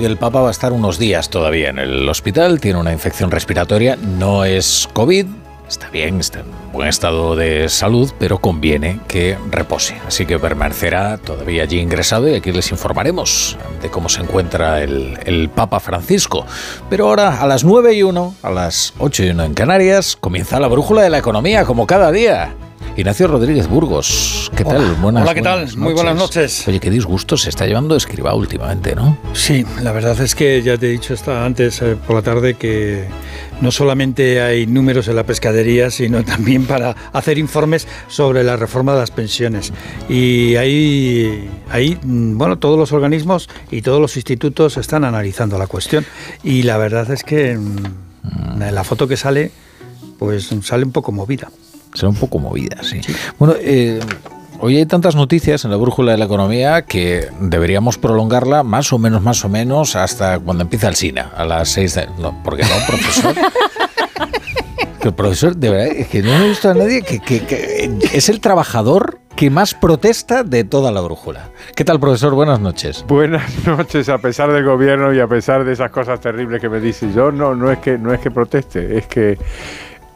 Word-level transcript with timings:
Que 0.00 0.06
el 0.06 0.16
Papa 0.16 0.40
va 0.40 0.48
a 0.48 0.50
estar 0.50 0.72
unos 0.72 0.98
días 0.98 1.30
todavía 1.30 1.70
en 1.70 1.78
el 1.78 2.08
hospital, 2.08 2.60
tiene 2.60 2.78
una 2.78 2.92
infección 2.92 3.30
respiratoria, 3.30 3.96
no 3.96 4.44
es 4.44 4.88
COVID, 4.92 5.26
está 5.68 5.90
bien, 5.90 6.20
está 6.20 6.40
en 6.40 6.46
buen 6.72 6.88
estado 6.88 7.36
de 7.36 7.68
salud, 7.68 8.10
pero 8.18 8.38
conviene 8.38 9.00
que 9.06 9.36
repose. 9.50 9.96
Así 10.06 10.26
que 10.26 10.38
permanecerá 10.38 11.18
todavía 11.18 11.62
allí 11.62 11.78
ingresado 11.78 12.28
y 12.28 12.34
aquí 12.34 12.52
les 12.52 12.70
informaremos 12.70 13.56
de 13.82 13.90
cómo 13.90 14.08
se 14.08 14.22
encuentra 14.22 14.82
el, 14.82 15.18
el, 15.24 15.48
Papa 15.50 15.80
Francisco. 15.80 16.46
Pero 16.88 17.08
ahora, 17.08 17.40
a 17.40 17.46
las 17.46 17.64
9 17.64 17.94
y 17.94 18.02
1, 18.02 18.34
a 18.42 18.50
las 18.50 18.94
8 18.98 19.24
y 19.24 19.30
1 19.30 19.44
en 19.44 19.54
Canarias, 19.54 20.16
comienza 20.16 20.58
la 20.60 20.68
brújula 20.68 21.02
de 21.02 21.10
la 21.10 21.18
economía, 21.18 21.64
como 21.64 21.86
cada 21.86 22.10
día. 22.12 22.54
Ignacio 22.98 23.28
Rodríguez 23.28 23.68
Burgos, 23.68 24.50
¿qué 24.56 24.64
tal? 24.64 24.96
Buenas, 24.96 25.22
Hola, 25.22 25.32
¿qué 25.32 25.40
tal? 25.40 25.76
Muy 25.76 25.92
buenas 25.94 26.16
noches. 26.16 26.66
Oye, 26.66 26.80
qué 26.80 26.90
disgusto 26.90 27.36
se 27.36 27.48
está 27.48 27.64
llevando 27.64 27.94
Escriba 27.94 28.34
últimamente, 28.34 28.96
¿no? 28.96 29.16
Sí, 29.34 29.64
la 29.84 29.92
verdad 29.92 30.20
es 30.20 30.34
que 30.34 30.60
ya 30.62 30.76
te 30.76 30.88
he 30.88 30.90
dicho 30.90 31.14
esta 31.14 31.44
antes 31.44 31.80
eh, 31.80 31.94
por 31.94 32.16
la 32.16 32.22
tarde 32.22 32.54
que 32.54 33.04
no 33.60 33.70
solamente 33.70 34.42
hay 34.42 34.66
números 34.66 35.06
en 35.06 35.14
la 35.14 35.22
pescadería, 35.22 35.92
sino 35.92 36.24
también 36.24 36.66
para 36.66 36.96
hacer 37.12 37.38
informes 37.38 37.86
sobre 38.08 38.42
la 38.42 38.56
reforma 38.56 38.94
de 38.94 38.98
las 38.98 39.12
pensiones. 39.12 39.72
Y 40.08 40.56
ahí, 40.56 41.48
ahí, 41.70 41.96
mm, 42.02 42.36
bueno, 42.36 42.58
todos 42.58 42.76
los 42.76 42.90
organismos 42.90 43.48
y 43.70 43.82
todos 43.82 44.00
los 44.00 44.16
institutos 44.16 44.76
están 44.76 45.04
analizando 45.04 45.56
la 45.56 45.68
cuestión. 45.68 46.04
Y 46.42 46.64
la 46.64 46.76
verdad 46.78 47.08
es 47.12 47.22
que 47.22 47.56
mm, 47.56 48.58
la 48.58 48.82
foto 48.82 49.06
que 49.06 49.16
sale, 49.16 49.52
pues 50.18 50.50
sale 50.62 50.84
un 50.84 50.90
poco 50.90 51.12
movida 51.12 51.48
será 51.98 52.08
un 52.08 52.16
poco 52.16 52.38
movida, 52.38 52.82
sí. 52.82 53.00
Bueno, 53.38 53.54
eh, 53.60 54.00
Hoy 54.60 54.76
hay 54.76 54.86
tantas 54.86 55.14
noticias 55.14 55.64
en 55.64 55.70
la 55.70 55.76
brújula 55.76 56.10
de 56.10 56.18
la 56.18 56.24
economía 56.24 56.82
que 56.82 57.28
deberíamos 57.40 57.96
prolongarla 57.96 58.64
más 58.64 58.92
o 58.92 58.98
menos, 58.98 59.22
más 59.22 59.44
o 59.44 59.48
menos, 59.48 59.94
hasta 59.94 60.40
cuando 60.40 60.64
empieza 60.64 60.88
el 60.88 60.96
SINA, 60.96 61.30
a 61.36 61.44
las 61.44 61.68
seis 61.68 61.94
de... 61.94 62.08
No, 62.18 62.42
porque 62.42 62.64
no, 62.64 62.70
profesor. 62.88 63.36
el 65.04 65.14
profesor, 65.14 65.56
de 65.56 65.70
verdad, 65.70 65.86
es 65.86 66.08
que 66.08 66.22
no 66.22 66.34
he 66.34 66.48
visto 66.48 66.68
a 66.68 66.74
nadie 66.74 67.02
que, 67.02 67.20
que, 67.20 67.88
es 68.12 68.28
el 68.28 68.40
trabajador 68.40 69.20
que 69.36 69.48
más 69.48 69.74
protesta 69.74 70.42
de 70.42 70.64
toda 70.64 70.90
la 70.90 71.02
brújula. 71.02 71.50
¿Qué 71.76 71.84
tal, 71.84 72.00
profesor? 72.00 72.34
Buenas 72.34 72.58
noches. 72.58 73.04
Buenas 73.06 73.64
noches, 73.64 74.08
a 74.08 74.18
pesar 74.18 74.50
del 74.50 74.64
gobierno 74.64 75.14
y 75.14 75.20
a 75.20 75.28
pesar 75.28 75.64
de 75.64 75.72
esas 75.72 75.92
cosas 75.92 76.20
terribles 76.20 76.60
que 76.60 76.68
me 76.68 76.80
dice. 76.80 77.12
Yo 77.14 77.30
no, 77.30 77.54
no 77.54 77.70
es 77.70 77.78
que 77.78 77.96
no 77.96 78.12
es 78.12 78.18
que 78.18 78.32
proteste, 78.32 78.98
es 78.98 79.06
que 79.06 79.38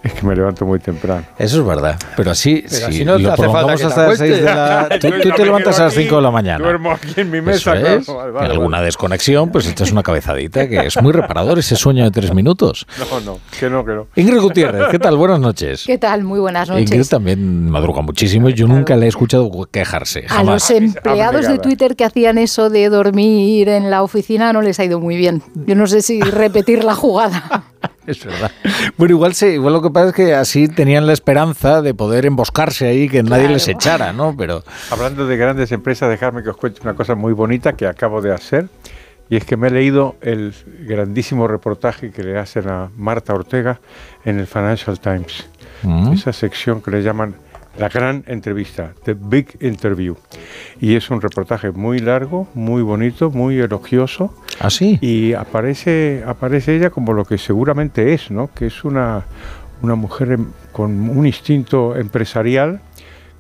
es 0.03 0.13
que 0.15 0.27
me 0.27 0.35
levanto 0.35 0.67
muy 0.67 0.81
temprano. 0.81 1.25
Eso 1.39 1.61
es 1.61 1.67
verdad. 1.67 1.99
Pero 2.17 2.33
así, 2.33 2.65
si 2.67 3.05
no 3.05 3.19
lo 3.19 3.35
prolongamos 3.35 3.85
hasta 3.85 4.09
las 4.09 4.19
6 4.19 4.31
de 4.37 4.41
la... 4.43 4.89
Tú, 5.01 5.11
te 5.37 5.45
levantas 5.45 5.79
a 5.79 5.85
las 5.85 5.95
5 5.95 6.17
de 6.17 6.23
la 6.23 6.31
mañana. 6.31 6.65
Duermo 6.65 6.93
aquí 6.93 7.21
en 7.21 7.31
mi 7.31 7.41
mesa. 7.41 7.77
Es. 7.79 8.09
en 8.09 8.37
alguna 8.37 8.83
desconexión, 8.83 9.51
pues 9.51 9.69
echas 9.69 9.93
una 9.93 10.03
cabezadita, 10.03 10.69
que 10.69 10.87
es 10.87 11.01
muy 11.01 11.13
reparador 11.13 11.59
ese 11.59 11.77
sueño 11.77 12.05
de 12.05 12.11
tres 12.11 12.35
minutos. 12.35 12.87
No, 13.13 13.21
no, 13.21 13.41
que 13.59 13.69
no, 13.69 13.85
que 13.85 13.93
no. 13.93 14.07
Ingrid 14.17 14.41
Gutiérrez, 14.41 14.89
¿qué 14.91 14.99
tal? 14.99 15.17
Buenas 15.17 15.39
noches. 15.39 15.85
¿Qué 15.87 15.99
tal? 15.99 16.23
Muy 16.23 16.41
buenas 16.41 16.69
noches. 16.69 16.91
Ingrid 16.91 17.07
también 17.07 17.69
madruga 17.69 18.01
muchísimo 18.01 18.49
y 18.49 18.55
yo 18.55 18.67
nunca 18.67 18.97
le 18.97 19.07
he 19.07 19.09
escuchado 19.09 19.51
quejarse. 19.71 20.25
A 20.31 20.43
los 20.43 20.71
empleados 20.71 21.47
de 21.47 21.59
Twitter 21.59 21.95
que 21.95 22.05
hacían 22.05 22.39
eso 22.39 22.71
de 22.71 22.89
dormir 22.89 23.69
en 23.69 23.91
la 23.91 24.03
oficina 24.03 24.53
no 24.53 24.63
les 24.63 24.79
ha 24.81 24.85
ido 24.85 24.99
muy 24.99 25.17
bien. 25.17 25.43
Yo 25.67 25.75
no 25.75 25.87
sé 25.87 26.01
si 26.01 26.21
repetir 26.21 26.85
la 26.85 26.95
jugada. 26.95 27.65
Es 28.07 28.25
verdad. 28.25 28.51
Bueno, 28.97 29.15
igual 29.15 29.35
sí, 29.35 29.47
igual 29.47 29.75
lo 29.75 29.83
que 29.83 29.91
pasa 29.91 30.09
es 30.09 30.15
que 30.15 30.35
así 30.35 30.69
tenían 30.69 31.07
la 31.07 31.13
esperanza 31.13 31.83
de 31.83 31.95
poder 31.95 32.27
emboscarse 32.27 32.89
ahí, 32.89 33.09
que 33.09 33.23
nadie 33.23 33.49
les 33.49 33.69
echara, 33.69 34.13
¿no? 34.13 34.35
Pero 34.37 34.65
hablando 34.91 35.27
de 35.27 35.37
grandes 35.37 35.73
empresas, 35.73 36.11
dejadme 36.11 36.43
que 36.43 36.51
os 36.51 36.57
cuente 36.57 36.81
una 36.83 36.95
cosa 36.95 37.15
muy 37.15 37.33
bonita 37.33 37.75
que 37.75 37.87
acabo 37.87 38.21
de 38.21 38.33
hacer. 38.33 38.69
Y 39.31 39.37
es 39.37 39.45
que 39.45 39.57
me 39.57 39.69
he 39.69 39.71
leído 39.71 40.17
el 40.21 40.53
grandísimo 40.81 41.49
reportaje 41.49 42.11
que 42.11 42.23
le 42.23 42.39
hacen 42.39 42.69
a 42.69 42.91
Marta 42.97 43.33
Ortega 43.33 43.81
en 44.25 44.39
el 44.39 44.47
Financial 44.47 44.99
Times. 45.01 45.47
Mm. 45.83 46.13
Esa 46.13 46.33
sección 46.33 46.83
que 46.83 46.91
le 46.91 47.03
llaman 47.03 47.37
la 47.79 47.89
gran 47.89 48.25
entrevista, 48.27 48.93
The 49.05 49.15
Big 49.15 49.57
Interview. 49.61 50.17
Y 50.81 50.95
es 50.95 51.11
un 51.11 51.21
reportaje 51.21 51.71
muy 51.71 51.99
largo, 51.99 52.49
muy 52.55 52.83
bonito, 52.83 53.31
muy 53.31 53.59
elogioso. 53.59 54.35
¿Ah, 54.61 54.71
sí? 54.71 54.99
Y 55.01 55.33
aparece, 55.33 56.23
aparece 56.27 56.77
ella 56.77 56.91
como 56.91 57.13
lo 57.13 57.25
que 57.25 57.39
seguramente 57.39 58.13
es, 58.13 58.31
¿no? 58.31 58.51
Que 58.55 58.67
es 58.67 58.85
una, 58.85 59.25
una 59.83 59.95
mujer 59.95 60.39
con 60.73 61.11
un 61.11 61.27
instinto 61.27 61.97
empresarial 61.97 62.81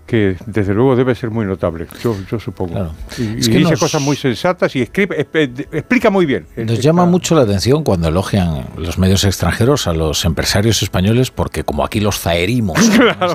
que 0.06 0.36
desde 0.46 0.74
luego 0.74 0.96
debe 0.96 1.14
ser 1.14 1.30
muy 1.30 1.46
notable, 1.46 1.86
yo, 2.02 2.16
yo 2.30 2.38
supongo. 2.38 2.92
Y, 3.16 3.22
dice 3.22 3.76
cosas 3.76 4.02
muy 4.02 4.16
sensatas 4.16 4.74
y 4.76 4.82
escribe, 4.82 5.26
explica 5.72 6.10
muy 6.10 6.26
bien. 6.26 6.46
Nos 6.56 6.80
llama 6.80 7.06
mucho 7.06 7.34
la 7.34 7.42
atención 7.42 7.84
cuando 7.84 8.08
elogian 8.08 8.66
los 8.76 8.98
medios 8.98 9.24
extranjeros 9.24 9.86
a 9.86 9.92
los 9.92 10.24
empresarios 10.24 10.82
españoles, 10.82 11.30
porque 11.30 11.64
como 11.64 11.84
aquí 11.84 12.00
los 12.00 12.18
zaherimos. 12.18 12.78
Claro, 13.02 13.34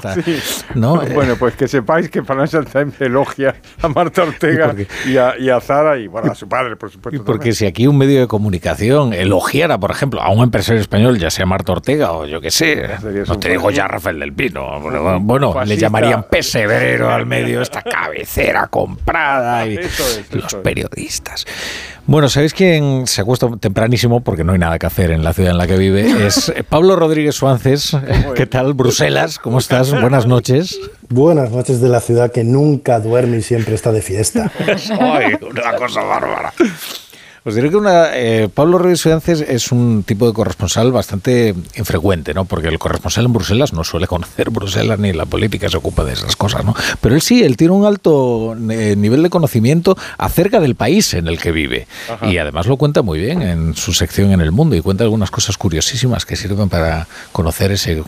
¿no? 0.75 1.01
Bueno, 1.13 1.35
pues 1.37 1.55
que 1.55 1.67
sepáis 1.67 2.09
que 2.09 2.23
Financial 2.23 2.65
Times 2.65 2.99
elogia 3.01 3.55
a 3.81 3.87
Marta 3.87 4.23
Ortega 4.27 4.75
y, 5.05 5.17
a, 5.17 5.33
y, 5.37 5.49
a, 5.49 5.59
Zara 5.59 5.97
y 5.97 6.07
bueno, 6.07 6.31
a 6.31 6.35
su 6.35 6.47
padre, 6.47 6.75
por 6.75 6.91
supuesto. 6.91 7.23
Porque 7.25 7.53
si 7.53 7.65
aquí 7.65 7.87
un 7.87 7.97
medio 7.97 8.19
de 8.19 8.27
comunicación 8.27 9.13
elogiara, 9.13 9.79
por 9.79 9.91
ejemplo, 9.91 10.21
a 10.21 10.29
un 10.29 10.43
empresario 10.43 10.81
español, 10.81 11.17
ya 11.17 11.29
sea 11.29 11.45
Marta 11.45 11.71
Ortega 11.71 12.11
o 12.11 12.25
yo 12.25 12.39
qué 12.39 12.51
sé, 12.51 12.87
no 13.27 13.39
te 13.39 13.49
digo 13.49 13.71
ya 13.71 13.87
Rafael 13.87 14.19
del 14.19 14.33
Pino, 14.33 14.79
bueno, 15.21 15.55
le 15.65 15.77
llamarían 15.77 16.25
pese 16.65 17.03
al 17.03 17.25
medio, 17.25 17.61
esta 17.61 17.81
cabecera 17.81 18.67
comprada 18.67 19.65
y 19.67 19.77
los 20.31 20.55
periodistas. 20.63 21.45
Bueno, 22.05 22.29
¿sabéis 22.29 22.53
quién 22.53 23.05
se 23.05 23.19
acuesta 23.21 23.49
tempranísimo 23.59 24.21
porque 24.21 24.45
no 24.45 24.53
hay 24.53 24.59
nada 24.59 24.79
que 24.79 24.85
hacer 24.85 25.11
en 25.11 25.23
la 25.23 25.33
ciudad 25.33 25.51
en 25.51 25.57
la 25.57 25.67
que 25.67 25.77
vive? 25.77 26.07
Es 26.27 26.53
Pablo 26.69 26.95
Rodríguez 26.95 27.35
Suárez. 27.35 27.95
¿Qué 28.35 28.45
tal? 28.45 28.73
Bruselas, 28.73 29.39
¿cómo 29.39 29.59
estás? 29.59 29.91
Buenas 29.91 30.25
noches. 30.25 30.79
Buenas 31.09 31.51
noches 31.51 31.81
de 31.81 31.89
la 31.89 31.99
ciudad 31.99 32.31
que 32.31 32.43
nunca 32.43 32.99
duerme 32.99 33.37
y 33.37 33.41
siempre 33.41 33.75
está 33.75 33.91
de 33.91 34.01
fiesta. 34.01 34.51
Ay, 34.99 35.33
una 35.41 35.75
cosa 35.75 36.01
bárbara. 36.03 36.53
Os 37.47 37.55
diré 37.55 37.69
que 37.69 37.77
una, 37.77 38.09
eh, 38.13 38.49
Pablo 38.53 38.77
Reyes 38.77 39.01
Fiances 39.01 39.39
es 39.39 39.71
un 39.71 40.03
tipo 40.05 40.27
de 40.27 40.33
corresponsal 40.33 40.91
bastante 40.91 41.55
infrecuente, 41.77 42.33
¿no? 42.33 42.43
Porque 42.43 42.67
el 42.67 42.77
corresponsal 42.77 43.23
en 43.23 43.31
Bruselas 43.31 43.71
no 43.71 43.85
suele 43.85 44.05
conocer 44.05 44.49
Bruselas 44.51 44.99
ni 44.99 45.13
la 45.13 45.25
política 45.25 45.69
se 45.69 45.77
ocupa 45.77 46.03
de 46.03 46.11
esas 46.11 46.35
cosas, 46.35 46.65
¿no? 46.65 46.75
Pero 46.99 47.15
él 47.15 47.21
sí, 47.21 47.43
él 47.43 47.55
tiene 47.55 47.73
un 47.73 47.85
alto 47.85 48.53
eh, 48.69 48.97
nivel 48.97 49.23
de 49.23 49.29
conocimiento 49.29 49.97
acerca 50.17 50.59
del 50.59 50.75
país 50.75 51.13
en 51.13 51.29
el 51.29 51.39
que 51.39 51.53
vive. 51.53 51.87
Y 52.23 52.37
además 52.37 52.67
lo 52.67 52.75
cuenta 52.75 53.01
muy 53.01 53.17
bien 53.17 53.41
en 53.41 53.75
su 53.77 53.93
sección 53.93 54.33
en 54.33 54.41
El 54.41 54.51
Mundo 54.51 54.75
y 54.75 54.81
cuenta 54.81 55.05
algunas 55.05 55.31
cosas 55.31 55.57
curiosísimas 55.57 56.25
que 56.25 56.35
sirven 56.35 56.67
para 56.67 57.07
conocer 57.31 57.71
ese 57.71 58.03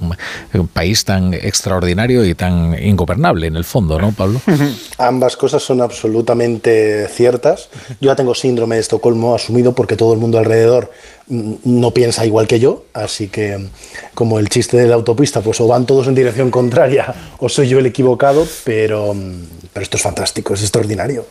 país 0.74 1.06
tan 1.06 1.34
extraordinario 1.34 2.26
y 2.26 2.36
tan 2.36 2.78
ingobernable 2.78 3.48
en 3.48 3.56
el 3.56 3.64
fondo, 3.64 3.98
¿no, 4.02 4.12
Pablo? 4.12 4.42
Ambas 4.98 5.38
cosas 5.38 5.64
son 5.64 5.80
absolutamente 5.80 7.08
ciertas. 7.08 7.70
Yo 8.02 8.12
ya 8.12 8.18
tengo 8.18 8.36
síndrome 8.36 8.76
de 8.76 8.82
Estocolmo 8.82 9.29
asumido 9.36 9.74
porque 9.74 9.96
todo 9.96 10.14
el 10.14 10.20
mundo 10.20 10.38
alrededor 10.38 10.92
mm, 11.28 11.54
no 11.64 11.92
piensa 11.92 12.26
igual 12.26 12.48
que 12.48 12.60
yo, 12.60 12.86
así 12.94 13.28
que 13.28 13.68
como 14.14 14.40
el 14.40 14.50
chiste 14.50 14.78
de 14.78 14.88
la 14.88 14.96
autopista, 14.96 15.42
pues 15.42 15.60
o 15.62 15.68
van 15.68 15.86
todos 15.86 16.08
en 16.08 16.16
dirección 16.16 16.52
contraria 16.52 17.14
o 17.40 17.50
soy 17.50 17.68
yo 17.68 17.80
el 17.80 17.86
equivocado, 17.86 18.48
pero, 18.64 19.14
mm, 19.14 19.44
pero 19.74 19.84
esto 19.84 19.98
es 19.98 20.04
fantástico, 20.04 20.54
es 20.54 20.62
extraordinario. 20.62 21.26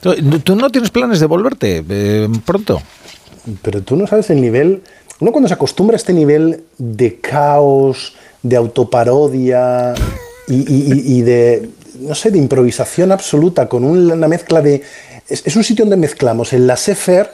¿Tú 0.44 0.56
no 0.56 0.70
tienes 0.70 0.90
planes 0.90 1.20
de 1.20 1.26
volverte 1.26 1.84
eh, 1.88 2.28
pronto? 2.44 2.80
Pero 3.62 3.82
tú 3.82 3.96
no 3.96 4.06
sabes 4.06 4.30
el 4.30 4.40
nivel, 4.40 4.82
uno 5.20 5.32
cuando 5.32 5.48
se 5.48 5.54
acostumbra 5.54 5.96
a 5.96 5.98
este 5.98 6.12
nivel 6.12 6.64
de 6.78 7.20
caos, 7.20 8.14
de 8.44 8.56
autoparodia 8.56 9.94
y, 10.46 11.22
de, 11.22 11.70
no 12.00 12.14
sé, 12.14 12.30
de 12.30 12.38
improvisación 12.38 13.10
absoluta 13.10 13.68
con 13.68 13.84
una 13.84 14.28
mezcla 14.28 14.60
de 14.60 14.82
es, 15.28 15.56
un 15.56 15.64
sitio 15.64 15.84
donde 15.84 15.96
mezclamos 15.96 16.52
el 16.52 16.66
laissez-faire 16.66 17.28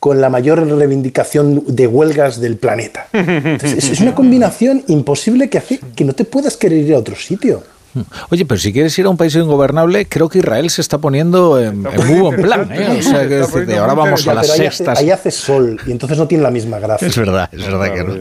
con 0.00 0.20
la 0.20 0.30
mayor 0.30 0.66
reivindicación 0.66 1.64
de 1.66 1.86
huelgas 1.86 2.40
del 2.40 2.56
planeta. 2.56 3.08
es, 3.12 4.00
una 4.00 4.14
combinación 4.14 4.84
imposible 4.86 5.50
que 5.50 5.58
hace 5.58 5.80
que 5.96 6.04
no 6.04 6.12
te 6.12 6.24
puedas 6.24 6.56
querer 6.56 6.78
ir 6.78 6.94
a 6.94 6.98
otro 6.98 7.16
sitio. 7.16 7.62
Oye, 8.30 8.44
pero 8.44 8.60
si 8.60 8.72
quieres 8.72 8.98
ir 8.98 9.06
a 9.06 9.10
un 9.10 9.16
país 9.16 9.34
ingobernable, 9.34 10.06
creo 10.06 10.28
que 10.28 10.38
Israel 10.38 10.70
se 10.70 10.80
está 10.80 10.98
poniendo 10.98 11.60
en, 11.60 11.82
muy 11.82 12.20
buen 12.20 12.42
plan. 12.42 12.68
¿eh? 12.72 12.98
O 12.98 13.02
sea, 13.02 13.26
que 13.28 13.76
ahora 13.76 13.94
vamos 13.94 14.26
a 14.26 14.34
las 14.34 14.48
sextas. 14.48 14.98
Ahí 14.98 15.10
hace, 15.10 15.30
sol 15.30 15.80
y 15.86 15.92
entonces 15.92 16.18
no 16.18 16.26
tiene 16.26 16.44
la 16.44 16.50
misma 16.50 16.78
gracia. 16.78 17.08
Es 17.08 17.16
verdad, 17.16 17.48
es 17.52 17.64
verdad 17.64 17.92
que 17.92 18.04
no. 18.04 18.14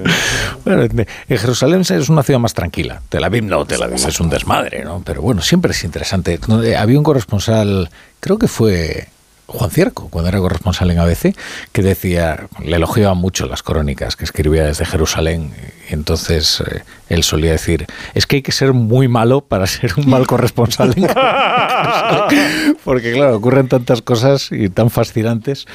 Bueno, 0.66 0.84
en 0.84 1.38
Jerusalén 1.38 1.82
es 1.82 2.10
una 2.10 2.24
ciudad 2.24 2.40
más 2.40 2.54
tranquila. 2.54 3.02
Tel 3.10 3.24
Aviv 3.24 3.44
no, 3.44 3.66
Tel 3.66 3.82
Aviv 3.84 4.06
es 4.08 4.20
un 4.20 4.30
desmadre, 4.30 4.84
¿no? 4.84 5.02
Pero 5.06 5.22
bueno, 5.22 5.42
siempre 5.42 5.72
es 5.72 5.84
interesante. 5.84 6.40
Había 6.78 6.98
un 6.98 7.04
corresponsal, 7.04 7.90
creo 8.20 8.38
que 8.38 8.48
fue 8.48 9.08
Juan 9.48 9.72
Cierco, 9.72 10.10
cuando 10.10 10.28
era 10.28 10.40
corresponsal 10.40 10.92
en 10.92 11.00
ABC, 11.00 11.34
que 11.72 11.82
decía, 11.82 12.48
le 12.64 12.76
elogiaba 12.76 13.14
mucho 13.14 13.46
las 13.48 13.64
crónicas 13.64 14.18
que 14.18 14.26
escribía 14.26 14.66
desde 14.66 14.86
Jerusalén. 14.86 15.54
Entonces 15.90 16.62
eh, 16.62 16.84
él 17.08 17.24
solía 17.24 17.52
decir, 17.52 17.88
es 18.14 18.28
que 18.28 18.38
hay 18.38 18.42
que 18.42 18.52
ser 18.52 18.74
muy 18.74 19.08
malo 19.08 19.42
para 19.42 19.66
ser 19.66 19.94
un 19.98 20.10
mal 20.10 20.28
corresponsal. 20.28 20.94
Porque 22.84 23.14
claro, 23.14 23.38
ocurren 23.38 23.70
tantas 23.70 24.02
cosas 24.02 24.50
y 24.52 24.68
tan 24.70 24.90
fascinantes. 24.90 25.66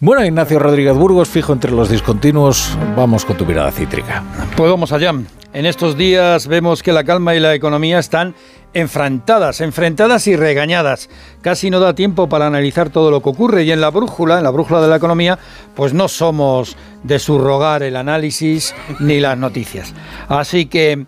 Bueno, 0.00 0.24
Ignacio 0.24 0.58
Rodríguez 0.58 0.94
Burgos, 0.96 1.28
fijo 1.28 1.52
entre 1.52 1.70
los 1.70 1.88
discontinuos, 1.88 2.76
vamos 2.96 3.24
con 3.24 3.36
tu 3.36 3.46
mirada 3.46 3.70
cítrica. 3.70 4.24
Pues 4.56 4.70
vamos 4.70 4.90
allá. 4.90 5.12
En 5.52 5.66
estos 5.66 5.98
días 5.98 6.46
vemos 6.46 6.82
que 6.82 6.92
la 6.92 7.04
calma 7.04 7.34
y 7.34 7.40
la 7.40 7.54
economía 7.54 7.98
están 7.98 8.34
enfrentadas, 8.74 9.60
enfrentadas 9.60 10.26
y 10.26 10.36
regañadas. 10.36 11.08
Casi 11.40 11.70
no 11.70 11.80
da 11.80 11.94
tiempo 11.94 12.28
para 12.28 12.46
analizar 12.46 12.90
todo 12.90 13.10
lo 13.10 13.22
que 13.22 13.28
ocurre 13.28 13.64
y 13.64 13.72
en 13.72 13.80
la 13.80 13.90
brújula, 13.90 14.38
en 14.38 14.44
la 14.44 14.50
brújula 14.50 14.80
de 14.80 14.88
la 14.88 14.96
economía, 14.96 15.38
pues 15.74 15.92
no 15.94 16.08
somos 16.08 16.76
de 17.02 17.18
subrogar 17.18 17.82
el 17.82 17.96
análisis 17.96 18.74
ni 19.00 19.20
las 19.20 19.36
noticias. 19.36 19.92
Así 20.28 20.66
que, 20.66 21.06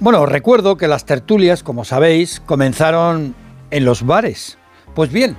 bueno, 0.00 0.26
recuerdo 0.26 0.76
que 0.76 0.88
las 0.88 1.04
tertulias, 1.04 1.62
como 1.62 1.84
sabéis, 1.84 2.40
comenzaron 2.40 3.34
en 3.70 3.84
los 3.84 4.04
bares. 4.04 4.58
Pues 4.94 5.10
bien, 5.10 5.36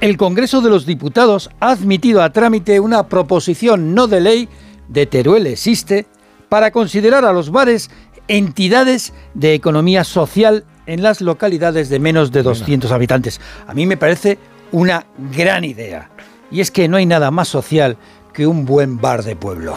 el 0.00 0.16
Congreso 0.16 0.60
de 0.60 0.70
los 0.70 0.86
Diputados 0.86 1.50
ha 1.60 1.70
admitido 1.70 2.22
a 2.22 2.30
trámite 2.30 2.80
una 2.80 3.08
proposición 3.08 3.94
no 3.94 4.06
de 4.06 4.20
ley 4.20 4.48
de 4.88 5.06
Teruel 5.06 5.46
existe 5.46 6.06
para 6.48 6.70
considerar 6.70 7.24
a 7.24 7.32
los 7.32 7.50
bares 7.50 7.90
entidades 8.28 9.12
de 9.34 9.54
economía 9.54 10.04
social 10.04 10.64
en 10.86 11.02
las 11.02 11.20
localidades 11.20 11.88
de 11.88 11.98
menos 11.98 12.32
de 12.32 12.42
200 12.42 12.90
habitantes. 12.92 13.40
A 13.66 13.74
mí 13.74 13.86
me 13.86 13.96
parece 13.96 14.38
una 14.72 15.06
gran 15.32 15.64
idea. 15.64 16.10
Y 16.50 16.60
es 16.60 16.70
que 16.70 16.88
no 16.88 16.96
hay 16.96 17.06
nada 17.06 17.30
más 17.30 17.48
social 17.48 17.96
que 18.32 18.46
un 18.46 18.64
buen 18.64 19.00
bar 19.00 19.22
de 19.24 19.36
pueblo. 19.36 19.74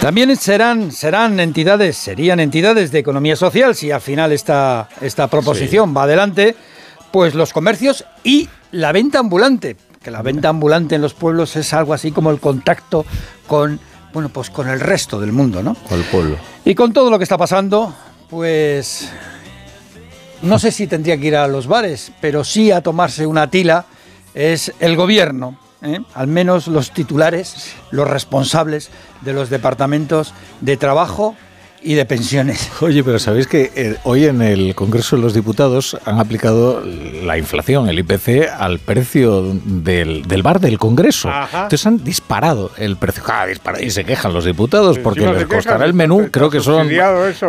También 0.00 0.34
serán, 0.36 0.90
serán 0.90 1.38
entidades, 1.38 1.96
serían 1.96 2.40
entidades 2.40 2.90
de 2.90 2.98
economía 2.98 3.36
social 3.36 3.76
si 3.76 3.92
al 3.92 4.00
final 4.00 4.32
esta, 4.32 4.88
esta 5.00 5.28
proposición 5.28 5.96
va 5.96 6.02
adelante, 6.02 6.56
pues 7.12 7.34
los 7.34 7.52
comercios 7.52 8.04
y 8.24 8.48
la 8.72 8.90
venta 8.90 9.20
ambulante, 9.20 9.76
que 10.02 10.10
la 10.10 10.22
venta 10.22 10.48
ambulante 10.48 10.96
en 10.96 11.02
los 11.02 11.14
pueblos 11.14 11.54
es 11.54 11.72
algo 11.72 11.94
así 11.94 12.10
como 12.10 12.32
el 12.32 12.40
contacto 12.40 13.06
con 13.46 13.78
bueno, 14.12 14.28
pues 14.28 14.50
con 14.50 14.68
el 14.68 14.80
resto 14.80 15.20
del 15.20 15.32
mundo, 15.32 15.62
¿no? 15.62 15.74
Con 15.74 15.98
el 15.98 16.04
pueblo. 16.04 16.36
Y 16.64 16.74
con 16.74 16.92
todo 16.92 17.10
lo 17.10 17.18
que 17.18 17.24
está 17.24 17.38
pasando, 17.38 17.94
pues 18.28 19.10
no 20.42 20.58
sé 20.58 20.72
si 20.72 20.86
tendría 20.86 21.16
que 21.18 21.28
ir 21.28 21.36
a 21.36 21.46
los 21.46 21.66
bares, 21.66 22.12
pero 22.20 22.44
sí 22.44 22.70
a 22.70 22.82
tomarse 22.82 23.26
una 23.26 23.48
tila 23.48 23.86
es 24.34 24.72
el 24.80 24.96
gobierno, 24.96 25.56
¿eh? 25.82 26.00
al 26.14 26.26
menos 26.26 26.66
los 26.66 26.90
titulares, 26.90 27.74
los 27.90 28.08
responsables 28.08 28.90
de 29.20 29.32
los 29.32 29.50
departamentos 29.50 30.34
de 30.60 30.76
trabajo 30.76 31.36
y 31.84 31.94
de 31.94 32.04
pensiones. 32.04 32.70
Oye, 32.80 33.02
pero 33.04 33.18
sabéis 33.18 33.46
que 33.46 33.70
eh, 33.74 33.96
hoy 34.04 34.26
en 34.26 34.42
el 34.42 34.74
Congreso 34.74 35.16
de 35.16 35.22
los 35.22 35.34
Diputados 35.34 35.96
han 36.04 36.18
aplicado 36.18 36.82
la 37.22 37.38
inflación, 37.38 37.88
el 37.88 37.98
IPC, 37.98 38.48
al 38.58 38.78
precio 38.78 39.42
del, 39.64 40.42
bar 40.42 40.60
del 40.60 40.78
Congreso. 40.78 41.30
Entonces 41.52 41.86
han 41.86 42.02
disparado 42.02 42.70
el 42.76 42.96
precio. 42.96 43.22
Ah, 43.26 43.46
y 43.80 43.90
se 43.90 44.04
quejan 44.04 44.32
los 44.32 44.44
diputados 44.44 44.98
porque 44.98 45.26
les 45.26 45.46
costará 45.46 45.84
el 45.84 45.94
menú, 45.94 46.28
creo 46.30 46.50
que 46.50 46.60
son 46.60 46.88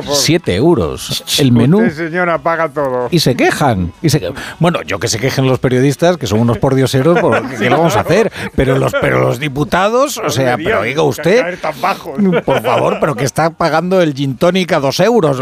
7 0.01 0.55
euros. 0.55 1.23
El 1.39 1.51
menú. 1.51 1.89
señora, 1.89 2.37
paga 2.37 2.69
todo. 2.69 3.07
Y 3.11 3.19
se 3.19 3.35
quejan. 3.35 3.93
Y 4.01 4.09
se, 4.09 4.31
bueno, 4.59 4.81
yo 4.83 4.99
que 4.99 5.07
se 5.07 5.19
quejen 5.19 5.47
los 5.47 5.59
periodistas, 5.59 6.17
que 6.17 6.27
son 6.27 6.39
unos 6.39 6.57
pordioseros, 6.57 7.19
porque 7.19 7.55
¿qué 7.59 7.69
lo 7.69 7.77
vamos 7.77 7.95
a 7.95 8.01
hacer? 8.01 8.31
Pero 8.55 8.77
los, 8.77 8.93
pero 8.99 9.19
los 9.19 9.39
diputados, 9.39 10.17
o 10.17 10.29
sea, 10.29 10.57
pero 10.57 10.81
oiga 10.81 11.03
usted, 11.03 11.59
por 12.45 12.61
favor, 12.61 12.97
pero 12.99 13.15
que 13.15 13.25
está 13.25 13.51
pagando 13.51 14.01
el 14.01 14.13
tónica 14.35 14.79
dos 14.79 14.99
euros. 14.99 15.39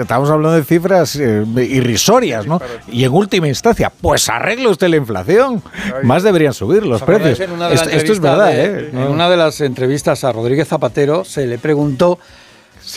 estamos 0.00 0.30
hablando 0.30 0.56
de 0.56 0.64
cifras 0.64 1.16
eh, 1.16 1.44
irrisorias, 1.56 2.46
¿no? 2.46 2.60
Y 2.90 3.04
en 3.04 3.12
última 3.12 3.48
instancia, 3.48 3.92
pues 4.00 4.28
arregle 4.28 4.68
usted 4.68 4.88
la 4.88 4.96
inflación. 4.96 5.62
Más 6.02 6.22
deberían 6.22 6.54
subir 6.54 6.84
los 6.84 7.02
precios. 7.02 7.40
Esto, 7.40 8.12
es 8.12 8.20
verdad, 8.20 8.54
¿eh? 8.54 8.90
En 8.92 9.08
una 9.08 9.28
de 9.28 9.36
las 9.36 9.60
entrevistas 9.60 10.24
a 10.24 10.32
Rodríguez 10.32 10.68
Zapatero 10.68 11.24
se 11.24 11.46
le 11.46 11.58
preguntó 11.58 12.18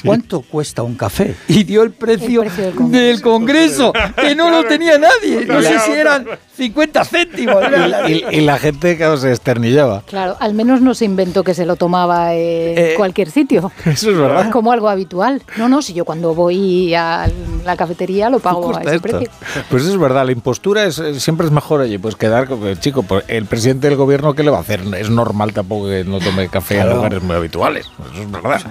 ¿Cuánto 0.03 0.41
cuesta 0.41 0.83
un 0.83 0.95
café? 0.95 1.35
Y 1.47 1.63
dio 1.63 1.83
el 1.83 1.91
precio, 1.91 2.43
del, 2.89 3.21
Congreso. 3.21 3.93
que 4.19 4.35
no 4.35 4.49
lo 4.49 4.63
tenía 4.65 4.97
nadie. 4.97 5.45
No 5.45 5.61
sé 5.61 5.79
si 5.79 5.91
eran 5.91 6.25
50 6.55 7.05
céntimos. 7.05 7.63
Y, 8.07 8.41
la 8.41 8.57
gente 8.59 8.97
que 8.97 9.17
se 9.17 9.31
esternillaba. 9.31 10.01
Claro, 10.01 10.35
al 10.39 10.53
menos 10.53 10.81
no 10.81 10.93
se 10.93 11.05
inventó 11.05 11.43
que 11.43 11.53
se 11.53 11.65
lo 11.65 11.75
tomaba 11.75 12.33
en 12.33 12.77
eh, 12.77 12.93
cualquier 12.97 13.31
sitio. 13.31 13.71
Eso 13.85 14.11
es 14.11 14.17
verdad. 14.17 14.51
Como 14.51 14.71
algo 14.71 14.89
habitual. 14.89 15.41
No, 15.57 15.69
no, 15.69 15.81
si 15.81 15.93
yo 15.93 16.05
cuando 16.05 16.33
voy 16.33 16.93
a 16.93 17.29
la 17.65 17.75
cafetería 17.75 18.29
lo 18.29 18.39
pago 18.39 18.75
a 18.75 18.81
ese 18.81 18.99
precio. 18.99 19.29
Pues 19.69 19.83
eso 19.83 19.93
es 19.93 19.99
verdad, 19.99 20.25
la 20.25 20.31
impostura 20.31 20.85
es, 20.85 21.01
siempre 21.17 21.45
es 21.45 21.51
mejor, 21.51 21.81
oye, 21.81 21.99
pues 21.99 22.15
quedar, 22.15 22.47
chico, 22.79 23.03
pues 23.03 23.25
el 23.27 23.45
presidente 23.45 23.87
del 23.87 23.97
gobierno, 23.97 24.33
¿qué 24.33 24.43
le 24.43 24.51
va 24.51 24.57
a 24.57 24.61
hacer? 24.61 24.81
Es 24.97 25.09
normal 25.09 25.53
tampoco 25.53 25.87
que 25.87 26.03
no 26.03 26.19
tome 26.19 26.47
café 26.49 26.79
en 26.79 26.89
lugares 26.89 27.21
muy 27.21 27.35
habituales. 27.35 27.87
Eso 28.13 28.23
es 28.23 28.31
verdad. 28.31 28.61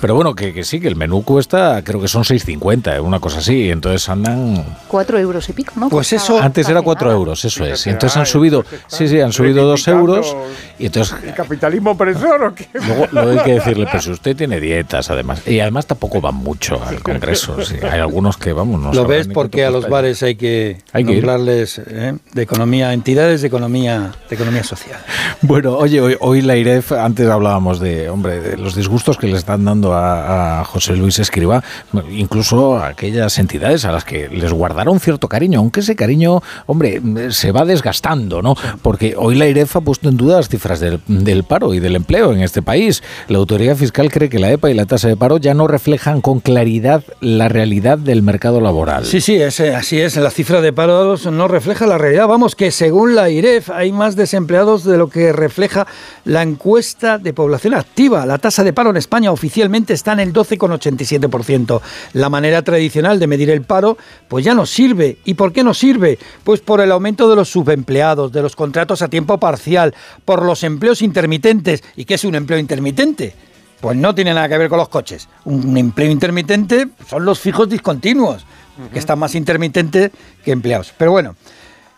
Pero 0.00 0.14
bueno, 0.14 0.34
que 0.34 0.52
que, 0.52 0.61
sí, 0.64 0.80
que 0.80 0.88
el 0.88 0.96
menú 0.96 1.22
cuesta, 1.22 1.82
creo 1.84 2.00
que 2.00 2.08
son 2.08 2.22
6,50, 2.22 3.00
una 3.00 3.20
cosa 3.20 3.38
así. 3.38 3.70
Entonces 3.70 4.08
andan. 4.08 4.64
4 4.88 5.18
euros 5.18 5.48
y 5.48 5.52
pico, 5.52 5.72
¿no? 5.76 5.88
Pues 5.88 6.12
eso. 6.12 6.40
Antes 6.40 6.68
era 6.68 6.82
4 6.82 7.10
euros, 7.12 7.44
eso 7.44 7.64
es. 7.64 7.86
Y 7.86 7.90
entonces 7.90 8.16
han 8.16 8.26
subido. 8.26 8.64
Sí, 8.86 9.08
sí, 9.08 9.20
han 9.20 9.32
subido 9.32 9.66
2 9.66 9.88
euros. 9.88 10.36
Y 10.78 10.86
entonces. 10.86 11.16
¿El 11.22 11.34
capitalismo 11.34 11.92
opresor 11.92 12.42
o 12.44 12.54
qué? 12.54 12.68
Luego, 13.12 13.30
hay 13.30 13.44
que 13.44 13.54
decirle, 13.54 13.86
pero 13.86 14.02
si 14.02 14.10
usted 14.10 14.36
tiene 14.36 14.60
dietas, 14.60 15.10
además. 15.10 15.46
Y 15.46 15.60
además 15.60 15.86
tampoco 15.86 16.20
van 16.20 16.34
mucho 16.34 16.82
al 16.84 17.02
Congreso. 17.02 17.56
hay 17.82 18.00
algunos 18.00 18.36
que, 18.36 18.52
vamos, 18.52 18.80
no 18.80 18.92
Lo 18.92 19.06
ves 19.06 19.28
porque 19.28 19.64
a 19.64 19.70
los 19.70 19.88
bares 19.88 20.22
hay 20.22 20.36
que, 20.36 20.78
hay 20.92 21.04
que 21.04 21.12
nombrarles 21.12 21.78
¿eh? 21.78 22.16
de 22.32 22.42
economía, 22.42 22.92
entidades 22.92 23.42
de 23.42 23.48
economía, 23.48 24.12
de 24.28 24.34
economía 24.34 24.64
social. 24.64 25.00
Bueno, 25.40 25.76
oye, 25.76 26.00
hoy, 26.00 26.16
hoy 26.20 26.42
la 26.42 26.56
IREF, 26.56 26.92
antes 26.92 27.28
hablábamos 27.28 27.80
de, 27.80 28.08
hombre, 28.08 28.40
de 28.40 28.56
los 28.56 28.74
disgustos 28.74 29.18
que 29.18 29.26
le 29.26 29.36
están 29.36 29.64
dando 29.64 29.94
a 29.94 30.41
José 30.64 30.96
Luis 30.96 31.18
Escriba, 31.18 31.62
incluso 32.10 32.78
aquellas 32.82 33.38
entidades 33.38 33.84
a 33.84 33.92
las 33.92 34.04
que 34.04 34.28
les 34.28 34.52
guardaron 34.52 35.00
cierto 35.00 35.28
cariño, 35.28 35.60
aunque 35.60 35.80
ese 35.80 35.96
cariño, 35.96 36.42
hombre, 36.66 37.00
se 37.30 37.52
va 37.52 37.64
desgastando, 37.64 38.42
¿no? 38.42 38.56
Porque 38.82 39.14
hoy 39.16 39.34
la 39.34 39.46
IREF 39.46 39.76
ha 39.76 39.80
puesto 39.80 40.08
en 40.08 40.16
duda 40.16 40.36
las 40.36 40.48
cifras 40.48 40.80
del, 40.80 41.44
paro 41.44 41.74
y 41.74 41.80
del 41.80 41.96
empleo 41.96 42.32
en 42.32 42.42
este 42.42 42.62
país. 42.62 43.02
La 43.28 43.38
autoridad 43.38 43.76
fiscal 43.76 44.10
cree 44.10 44.28
que 44.28 44.38
la 44.38 44.50
EPA 44.50 44.70
y 44.70 44.74
la 44.74 44.86
tasa 44.86 45.08
de 45.08 45.16
paro 45.16 45.38
ya 45.38 45.54
no 45.54 45.66
reflejan 45.66 46.20
con 46.20 46.40
claridad 46.40 47.02
la 47.20 47.48
realidad 47.48 47.98
del 47.98 48.22
mercado 48.22 48.60
laboral. 48.60 49.04
Sí, 49.04 49.20
sí, 49.20 49.40
así 49.42 50.00
es. 50.00 50.16
La 50.16 50.30
cifra 50.30 50.60
de 50.60 50.72
paro 50.72 51.16
no 51.16 51.48
refleja 51.48 51.86
la 51.86 51.98
realidad. 51.98 52.28
Vamos, 52.28 52.54
que 52.54 52.70
según 52.70 53.14
la 53.14 53.30
IREF 53.30 53.70
hay 53.70 53.92
más 53.92 54.16
desempleados 54.16 54.84
de 54.84 54.98
lo 54.98 55.08
que 55.08 55.32
refleja 55.32 55.86
la 56.24 56.42
encuesta 56.42 57.18
de 57.18 57.32
población 57.32 57.74
activa. 57.74 58.26
La 58.26 58.38
tasa 58.38 58.64
de 58.64 58.72
paro 58.72 58.90
en 58.90 58.96
España 58.96 59.32
oficialmente 59.32 59.92
está 59.94 60.12
en 60.12 60.20
el 60.20 60.31
12,87%. 60.32 61.80
La 62.14 62.28
manera 62.28 62.62
tradicional 62.62 63.18
de 63.18 63.26
medir 63.26 63.50
el 63.50 63.62
paro 63.62 63.98
pues 64.28 64.44
ya 64.44 64.54
no 64.54 64.66
sirve. 64.66 65.18
¿Y 65.24 65.34
por 65.34 65.52
qué 65.52 65.64
no 65.64 65.74
sirve? 65.74 66.18
Pues 66.44 66.60
por 66.60 66.80
el 66.80 66.92
aumento 66.92 67.28
de 67.28 67.36
los 67.36 67.48
subempleados, 67.48 68.32
de 68.32 68.42
los 68.42 68.56
contratos 68.56 69.02
a 69.02 69.08
tiempo 69.08 69.38
parcial, 69.38 69.94
por 70.24 70.44
los 70.44 70.64
empleos 70.64 71.02
intermitentes. 71.02 71.82
¿Y 71.96 72.04
qué 72.04 72.14
es 72.14 72.24
un 72.24 72.34
empleo 72.34 72.58
intermitente? 72.58 73.34
Pues 73.80 73.96
no 73.96 74.14
tiene 74.14 74.32
nada 74.32 74.48
que 74.48 74.58
ver 74.58 74.68
con 74.68 74.78
los 74.78 74.88
coches. 74.88 75.28
Un 75.44 75.76
empleo 75.76 76.10
intermitente 76.10 76.88
son 77.08 77.24
los 77.24 77.40
fijos 77.40 77.68
discontinuos, 77.68 78.46
que 78.92 78.98
están 78.98 79.18
más 79.18 79.34
intermitentes 79.34 80.12
que 80.44 80.52
empleados. 80.52 80.94
Pero 80.96 81.10
bueno, 81.10 81.34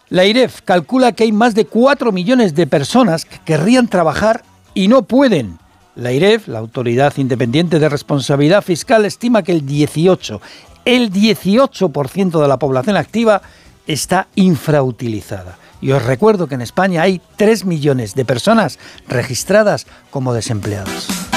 la 0.08 0.24
IREF 0.24 0.62
calcula 0.62 1.12
que 1.12 1.24
hay 1.24 1.32
más 1.32 1.54
de 1.54 1.66
4 1.66 2.12
millones 2.12 2.54
de 2.54 2.66
personas 2.66 3.24
que 3.24 3.38
querrían 3.44 3.88
trabajar 3.88 4.44
y 4.72 4.88
no 4.88 5.02
pueden. 5.02 5.58
La 5.96 6.12
IREF, 6.12 6.48
la 6.48 6.58
Autoridad 6.58 7.16
Independiente 7.18 7.78
de 7.78 7.88
Responsabilidad 7.88 8.62
Fiscal, 8.62 9.04
estima 9.04 9.42
que 9.42 9.52
el 9.52 9.64
18, 9.64 10.40
el 10.84 11.12
18% 11.12 12.42
de 12.42 12.48
la 12.48 12.58
población 12.58 12.96
activa 12.96 13.42
está 13.86 14.26
infrautilizada. 14.34 15.56
Y 15.80 15.92
os 15.92 16.02
recuerdo 16.02 16.48
que 16.48 16.56
en 16.56 16.62
España 16.62 17.02
hay 17.02 17.20
3 17.36 17.64
millones 17.64 18.14
de 18.14 18.24
personas 18.24 18.78
registradas 19.06 19.86
como 20.10 20.34
desempleados. 20.34 21.33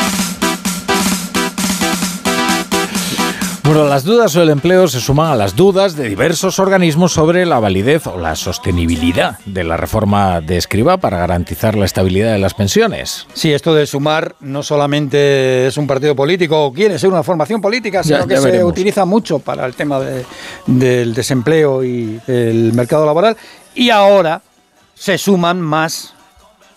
Bueno, 3.67 3.83
las 3.83 4.05
dudas 4.05 4.31
sobre 4.31 4.45
el 4.45 4.51
empleo 4.51 4.87
se 4.87 5.01
suman 5.01 5.29
a 5.29 5.35
las 5.35 5.53
dudas 5.53 5.97
de 5.97 6.07
diversos 6.07 6.57
organismos 6.57 7.11
sobre 7.11 7.45
la 7.45 7.59
validez 7.59 8.07
o 8.07 8.17
la 8.17 8.33
sostenibilidad 8.37 9.39
de 9.45 9.65
la 9.65 9.75
reforma 9.75 10.39
de 10.39 10.55
Escriba 10.55 10.95
para 10.95 11.17
garantizar 11.17 11.75
la 11.75 11.83
estabilidad 11.83 12.31
de 12.31 12.37
las 12.39 12.53
pensiones. 12.53 13.27
Sí, 13.33 13.51
esto 13.51 13.75
de 13.75 13.85
sumar 13.85 14.35
no 14.39 14.63
solamente 14.63 15.67
es 15.67 15.75
un 15.75 15.85
partido 15.85 16.15
político 16.15 16.63
o 16.67 16.71
quiere 16.71 16.97
ser 16.97 17.09
una 17.09 17.23
formación 17.23 17.59
política, 17.59 18.03
sino 18.03 18.19
Ya- 18.19 18.25
que 18.27 18.37
se 18.37 18.63
utiliza 18.63 19.03
mucho 19.03 19.39
para 19.39 19.65
el 19.65 19.73
tema 19.75 19.99
de- 19.99 20.23
del 20.65 21.13
desempleo 21.13 21.83
y 21.83 22.21
el 22.25 22.71
mercado 22.71 23.05
laboral. 23.05 23.35
Y 23.75 23.89
ahora 23.89 24.41
se 24.95 25.17
suman 25.17 25.59
más 25.59 26.13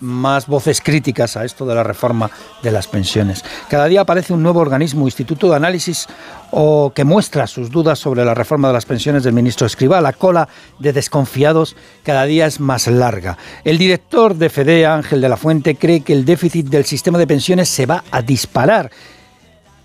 más 0.00 0.46
voces 0.46 0.80
críticas 0.80 1.36
a 1.36 1.44
esto 1.44 1.66
de 1.66 1.74
la 1.74 1.82
reforma 1.82 2.30
de 2.62 2.70
las 2.70 2.88
pensiones. 2.88 3.44
Cada 3.68 3.86
día 3.86 4.02
aparece 4.02 4.32
un 4.32 4.42
nuevo 4.42 4.60
organismo, 4.60 5.06
Instituto 5.06 5.48
de 5.48 5.56
Análisis, 5.56 6.06
o 6.50 6.92
que 6.94 7.04
muestra 7.04 7.46
sus 7.46 7.70
dudas 7.70 7.98
sobre 7.98 8.24
la 8.24 8.34
reforma 8.34 8.68
de 8.68 8.74
las 8.74 8.86
pensiones 8.86 9.22
del 9.22 9.34
ministro 9.34 9.66
Escribá. 9.66 10.00
La 10.00 10.12
cola 10.12 10.48
de 10.78 10.92
desconfiados 10.92 11.76
cada 12.02 12.24
día 12.24 12.46
es 12.46 12.60
más 12.60 12.86
larga. 12.86 13.38
El 13.64 13.78
director 13.78 14.34
de 14.34 14.50
FEDE, 14.50 14.86
Ángel 14.86 15.20
de 15.20 15.28
la 15.28 15.36
Fuente, 15.36 15.76
cree 15.76 16.00
que 16.00 16.12
el 16.12 16.24
déficit 16.24 16.66
del 16.66 16.84
sistema 16.84 17.18
de 17.18 17.26
pensiones 17.26 17.68
se 17.68 17.86
va 17.86 18.04
a 18.10 18.22
disparar 18.22 18.90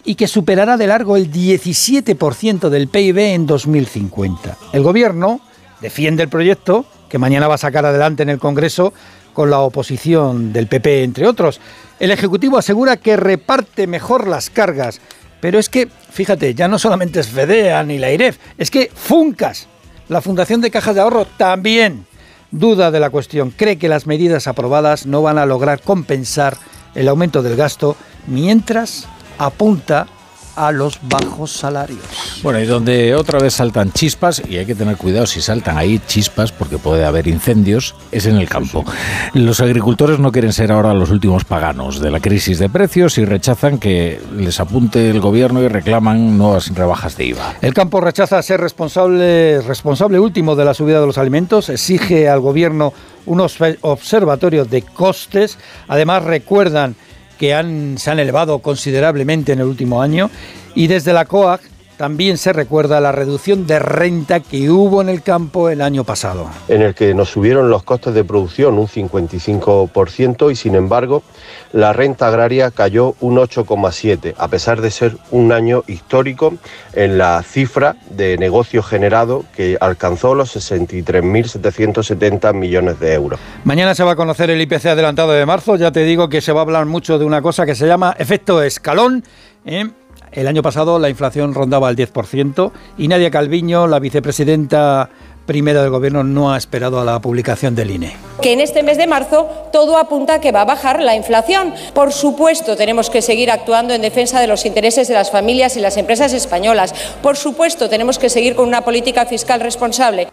y 0.05 0.15
que 0.15 0.27
superará 0.27 0.77
de 0.77 0.88
largo 0.88 1.17
el 1.17 1.31
17% 1.31 2.69
del 2.69 2.88
PIB 2.88 3.17
en 3.17 3.48
2050. 3.48 4.57
El 4.72 4.84
gobierno 4.84 5.41
defiende 5.81 6.24
el 6.24 6.29
proyecto 6.29 6.86
que 7.10 7.17
mañana 7.17 7.48
va 7.48 7.55
a 7.55 7.60
sacar 7.60 7.86
adelante 7.86 8.24
en 8.24 8.29
el 8.29 8.39
Congreso 8.39 8.93
con 9.36 9.51
la 9.51 9.60
oposición 9.60 10.51
del 10.51 10.65
PP, 10.65 11.04
entre 11.04 11.27
otros. 11.27 11.60
El 12.00 12.10
Ejecutivo 12.10 12.58
asegura 12.58 12.98
que 12.98 13.18
reparte 13.18 13.86
mejor 13.86 14.27
las 14.27 14.50
cargas, 14.50 15.00
pero 15.42 15.60
es 15.60 15.70
que, 15.70 15.88
fíjate, 16.10 16.56
ya 16.56 16.68
no 16.68 16.80
solamente 16.80 17.20
es 17.20 17.27
FEDEA 17.27 17.84
ni 17.84 18.00
la 18.00 18.12
IREF, 18.12 18.39
es 18.58 18.72
que 18.72 18.89
FUNCAS, 18.92 19.68
la 20.08 20.22
Fundación 20.22 20.62
de 20.62 20.72
Cajas 20.72 20.96
de 20.96 21.01
Ahorro, 21.01 21.25
también 21.38 22.08
duda 22.50 22.89
de 22.89 23.00
la 23.00 23.10
cuestión. 23.10 23.51
Cree 23.51 23.77
que 23.77 23.89
las 23.89 24.08
medidas 24.08 24.48
aprobadas 24.48 25.06
no 25.06 25.22
van 25.22 25.38
a 25.38 25.46
lograr 25.46 25.82
compensar 25.82 26.58
el 26.96 27.10
aumento 27.10 27.44
del 27.44 27.58
gasto, 27.58 27.98
mientras 28.27 29.06
apunta 29.38 30.08
a 30.55 30.71
los 30.71 31.00
bajos 31.01 31.51
salarios. 31.51 32.00
Bueno, 32.43 32.59
y 32.59 32.65
donde 32.65 33.15
otra 33.15 33.39
vez 33.39 33.53
saltan 33.55 33.91
chispas, 33.91 34.41
y 34.47 34.57
hay 34.57 34.65
que 34.65 34.75
tener 34.75 34.97
cuidado 34.97 35.25
si 35.25 35.41
saltan 35.41 35.77
ahí 35.77 36.00
chispas, 36.07 36.51
porque 36.51 36.77
puede 36.77 37.05
haber 37.05 37.27
incendios, 37.27 37.95
es 38.12 38.25
en 38.25 38.38
el 38.38 38.47
campo. 38.47 38.85
Los 39.33 39.59
agricultores 39.62 40.19
no 40.19 40.31
quieren 40.31 40.53
ser 40.53 40.71
ahora 40.71 40.93
los 40.93 41.09
últimos 41.12 41.45
paganos 41.45 42.00
de 42.00 42.12
la 42.12 42.19
crisis 42.19 42.59
de 42.59 42.69
precios 42.69 43.17
y 43.17 43.25
rechazan 43.25 43.79
que 43.79 44.19
les 44.38 44.59
apunte 44.59 45.09
el 45.09 45.19
gobierno 45.19 45.62
y 45.62 45.67
reclaman 45.67 46.38
nuevas 46.38 46.74
rebajas 46.74 47.17
de 47.17 47.25
IVA. 47.25 47.55
El 47.62 47.74
campo 47.74 48.01
rechaza 48.01 48.41
ser 48.41 48.62
responsable, 48.62 49.62
responsable 49.62 50.19
último 50.19 50.55
de 50.55 50.65
la 50.65 50.74
subida 50.74 51.00
de 51.00 51.07
los 51.07 51.17
alimentos, 51.17 51.69
exige 51.69 52.29
al 52.29 52.39
gobierno 52.39 52.93
un 53.25 53.39
obs- 53.39 53.77
observatorio 53.81 54.65
de 54.65 54.83
costes. 54.83 55.57
Además, 55.88 56.24
recuerdan 56.24 56.95
que 57.38 57.54
han, 57.54 57.98
se 57.98 58.12
han 58.12 58.20
elevado 58.20 58.60
considerablemente 58.60 59.54
en 59.54 59.60
el 59.60 59.65
último 59.65 60.01
año. 60.01 60.30
Y 60.74 60.88
desde 60.88 61.13
la 61.13 61.25
COAG 61.25 61.62
también 61.97 62.37
se 62.37 62.53
recuerda 62.53 62.99
la 63.01 63.11
reducción 63.11 63.67
de 63.67 63.79
renta 63.79 64.39
que 64.39 64.69
hubo 64.69 65.01
en 65.01 65.09
el 65.09 65.21
campo 65.21 65.69
el 65.69 65.81
año 65.81 66.03
pasado. 66.03 66.49
en 66.67 66.81
el 66.81 66.93
que 66.93 67.13
nos 67.13 67.29
subieron 67.29 67.69
los 67.69 67.83
costes 67.83 68.13
de 68.13 68.23
producción 68.23 68.77
un 68.77 68.87
55% 68.87 70.51
y 70.51 70.55
sin 70.55 70.75
embargo 70.75 71.23
la 71.71 71.93
renta 71.93 72.27
agraria 72.27 72.71
cayó 72.71 73.15
un 73.19 73.37
8,7%, 73.37 74.33
a 74.37 74.47
pesar 74.47 74.81
de 74.81 74.91
ser 74.91 75.17
un 75.31 75.51
año 75.51 75.83
histórico 75.87 76.53
en 76.93 77.17
la 77.17 77.43
cifra 77.43 77.95
de 78.09 78.37
negocio 78.37 78.81
generado 78.81 79.43
que 79.55 79.77
alcanzó 79.79 80.35
los 80.35 80.55
63.770 80.55 82.53
millones 82.53 82.99
de 82.99 83.13
euros. 83.13 83.39
Mañana 83.63 83.93
se 83.95 84.03
va 84.03 84.11
a 84.13 84.15
conocer 84.15 84.49
el 84.49 84.61
IPC 84.61 84.85
adelantado 84.85 85.31
de 85.31 85.45
marzo. 85.45 85.75
Ya 85.75 85.91
te 85.91 86.03
digo 86.03 86.29
que 86.29 86.41
se 86.41 86.51
va 86.51 86.61
a 86.61 86.63
hablar 86.63 86.85
mucho 86.85 87.19
de 87.19 87.25
una 87.25 87.41
cosa 87.41 87.65
que 87.65 87.75
se 87.75 87.87
llama 87.87 88.15
efecto 88.17 88.61
escalón. 88.61 89.23
¿eh? 89.65 89.89
El 90.32 90.48
año 90.48 90.62
pasado 90.62 91.00
la 91.00 91.10
inflación 91.10 91.53
rondaba 91.53 91.89
el 91.89 91.96
10% 91.96 92.72
y 92.98 93.08
Nadia 93.08 93.32
Calviño, 93.32 93.88
la 93.88 94.00
vicepresidenta 94.00 95.10
primera 95.46 95.82
del 95.82 95.91
gobierno, 95.91 96.24
no 96.24 96.51
ha 96.51 96.58
esperado 96.58 97.00
a 97.00 97.05
la 97.05 97.20
publicación 97.20 97.75
del 97.75 97.91
INE. 97.91 98.15
que 98.41 98.53
en 98.53 98.62
este 98.62 98.84
mes 98.84 98.98
de 98.98 99.08
marzo 99.08 99.48
todo 99.72 99.98
apunta 99.98 100.36
a 100.36 100.41
que 100.41 100.51
va 100.51 100.62
a 100.62 100.65
bajar 100.65 101.01
la 101.01 101.15
inflación. 101.15 101.74
Por 101.94 102.12
supuesto, 102.12 102.75
tenemos 102.75 103.10
que 103.10 103.22
seguir 103.22 103.50
actuando 103.50 103.94
en 103.94 104.01
defensa 104.01 104.39
de 104.39 104.48
los 104.48 104.65
intereses 104.65 105.08
de 105.08 105.13
las 105.13 105.32
familias 105.32 105.77
y 105.77 105.79
las 105.79 105.98
empresas 105.98 106.34
españolas. 106.34 106.94
Por 107.22 107.38
supuesto, 107.38 107.89
tenemos 107.89 108.20
que 108.20 108.29
seguir 108.29 108.55
con 108.55 108.67
una 108.67 108.82
política 108.82 109.25
fiscal 109.25 109.62
responsable. 109.62 110.27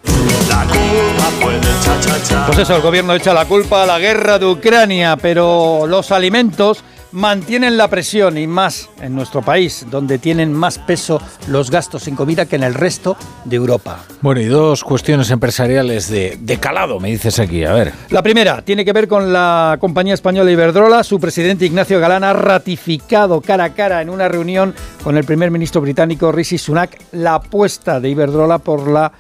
Pues 2.46 2.58
eso, 2.58 2.76
el 2.76 2.82
gobierno 2.82 3.14
echa 3.14 3.32
la 3.32 3.44
culpa 3.44 3.84
a 3.84 3.86
la 3.86 3.98
guerra 3.98 4.38
de 4.38 4.46
Ucrania, 4.46 5.16
pero 5.20 5.86
los 5.86 6.10
alimentos 6.10 6.82
mantienen 7.12 7.76
la 7.76 7.88
presión 7.88 8.36
y 8.38 8.46
más 8.46 8.88
en 9.00 9.14
nuestro 9.14 9.42
país, 9.42 9.86
donde 9.90 10.18
tienen 10.18 10.52
más 10.52 10.78
peso 10.78 11.20
los 11.48 11.70
gastos 11.70 12.08
en 12.08 12.16
comida 12.16 12.46
que 12.46 12.56
en 12.56 12.62
el 12.62 12.74
resto 12.74 13.16
de 13.44 13.56
Europa. 13.56 14.00
Bueno, 14.20 14.40
y 14.40 14.46
dos 14.46 14.82
cuestiones 14.82 15.30
empresariales 15.30 16.08
de, 16.08 16.38
de 16.40 16.56
calado, 16.58 16.98
me 17.00 17.10
dices 17.10 17.38
aquí, 17.38 17.64
a 17.64 17.72
ver. 17.72 17.92
La 18.10 18.22
primera 18.22 18.62
tiene 18.62 18.84
que 18.84 18.92
ver 18.92 19.08
con 19.08 19.32
la 19.32 19.76
compañía 19.80 20.14
española 20.14 20.50
Iberdrola. 20.50 21.04
Su 21.04 21.20
presidente 21.20 21.66
Ignacio 21.66 22.00
Galán 22.00 22.24
ha 22.24 22.32
ratificado 22.32 23.40
cara 23.40 23.64
a 23.64 23.74
cara 23.74 24.02
en 24.02 24.10
una 24.10 24.28
reunión 24.28 24.74
con 25.02 25.16
el 25.16 25.24
primer 25.24 25.50
ministro 25.50 25.80
británico 25.80 26.32
Rishi 26.32 26.58
Sunak 26.58 26.98
la 27.12 27.34
apuesta 27.34 28.00
de 28.00 28.08
Iberdrola 28.08 28.58
por 28.58 28.88
la 28.88 29.12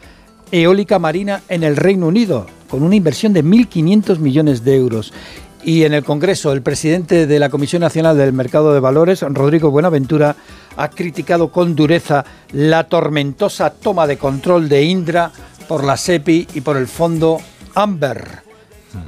eólica 0.50 0.98
marina 0.98 1.42
en 1.48 1.64
el 1.64 1.76
Reino 1.76 2.06
Unido, 2.06 2.46
con 2.68 2.82
una 2.82 2.94
inversión 2.94 3.32
de 3.32 3.42
1.500 3.42 4.18
millones 4.18 4.62
de 4.64 4.76
euros. 4.76 5.12
Y 5.64 5.84
en 5.84 5.94
el 5.94 6.04
Congreso, 6.04 6.52
el 6.52 6.62
presidente 6.62 7.26
de 7.26 7.38
la 7.38 7.48
Comisión 7.48 7.80
Nacional 7.80 8.16
del 8.16 8.32
Mercado 8.32 8.74
de 8.74 8.80
Valores, 8.80 9.22
Rodrigo 9.22 9.70
Buenaventura, 9.70 10.34
ha 10.76 10.88
criticado 10.90 11.52
con 11.52 11.76
dureza 11.76 12.24
la 12.52 12.84
tormentosa 12.84 13.70
toma 13.70 14.06
de 14.06 14.18
control 14.18 14.68
de 14.68 14.82
Indra 14.82 15.30
por 15.68 15.84
la 15.84 15.96
SEPI 15.96 16.48
y 16.54 16.60
por 16.62 16.76
el 16.76 16.88
fondo 16.88 17.38
Amber. 17.74 18.42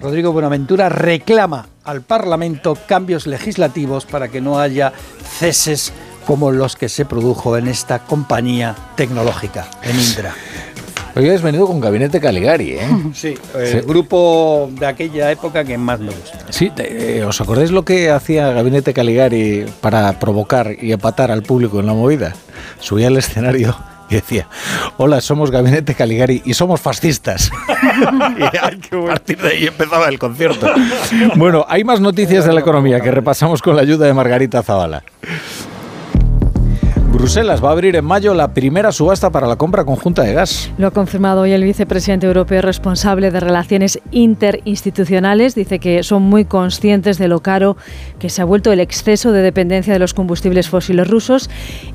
Rodrigo 0.01 0.33
Buenaventura 0.33 0.89
reclama 0.89 1.67
al 1.85 2.03
Parlamento 2.03 2.79
cambios 2.87 3.27
legislativos 3.27 4.07
para 4.07 4.29
que 4.29 4.41
no 4.41 4.59
haya 4.59 4.93
ceses 5.39 5.93
como 6.27 6.53
los 6.53 6.77
que 6.77 6.89
se 6.89 7.05
produjo 7.05 7.57
en 7.57 7.69
esta 7.69 7.99
compañía 7.99 8.75
tecnológica, 8.97 9.69
en 9.83 10.01
Indra. 10.01 10.35
Hoy 11.17 11.29
has 11.31 11.43
venido 11.43 11.67
con 11.67 11.81
Gabinete 11.81 12.21
Caligari, 12.21 12.73
¿eh? 12.73 12.89
Sí, 13.15 13.35
el 13.57 13.67
Sí. 13.67 13.79
grupo 13.87 14.69
de 14.73 14.87
aquella 14.87 15.31
época 15.31 15.65
que 15.65 15.79
más 15.79 16.01
me 16.01 16.07
gusta. 16.11 16.39
Sí, 16.51 16.73
eh, 16.77 17.25
¿os 17.27 17.41
acordáis 17.41 17.71
lo 17.71 17.85
que 17.85 18.11
hacía 18.11 18.51
Gabinete 18.51 18.93
Caligari 18.93 19.65
para 19.81 20.19
provocar 20.19 20.73
y 20.81 20.93
empatar 20.93 21.31
al 21.31 21.43
público 21.43 21.79
en 21.79 21.87
la 21.87 21.93
movida? 21.95 22.35
Subía 22.81 23.07
al 23.09 23.17
escenario 23.17 23.77
y 24.11 24.17
decía, 24.17 24.49
hola, 24.97 25.21
somos 25.21 25.51
Gabinete 25.53 25.95
Caligari 25.95 26.43
y 26.45 26.55
somos 26.55 26.81
fascistas. 26.81 27.51
y 28.39 28.43
a 28.57 29.07
partir 29.07 29.39
de 29.41 29.49
ahí 29.49 29.67
empezaba 29.69 30.09
el 30.09 30.19
concierto. 30.19 30.69
Bueno, 31.37 31.65
hay 31.69 31.85
más 31.85 32.01
noticias 32.01 32.45
de 32.45 32.53
la 32.53 32.61
economía 32.61 33.01
que 33.01 33.11
repasamos 33.13 33.63
con 33.63 33.77
la 33.77 33.83
ayuda 33.83 34.07
de 34.07 34.15
Margarita 34.15 34.63
Zavala. 34.65 35.05
Bruselas 37.25 37.65
va 37.65 37.71
a 37.71 37.73
abrir 37.73 37.97
en 37.97 38.05
mayo 38.05 38.35
la 38.35 38.53
primera 38.53 38.93
subasta 38.93 39.31
para 39.31 39.47
la 39.47 39.57
compra 39.57 39.87
conjunta 39.87 40.21
de 40.21 40.35
gas. 40.35 40.71
Lo 40.77 40.89
ha 40.89 40.91
confirmado 40.91 41.41
hoy 41.41 41.53
el 41.53 41.65
vicepresidente 41.65 42.27
europeo 42.27 42.61
responsable 42.61 43.31
de 43.31 43.41
relaciones 43.41 43.99
interinstitucionales. 44.11 45.55
Dice 45.55 45.79
que 45.79 46.03
son 46.03 46.23
muy 46.23 46.45
conscientes 46.45 47.17
de 47.17 47.29
lo 47.29 47.41
caro 47.41 47.79
que 48.19 48.29
se 48.29 48.43
ha 48.43 48.45
vuelto 48.45 48.73
el 48.73 48.81
exceso 48.81 49.33
de 49.33 49.41
dependencia 49.41 49.95
de 49.95 49.99
los 49.99 50.13
combustibles 50.13 50.69
fósiles 50.69 51.09
rusos 51.09 51.49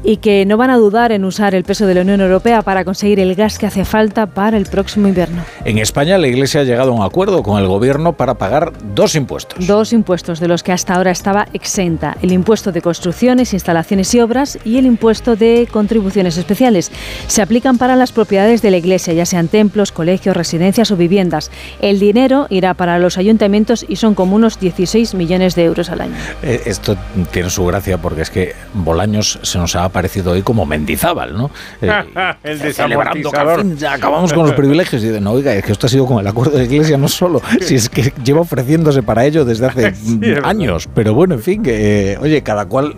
y 0.03 0.17
que 0.17 0.47
no 0.47 0.57
van 0.57 0.71
a 0.71 0.77
dudar 0.77 1.11
en 1.11 1.23
usar 1.23 1.53
el 1.53 1.63
peso 1.63 1.85
de 1.85 1.93
la 1.93 2.01
Unión 2.01 2.21
Europea 2.21 2.63
para 2.63 2.83
conseguir 2.83 3.19
el 3.19 3.35
gas 3.35 3.59
que 3.59 3.67
hace 3.67 3.85
falta 3.85 4.25
para 4.25 4.57
el 4.57 4.65
próximo 4.65 5.09
invierno. 5.09 5.43
En 5.63 5.77
España 5.77 6.17
la 6.17 6.25
Iglesia 6.25 6.61
ha 6.61 6.63
llegado 6.63 6.89
a 6.89 6.95
un 6.95 7.03
acuerdo 7.03 7.43
con 7.43 7.61
el 7.61 7.67
gobierno 7.67 8.13
para 8.13 8.33
pagar 8.39 8.73
dos 8.95 9.13
impuestos. 9.13 9.67
Dos 9.67 9.93
impuestos 9.93 10.39
de 10.39 10.47
los 10.47 10.63
que 10.63 10.71
hasta 10.71 10.95
ahora 10.95 11.11
estaba 11.11 11.45
exenta. 11.53 12.17
El 12.23 12.31
impuesto 12.31 12.71
de 12.71 12.81
construcciones, 12.81 13.53
instalaciones 13.53 14.11
y 14.15 14.21
obras 14.21 14.57
y 14.65 14.79
el 14.79 14.87
impuesto 14.87 15.18
impuesto 15.19 15.35
de 15.35 15.67
contribuciones 15.71 16.37
especiales. 16.37 16.91
Se 17.27 17.41
aplican 17.41 17.77
para 17.77 17.95
las 17.95 18.11
propiedades 18.11 18.61
de 18.61 18.71
la 18.71 18.77
Iglesia, 18.77 19.13
ya 19.13 19.25
sean 19.25 19.47
templos, 19.47 19.91
colegios, 19.91 20.35
residencias 20.35 20.91
o 20.91 20.97
viviendas. 20.97 21.51
El 21.81 21.99
dinero 21.99 22.47
irá 22.49 22.73
para 22.73 22.99
los 22.99 23.17
ayuntamientos 23.17 23.85
y 23.87 23.97
son 23.97 24.15
como 24.15 24.35
unos 24.35 24.59
16 24.59 25.15
millones 25.15 25.55
de 25.55 25.65
euros 25.65 25.89
al 25.89 26.01
año. 26.01 26.13
Eh, 26.41 26.61
esto 26.65 26.95
tiene 27.31 27.49
su 27.49 27.65
gracia 27.65 27.97
porque 27.97 28.21
es 28.21 28.29
que 28.29 28.53
Bolaños 28.73 29.39
se 29.41 29.57
nos 29.57 29.75
ha 29.75 29.83
aparecido 29.83 30.31
hoy 30.31 30.41
como 30.41 30.65
Mendizábal, 30.65 31.35
¿no? 31.35 31.51
Eh, 31.89 32.35
el 32.43 32.73
celebrando 32.73 33.31
ya 33.75 33.93
acabamos 33.93 34.31
con 34.33 34.45
los 34.45 34.53
privilegios. 34.53 35.03
Y 35.03 35.07
de, 35.07 35.19
no, 35.19 35.31
oiga, 35.31 35.53
es 35.53 35.63
que 35.63 35.71
esto 35.71 35.87
ha 35.87 35.89
sido 35.89 36.05
con 36.05 36.19
el 36.19 36.27
acuerdo 36.27 36.57
de 36.57 36.65
Iglesia, 36.65 36.97
no 36.97 37.07
solo, 37.07 37.41
si 37.61 37.75
es 37.75 37.89
que 37.89 38.13
lleva 38.23 38.41
ofreciéndose 38.41 39.01
para 39.01 39.25
ello 39.25 39.43
desde 39.45 39.65
hace 39.65 39.93
años. 40.43 40.87
Pero 40.93 41.13
bueno, 41.13 41.35
en 41.35 41.41
fin, 41.41 41.63
que, 41.63 42.17
oye, 42.21 42.41
cada 42.43 42.65
cual... 42.65 42.95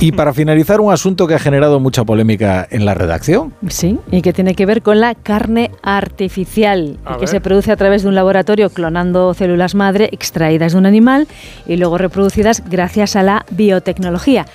Y 0.00 0.12
para 0.12 0.32
finalizar, 0.32 0.80
un 0.80 0.92
asunto 0.92 1.26
que 1.26 1.34
ha 1.34 1.38
generado 1.40 1.80
mucha 1.80 2.04
polémica 2.04 2.66
en 2.70 2.84
la 2.84 2.94
redacción. 2.94 3.52
Sí, 3.68 3.98
y 4.12 4.22
que 4.22 4.32
tiene 4.32 4.54
que 4.54 4.64
ver 4.64 4.82
con 4.82 5.00
la 5.00 5.16
carne 5.16 5.72
artificial, 5.82 6.98
que 7.18 7.26
se 7.26 7.40
produce 7.40 7.72
a 7.72 7.76
través 7.76 8.02
de 8.02 8.08
un 8.08 8.14
laboratorio 8.14 8.70
clonando 8.70 9.34
células 9.34 9.74
madre 9.74 10.08
extraídas 10.12 10.72
de 10.72 10.78
un 10.78 10.86
animal 10.86 11.26
y 11.66 11.76
luego 11.76 11.98
reproducidas 11.98 12.62
gracias 12.68 13.16
a 13.16 13.24
la 13.24 13.44
biotecnología. 13.50 14.46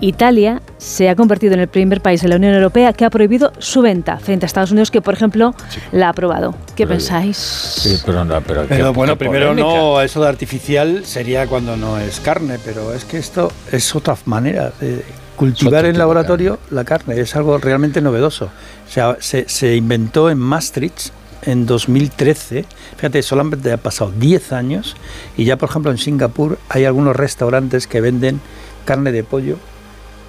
Italia 0.00 0.62
se 0.78 1.08
ha 1.08 1.16
convertido 1.16 1.54
en 1.54 1.60
el 1.60 1.68
primer 1.68 2.00
país 2.00 2.22
de 2.22 2.28
la 2.28 2.36
Unión 2.36 2.54
Europea 2.54 2.92
que 2.92 3.04
ha 3.04 3.10
prohibido 3.10 3.52
su 3.58 3.82
venta 3.82 4.18
frente 4.18 4.44
a 4.44 4.48
Estados 4.48 4.70
Unidos, 4.70 4.90
que 4.90 5.02
por 5.02 5.14
ejemplo 5.14 5.54
la 5.92 6.06
ha 6.06 6.10
aprobado. 6.10 6.54
¿Qué 6.74 6.86
pensáis? 6.86 7.36
Sí, 7.36 7.98
pero, 8.04 8.24
no, 8.24 8.40
pero, 8.40 8.64
pero 8.68 8.92
bueno, 8.92 9.16
primero 9.16 9.54
no, 9.54 10.00
eso 10.00 10.22
de 10.22 10.28
artificial 10.28 11.04
sería 11.04 11.46
cuando 11.46 11.76
no 11.76 11.98
es 11.98 12.20
carne, 12.20 12.58
pero 12.64 12.94
es 12.94 13.04
que 13.04 13.18
esto 13.18 13.52
es 13.70 13.94
otra 13.94 14.16
manera 14.24 14.72
de 14.80 15.04
cultivar 15.36 15.84
en 15.84 15.98
laboratorio 15.98 16.58
la 16.70 16.84
carne, 16.84 17.20
es 17.20 17.36
algo 17.36 17.58
realmente 17.58 18.00
novedoso. 18.00 18.46
O 18.46 18.90
sea, 18.90 19.16
se, 19.20 19.48
se 19.48 19.76
inventó 19.76 20.30
en 20.30 20.38
Maastricht 20.38 21.10
en 21.42 21.66
2013. 21.66 22.64
Fíjate, 22.96 23.22
solamente 23.22 23.72
ha 23.72 23.76
pasado 23.76 24.12
10 24.12 24.52
años 24.52 24.96
y 25.36 25.44
ya, 25.44 25.56
por 25.56 25.68
ejemplo, 25.68 25.90
en 25.90 25.98
Singapur 25.98 26.58
hay 26.68 26.84
algunos 26.84 27.16
restaurantes 27.16 27.86
que 27.86 28.00
venden 28.00 28.40
carne 28.84 29.12
de 29.12 29.24
pollo 29.24 29.56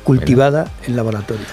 cultivada 0.03 0.67
en 0.87 0.95
laboratorio. 0.95 1.45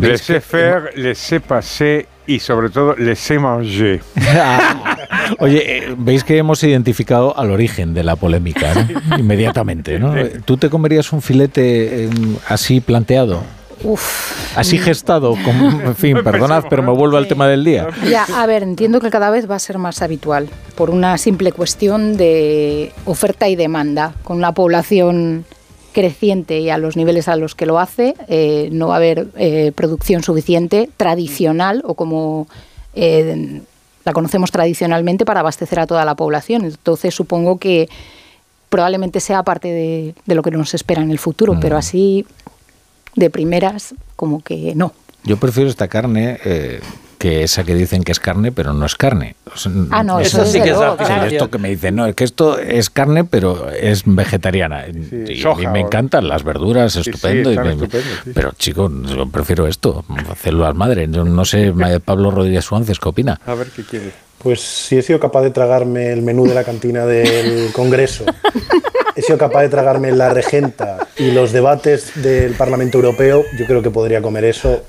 Les 0.00 0.20
sé 0.20 0.40
faire, 0.40 0.92
les 0.96 1.18
sé 1.18 1.40
passer 1.40 2.06
y 2.26 2.38
sobre 2.38 2.70
todo 2.70 2.94
les 2.96 3.18
sé 3.18 3.38
manger. 3.38 4.00
Oye, 5.38 5.78
eh, 5.78 5.94
veis 5.96 6.24
que 6.24 6.38
hemos 6.38 6.62
identificado 6.62 7.36
al 7.36 7.50
origen 7.50 7.94
de 7.94 8.04
la 8.04 8.16
polémica 8.16 8.86
inmediatamente, 9.18 9.98
¿no? 9.98 10.14
¿Tú 10.44 10.56
te 10.56 10.70
comerías 10.70 11.12
un 11.12 11.22
filete 11.22 12.04
em, 12.04 12.36
así 12.48 12.80
planteado? 12.80 13.42
Uf. 13.82 14.56
Así 14.56 14.78
gestado, 14.78 15.34
en 15.36 15.96
fin, 15.96 16.18
perdonad, 16.24 16.64
pero 16.68 16.82
me 16.82 16.92
vuelvo 16.92 17.16
al 17.16 17.28
tema 17.28 17.46
del 17.46 17.64
día. 17.64 17.88
Ya, 18.08 18.26
a 18.36 18.46
ver, 18.46 18.62
entiendo 18.62 19.00
que 19.00 19.10
cada 19.10 19.30
vez 19.30 19.50
va 19.50 19.54
a 19.54 19.58
ser 19.58 19.78
más 19.78 20.02
habitual 20.02 20.48
por 20.74 20.90
una 20.90 21.16
simple 21.18 21.52
cuestión 21.52 22.16
de 22.16 22.92
oferta 23.06 23.48
y 23.48 23.56
demanda, 23.56 24.12
con 24.22 24.40
la 24.40 24.52
población 24.52 25.44
creciente 25.92 26.60
y 26.60 26.70
a 26.70 26.78
los 26.78 26.96
niveles 26.96 27.28
a 27.28 27.36
los 27.36 27.54
que 27.54 27.66
lo 27.66 27.78
hace, 27.78 28.14
eh, 28.28 28.68
no 28.72 28.88
va 28.88 28.94
a 28.94 28.96
haber 28.96 29.28
eh, 29.36 29.72
producción 29.74 30.22
suficiente 30.22 30.88
tradicional 30.96 31.82
o 31.84 31.94
como 31.94 32.48
eh, 32.94 33.60
la 34.04 34.12
conocemos 34.12 34.50
tradicionalmente 34.50 35.24
para 35.24 35.40
abastecer 35.40 35.80
a 35.80 35.86
toda 35.86 36.04
la 36.04 36.14
población. 36.14 36.64
Entonces 36.64 37.14
supongo 37.14 37.58
que 37.58 37.88
probablemente 38.68 39.20
sea 39.20 39.42
parte 39.42 39.68
de, 39.68 40.14
lo 40.34 40.42
que 40.42 40.50
nos 40.50 40.74
espera 40.74 41.02
en 41.02 41.10
el 41.10 41.18
futuro, 41.18 41.58
pero 41.60 41.76
así 41.76 42.24
de 43.16 43.28
primeras 43.30 43.94
como 44.16 44.42
que 44.42 44.74
no. 44.74 44.92
Yo 45.24 45.36
prefiero 45.36 45.68
esta 45.68 45.88
carne 45.88 46.38
que 47.20 47.42
esa 47.42 47.64
que 47.64 47.74
dicen 47.74 48.02
que 48.02 48.12
es 48.12 48.18
carne, 48.18 48.50
pero 48.50 48.72
no 48.72 48.86
es 48.86 48.94
carne. 48.94 49.36
Ah, 49.90 50.02
no, 50.02 50.20
eso, 50.20 50.46
sí 50.46 50.58
que 50.62 50.70
es 50.70 51.32
Esto 51.32 51.50
que 51.50 51.58
me 51.58 51.68
dicen, 51.68 51.94
no, 51.94 52.06
es 52.06 52.14
que 52.14 52.24
esto 52.24 52.58
es 52.58 52.88
carne, 52.88 53.24
pero 53.24 53.68
es 53.68 54.04
vegetariana. 54.06 54.86
y 54.88 55.42
a 55.46 55.54
mí 55.54 55.66
me 55.66 55.80
encantan 55.80 56.26
las 56.26 56.44
verduras, 56.44 56.96
estupendo. 56.96 57.50
pero 58.34 58.52
chico, 58.52 58.90
yo 59.04 59.28
prefiero 59.28 59.66
esto, 59.66 60.02
células 60.42 60.74
madre. 60.74 61.06
No 61.08 61.44
sé, 61.44 61.74
Pablo 62.06 62.30
Rodríguez 62.30 62.64
Suárez, 62.64 62.98
¿qué 62.98 63.08
opina? 63.10 63.38
A 63.44 63.52
ver 63.52 63.66
qué 63.68 63.84
quiere. 63.84 64.12
Pues 64.38 64.62
si 64.62 64.96
he 64.96 65.02
sido 65.02 65.20
capaz 65.20 65.42
de 65.42 65.50
tragarme 65.50 66.10
el 66.14 66.22
menú 66.22 66.46
de 66.46 66.54
la 66.54 66.64
cantina 66.64 67.04
del 67.04 67.70
Congreso, 67.74 68.24
he 69.14 69.20
sido 69.20 69.36
capaz 69.36 69.60
de 69.60 69.68
tragarme 69.68 70.10
la 70.12 70.32
regenta 70.32 71.06
y 71.18 71.32
los 71.32 71.52
debates 71.52 72.12
del 72.14 72.54
Parlamento 72.54 72.96
Europeo, 72.96 73.44
yo 73.58 73.66
creo 73.66 73.82
que 73.82 73.90
podría 73.90 74.22
comer 74.22 74.44
eso 74.46 74.82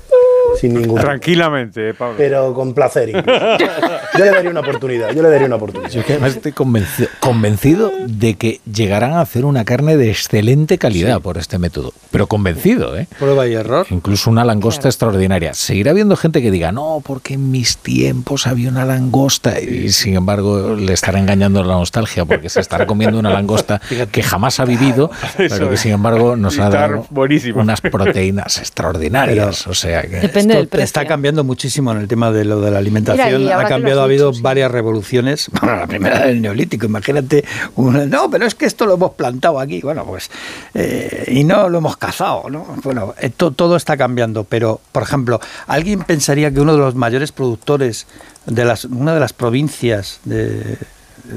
sin 0.60 0.74
ningún 0.74 1.00
Tranquilamente, 1.00 1.90
eh, 1.90 1.94
Pablo. 1.94 2.14
Pero 2.16 2.54
con 2.54 2.74
placer. 2.74 3.10
Yo 4.18 4.24
le 4.24 4.30
daría 4.30 4.50
una 4.50 4.60
oportunidad. 4.60 5.12
Yo 5.12 5.22
le 5.22 5.30
daría 5.30 5.46
una 5.46 5.56
oportunidad. 5.56 5.90
Yo 5.90 6.04
que 6.04 6.12
además 6.12 6.36
estoy 6.36 6.52
convencido, 6.52 7.08
convencido 7.20 7.92
de 8.06 8.34
que 8.34 8.60
llegarán 8.70 9.12
a 9.12 9.20
hacer 9.20 9.44
una 9.44 9.64
carne 9.64 9.96
de 9.96 10.10
excelente 10.10 10.78
calidad 10.78 11.20
por 11.20 11.38
este 11.38 11.58
método. 11.58 11.92
Pero 12.10 12.26
convencido, 12.26 12.96
¿eh? 12.96 13.08
Prueba 13.18 13.46
y 13.46 13.54
error. 13.54 13.86
Incluso 13.90 14.30
una 14.30 14.44
langosta 14.44 14.88
extraordinaria. 14.88 15.54
Seguirá 15.54 15.92
habiendo 15.92 16.16
gente 16.16 16.42
que 16.42 16.50
diga, 16.50 16.72
no, 16.72 17.02
porque 17.04 17.34
en 17.34 17.50
mis 17.50 17.78
tiempos 17.78 18.46
había 18.46 18.68
una 18.68 18.84
langosta. 18.84 19.60
Y 19.60 19.90
sin 19.90 20.14
embargo, 20.14 20.74
le 20.74 20.92
estará 20.92 21.18
engañando 21.18 21.62
la 21.64 21.74
nostalgia 21.74 22.24
porque 22.24 22.48
se 22.48 22.60
estará 22.60 22.86
comiendo 22.86 23.18
una 23.18 23.30
langosta 23.30 23.80
que 24.12 24.22
jamás 24.22 24.60
ha 24.60 24.64
vivido, 24.64 25.10
pero 25.36 25.70
que 25.70 25.76
sin 25.76 25.92
embargo 25.92 26.36
nos 26.36 26.58
ha 26.58 26.68
dado 26.68 27.06
unas 27.54 27.80
proteínas 27.80 28.58
extraordinarias. 28.58 29.66
o 29.66 29.74
sea 29.74 30.02
que 30.02 30.28
está 30.50 31.06
cambiando 31.06 31.44
muchísimo 31.44 31.92
en 31.92 31.98
el 31.98 32.08
tema 32.08 32.30
de 32.30 32.44
lo 32.44 32.60
de 32.60 32.70
la 32.70 32.78
alimentación. 32.78 33.50
ha 33.50 33.64
cambiado, 33.64 34.00
ha 34.00 34.04
habido 34.04 34.32
varias 34.40 34.70
revoluciones. 34.70 35.50
Bueno, 35.62 35.76
la 35.76 35.86
primera 35.86 36.26
del 36.26 36.42
neolítico, 36.42 36.86
imagínate. 36.86 37.44
no, 37.76 38.30
pero 38.30 38.46
es 38.46 38.54
que 38.54 38.66
esto 38.66 38.84
lo 38.84 38.94
hemos 38.94 39.12
plantado 39.12 39.60
aquí. 39.60 39.80
Bueno, 39.80 40.04
pues. 40.04 40.28
Eh, 40.74 41.24
y 41.28 41.44
no 41.44 41.68
lo 41.68 41.78
hemos 41.78 41.96
cazado, 41.96 42.50
¿no? 42.50 42.66
Bueno, 42.82 43.14
todo 43.36 43.76
está 43.76 43.96
cambiando. 43.96 44.42
Pero, 44.42 44.80
por 44.90 45.04
ejemplo, 45.04 45.40
¿alguien 45.68 46.00
pensaría 46.00 46.50
que 46.50 46.60
uno 46.60 46.72
de 46.72 46.78
los 46.78 46.94
mayores 46.96 47.30
productores 47.30 48.06
de 48.46 48.64
las, 48.64 48.86
una 48.86 49.14
de 49.14 49.20
las 49.20 49.32
provincias 49.32 50.18
de 50.24 50.78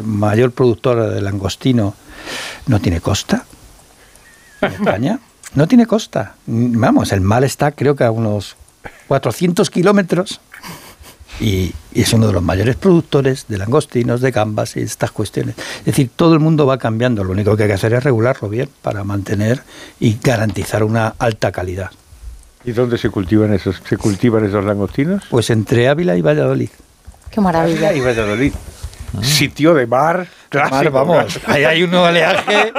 mayor 0.03 0.51
productora 0.51 1.07
de 1.09 1.21
langostino 1.21 1.93
no 2.67 2.79
tiene 2.79 3.01
costa? 3.01 3.45
¿En 4.61 4.73
España? 4.73 5.19
No 5.53 5.67
tiene 5.67 5.85
costa. 5.85 6.35
Vamos, 6.47 7.11
el 7.11 7.21
mal 7.21 7.43
está 7.43 7.71
creo 7.71 7.95
que 7.95 8.03
a 8.03 8.11
unos 8.11 8.55
400 9.07 9.69
kilómetros 9.69 10.41
y, 11.39 11.73
es 11.93 12.11
uno 12.13 12.27
de 12.27 12.33
los 12.33 12.43
mayores 12.43 12.75
productores 12.75 13.45
de 13.47 13.57
langostinos, 13.57 14.21
de 14.21 14.31
gambas 14.31 14.75
y 14.75 14.81
estas 14.81 15.11
cuestiones. 15.11 15.55
Es 15.79 15.85
decir, 15.85 16.09
todo 16.13 16.33
el 16.33 16.39
mundo 16.39 16.65
va 16.65 16.77
cambiando, 16.77 17.23
lo 17.23 17.31
único 17.31 17.55
que 17.55 17.63
hay 17.63 17.69
que 17.69 17.75
hacer 17.75 17.93
es 17.93 18.03
regularlo 18.03 18.49
bien 18.49 18.69
para 18.81 19.03
mantener 19.03 19.61
y 19.99 20.17
garantizar 20.21 20.83
una 20.83 21.15
alta 21.19 21.51
calidad. 21.51 21.91
¿Y 22.65 22.71
dónde 22.71 22.97
se 22.97 23.09
cultivan 23.09 23.53
esos, 23.53 23.81
se 23.87 23.95
cultivan 23.95 24.45
esos 24.45 24.65
langostinos? 24.65 25.23
Pues 25.29 25.49
entre 25.51 25.87
Ávila 25.87 26.17
y 26.17 26.21
Valladolid. 26.21 26.69
Qué 27.29 27.39
maravilla. 27.39 27.93
y 27.93 28.01
Valladolid. 28.01 28.53
Ah. 29.15 29.23
Sitio 29.23 29.73
de 29.73 29.87
mar, 29.87 30.27
clásico. 30.49 30.91
vamos, 30.91 31.39
ahí 31.45 31.63
hay 31.63 31.83
un 31.83 31.93
oleaje 31.93 32.73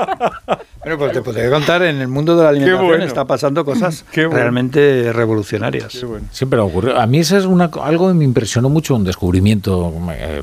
bueno, 0.82 0.98
pues 0.98 1.12
te 1.12 1.22
podría 1.22 1.50
contar, 1.50 1.82
en 1.82 2.00
el 2.00 2.08
mundo 2.08 2.36
de 2.36 2.42
la 2.42 2.48
alimentación 2.50 3.02
está 3.02 3.24
pasando 3.24 3.64
cosas 3.64 4.04
realmente 4.14 5.12
revolucionarias. 5.12 6.04
Siempre 6.30 6.58
ocurrió. 6.60 6.98
A 6.98 7.06
mí 7.06 7.18
eso 7.18 7.36
es 7.36 7.44
una, 7.44 7.70
algo 7.82 8.08
que 8.08 8.14
me 8.14 8.24
impresionó 8.24 8.68
mucho, 8.68 8.96
un 8.96 9.04
descubrimiento 9.04 9.92
eh, 10.12 10.42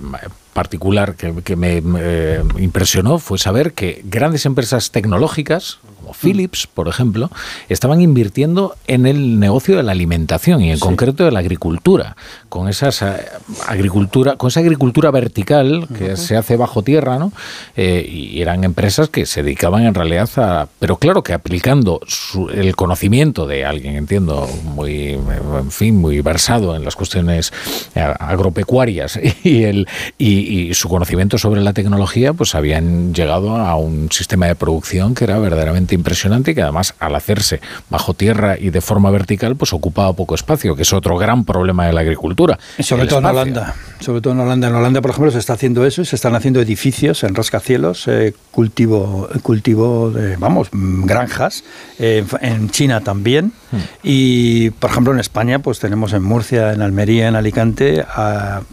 particular 0.54 1.16
que, 1.16 1.56
me 1.56 1.82
eh, 2.00 2.44
impresionó 2.58 3.20
fue 3.20 3.38
saber 3.38 3.74
que 3.74 4.02
grandes 4.06 4.46
empresas 4.46 4.92
tecnológicas, 4.92 5.80
como 6.00 6.14
Philips, 6.14 6.68
por 6.68 6.88
ejemplo, 6.88 7.30
estaban 7.70 8.02
invirtiendo 8.02 8.76
en 8.88 9.06
el 9.06 9.40
negocio 9.40 9.78
de 9.78 9.84
la 9.84 9.92
alimentación 9.92 10.62
y 10.62 10.72
en 10.72 10.80
concreto 10.80 11.24
de 11.24 11.32
la 11.32 11.40
agricultura, 11.40 12.16
con 12.50 12.68
esas 12.68 13.02
eh, 13.02 13.06
agricultura, 13.68 14.36
con 14.38 14.48
esa 14.48 14.60
agricultura 14.60 15.12
vertical 15.12 15.88
que 15.98 16.18
se 16.18 16.36
hace 16.36 16.58
bajo 16.58 16.84
tierra, 16.84 17.20
¿no? 17.20 17.32
Eh, 17.76 18.08
y 18.10 18.42
eran 18.42 18.64
empresas 18.64 19.10
que 19.10 19.26
se 19.26 19.44
dedicaban 19.44 19.86
en 19.86 19.94
realidad 19.94 20.30
a, 20.38 20.68
pero 20.80 20.98
claro 20.98 21.24
que 21.24 21.34
aplicando 21.34 22.02
el 22.54 22.76
conocimiento 22.76 23.46
de 23.46 23.66
alguien, 23.66 23.96
entiendo, 23.96 24.48
muy, 24.64 25.12
en 25.12 25.72
fin, 25.72 25.96
muy 25.96 26.22
versado 26.22 26.76
en 26.76 26.84
las 26.84 26.96
cuestiones 26.96 27.54
agropecuarias 27.96 29.20
y 29.44 29.64
el 29.64 29.88
y, 30.18 30.39
y, 30.40 30.74
su 30.74 30.90
conocimiento 30.90 31.38
sobre 31.38 31.62
la 31.62 31.74
tecnología, 31.74 32.34
pues 32.34 32.56
habían 32.56 33.14
llegado 33.14 33.56
a 33.56 33.76
un 33.76 34.12
sistema 34.12 34.48
de 34.48 34.56
producción 34.56 35.16
que 35.16 35.24
era 35.24 35.38
verdaderamente 35.40 35.96
impresionante 35.96 36.52
y 36.52 36.56
que 36.56 36.62
además 36.62 36.94
al 37.00 37.16
hacerse 37.16 37.60
bajo 37.90 38.14
tierra 38.14 38.58
y 38.58 38.70
de 38.70 38.82
forma 38.82 39.10
vertical, 39.12 39.56
pues 39.56 39.74
ocupaba 39.74 40.14
poco 40.14 40.36
espacio, 40.36 40.76
que 40.76 40.84
es 40.84 40.94
otro 40.94 41.18
gran 41.18 41.46
problema 41.46 41.88
de 41.88 41.94
la 41.94 42.02
agricultura. 42.02 42.58
Y 42.78 42.84
sobre 42.84 43.08
todo 43.08 43.20
en 43.20 43.26
Holanda. 43.26 43.76
sobre 44.00 44.22
todo 44.22 44.34
en 44.34 44.40
Holanda. 44.40 44.68
En 44.68 44.76
Holanda, 44.76 45.02
por 45.02 45.12
ejemplo, 45.12 45.32
se 45.32 45.40
está 45.40 45.54
haciendo 45.54 45.86
eso 45.86 46.02
y 46.02 46.06
se 46.06 46.16
están 46.16 46.36
haciendo 46.36 46.62
edificios 46.62 47.24
en 47.24 47.36
rascacielos, 47.36 48.08
eh, 48.08 48.34
cultivo, 48.52 49.30
cultivo 49.42 50.12
de, 50.12 50.38
vamos, 50.38 50.70
granjas. 50.72 51.64
Eh, 52.00 52.26
en 52.42 52.70
China 52.70 53.02
también. 53.02 53.52
Y, 54.04 54.72
por 54.72 54.92
ejemplo, 54.92 55.14
en 55.14 55.20
España, 55.20 55.60
pues 55.60 55.80
tenemos 55.80 56.14
en 56.14 56.24
Murcia, 56.24 56.74
en 56.74 56.82
Almería, 56.82 57.28
en 57.28 57.36
Alicante, 57.36 58.06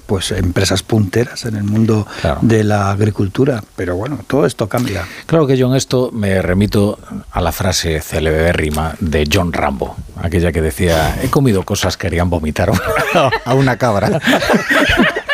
pues 0.06 0.30
empresas 0.32 0.82
punteras 0.82 1.44
en 1.44 1.56
el 1.56 1.64
mundo 1.64 2.06
de 2.40 2.64
la 2.64 2.90
agricultura. 2.90 3.62
Pero 3.76 3.96
bueno, 3.96 4.18
todo 4.26 4.46
esto 4.46 4.68
cambia. 4.68 5.04
Claro 5.26 5.46
que 5.46 5.56
yo 5.56 5.68
en 5.68 5.76
esto 5.76 6.11
me 6.12 6.40
remito 6.42 6.98
a 7.30 7.40
la 7.40 7.52
frase 7.52 8.00
célebre 8.00 8.52
rima 8.52 8.94
de 9.00 9.28
John 9.30 9.52
Rambo, 9.52 9.96
aquella 10.22 10.52
que 10.52 10.62
decía, 10.62 11.18
he 11.22 11.28
comido 11.28 11.62
cosas 11.64 11.96
que 11.96 12.06
harían 12.06 12.30
vomitar 12.30 12.70
a 13.44 13.54
una 13.54 13.76
cabra. 13.76 14.20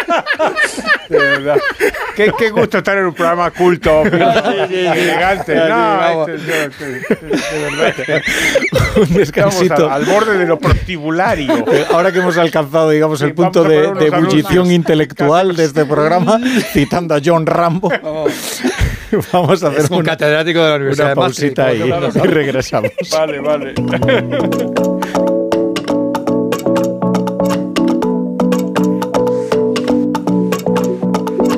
De 1.08 1.18
verdad. 1.18 1.58
Qué, 2.16 2.32
qué, 2.38 2.50
gusto 2.50 2.78
estar 2.78 2.96
en 2.98 3.06
un 3.06 3.14
programa 3.14 3.50
culto, 3.50 4.02
elegante. 4.04 5.54
No, 5.54 6.26
de. 6.26 6.70
Un 8.96 9.14
descansito. 9.14 9.90
Al, 9.90 10.02
al, 10.02 10.04
borde 10.04 10.38
de 10.38 10.46
lo 10.46 10.58
prostibulario. 10.58 11.64
Ahora 11.92 12.12
que 12.12 12.18
hemos 12.18 12.36
alcanzado, 12.36 12.90
digamos, 12.90 13.20
el 13.22 13.34
punto 13.34 13.64
de, 13.64 13.92
de 13.94 14.06
ebullición 14.06 14.70
intelectual 14.70 15.56
de 15.56 15.64
este 15.64 15.84
programa, 15.84 16.40
citando 16.72 17.14
a 17.14 17.20
John 17.24 17.46
Rambo. 17.46 17.90
Vamos 19.32 19.62
a 19.62 19.68
hacer 19.68 19.92
un, 19.92 20.02
catedrático 20.02 20.62
de 20.62 20.68
la 20.70 20.76
Universidad 20.76 21.06
una 21.08 21.14
pausita 21.14 21.66
ahí 21.66 21.82
y 21.82 22.26
regresamos. 22.26 22.90
Vale, 23.10 23.40
vale. 23.40 23.74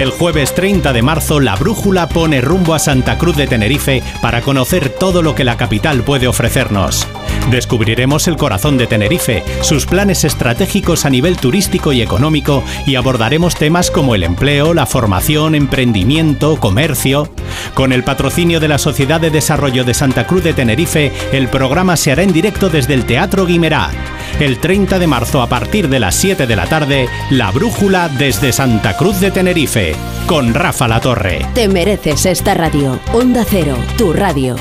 El 0.00 0.12
jueves 0.12 0.54
30 0.54 0.94
de 0.94 1.02
marzo, 1.02 1.40
la 1.40 1.56
brújula 1.56 2.08
pone 2.08 2.40
rumbo 2.40 2.72
a 2.72 2.78
Santa 2.78 3.18
Cruz 3.18 3.36
de 3.36 3.46
Tenerife 3.46 4.02
para 4.22 4.40
conocer 4.40 4.88
todo 4.88 5.20
lo 5.20 5.34
que 5.34 5.44
la 5.44 5.58
capital 5.58 6.02
puede 6.04 6.26
ofrecernos. 6.26 7.06
Descubriremos 7.50 8.26
el 8.26 8.38
corazón 8.38 8.78
de 8.78 8.86
Tenerife, 8.86 9.44
sus 9.60 9.84
planes 9.84 10.24
estratégicos 10.24 11.04
a 11.04 11.10
nivel 11.10 11.36
turístico 11.36 11.92
y 11.92 12.00
económico 12.00 12.64
y 12.86 12.94
abordaremos 12.94 13.56
temas 13.56 13.90
como 13.90 14.14
el 14.14 14.22
empleo, 14.22 14.72
la 14.72 14.86
formación, 14.86 15.54
emprendimiento, 15.54 16.56
comercio. 16.56 17.30
Con 17.74 17.92
el 17.92 18.02
patrocinio 18.02 18.58
de 18.58 18.68
la 18.68 18.78
Sociedad 18.78 19.20
de 19.20 19.28
Desarrollo 19.28 19.84
de 19.84 19.92
Santa 19.92 20.26
Cruz 20.26 20.42
de 20.42 20.54
Tenerife, 20.54 21.12
el 21.32 21.48
programa 21.48 21.98
se 21.98 22.10
hará 22.10 22.22
en 22.22 22.32
directo 22.32 22.70
desde 22.70 22.94
el 22.94 23.04
Teatro 23.04 23.44
Guimerá. 23.44 23.90
El 24.38 24.58
30 24.58 24.98
de 24.98 25.06
marzo 25.06 25.42
a 25.42 25.48
partir 25.48 25.88
de 25.88 26.00
las 26.00 26.14
7 26.14 26.46
de 26.46 26.56
la 26.56 26.66
tarde, 26.66 27.08
La 27.30 27.50
Brújula 27.50 28.08
desde 28.08 28.52
Santa 28.52 28.96
Cruz 28.96 29.20
de 29.20 29.30
Tenerife, 29.30 29.94
con 30.26 30.54
Rafa 30.54 30.88
La 30.88 31.00
Torre. 31.00 31.46
Te 31.54 31.68
mereces 31.68 32.26
esta 32.26 32.54
radio. 32.54 32.98
Onda 33.12 33.44
Cero, 33.48 33.76
tu 33.96 34.12
radio. 34.12 34.56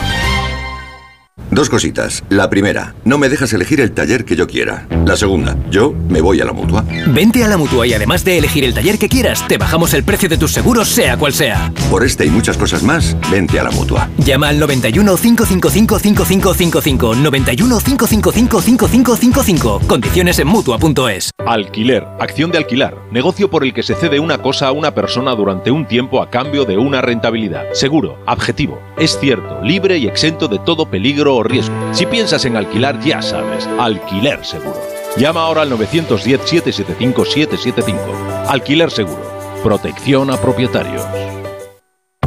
Dos 1.51 1.69
cositas. 1.69 2.23
La 2.29 2.49
primera, 2.49 2.93
no 3.05 3.17
me 3.17 3.27
dejas 3.27 3.51
elegir 3.53 3.81
el 3.81 3.91
taller 3.91 4.23
que 4.23 4.35
yo 4.35 4.45
quiera. 4.45 4.87
La 5.05 5.17
segunda, 5.17 5.57
yo 5.71 5.93
me 6.07 6.21
voy 6.21 6.39
a 6.41 6.45
la 6.45 6.53
mutua. 6.53 6.85
Vente 7.07 7.43
a 7.43 7.47
la 7.47 7.57
mutua 7.57 7.87
y 7.87 7.93
además 7.93 8.23
de 8.23 8.37
elegir 8.37 8.63
el 8.63 8.73
taller 8.73 8.99
que 8.99 9.09
quieras, 9.09 9.47
te 9.47 9.57
bajamos 9.57 9.93
el 9.95 10.03
precio 10.03 10.29
de 10.29 10.37
tus 10.37 10.51
seguros, 10.51 10.87
sea 10.87 11.17
cual 11.17 11.33
sea. 11.33 11.73
Por 11.89 12.03
este 12.03 12.25
y 12.25 12.29
muchas 12.29 12.55
cosas 12.55 12.83
más, 12.83 13.17
vente 13.31 13.59
a 13.59 13.63
la 13.63 13.71
mutua. 13.71 14.09
Llama 14.19 14.49
al 14.49 14.59
91 14.59 15.17
555 15.17 15.99
5555. 15.99 17.15
91 17.15 17.79
555 17.79 18.61
5555. 18.61 19.81
Condiciones 19.87 20.37
en 20.37 20.47
mutua.es. 20.47 21.31
Alquiler, 21.45 22.05
acción 22.19 22.51
de 22.51 22.59
alquilar, 22.59 22.95
negocio 23.11 23.49
por 23.49 23.63
el 23.63 23.73
que 23.73 23.81
se 23.81 23.95
cede 23.95 24.19
una 24.19 24.37
cosa 24.37 24.67
a 24.67 24.71
una 24.71 24.93
persona 24.93 25.33
durante 25.33 25.71
un 25.71 25.87
tiempo 25.87 26.21
a 26.21 26.29
cambio 26.29 26.65
de 26.65 26.77
una 26.77 27.01
rentabilidad. 27.01 27.65
Seguro, 27.73 28.19
objetivo, 28.27 28.79
es 28.99 29.17
cierto, 29.19 29.61
libre 29.63 29.97
y 29.97 30.05
exento 30.05 30.47
de 30.47 30.59
todo 30.59 30.89
peligro 30.89 31.38
riesgo. 31.43 31.75
Si 31.93 32.05
piensas 32.05 32.43
en 32.45 32.55
alquilar, 32.57 32.99
ya 32.99 33.21
sabes, 33.21 33.67
alquiler 33.79 34.43
seguro. 34.45 34.81
Llama 35.17 35.41
ahora 35.41 35.63
al 35.63 35.71
910-775-775. 35.71 38.45
Alquiler 38.47 38.91
seguro. 38.91 39.27
Protección 39.63 40.29
a 40.31 40.37
propietarios. 40.37 41.03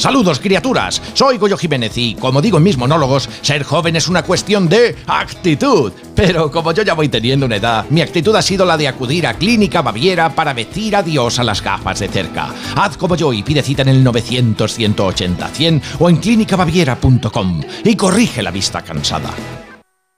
Saludos 0.00 0.40
criaturas, 0.40 1.02
soy 1.12 1.36
Goyo 1.36 1.58
Jiménez 1.58 1.92
y 1.98 2.14
como 2.14 2.40
digo 2.40 2.56
en 2.56 2.62
mis 2.64 2.78
monólogos, 2.78 3.28
ser 3.42 3.64
joven 3.64 3.96
es 3.96 4.08
una 4.08 4.22
cuestión 4.22 4.66
de 4.66 4.96
actitud. 5.06 5.92
Pero 6.14 6.50
como 6.50 6.72
yo 6.72 6.82
ya 6.82 6.94
voy 6.94 7.10
teniendo 7.10 7.44
una 7.44 7.56
edad, 7.56 7.84
mi 7.90 8.00
actitud 8.00 8.34
ha 8.34 8.40
sido 8.40 8.64
la 8.64 8.78
de 8.78 8.88
acudir 8.88 9.26
a 9.26 9.34
Clínica 9.34 9.82
Baviera 9.82 10.34
para 10.34 10.54
decir 10.54 10.96
adiós 10.96 11.38
a 11.38 11.44
las 11.44 11.62
gafas 11.62 12.00
de 12.00 12.08
cerca. 12.08 12.48
Haz 12.76 12.96
como 12.96 13.14
yo 13.14 13.30
y 13.34 13.42
pide 13.42 13.62
cita 13.62 13.82
en 13.82 13.88
el 13.88 14.02
900 14.02 14.72
180 14.72 15.48
100 15.48 15.82
o 15.98 16.08
en 16.08 16.16
clínicabaviera.com 16.16 17.60
y 17.84 17.94
corrige 17.94 18.42
la 18.42 18.50
vista 18.50 18.80
cansada. 18.80 19.34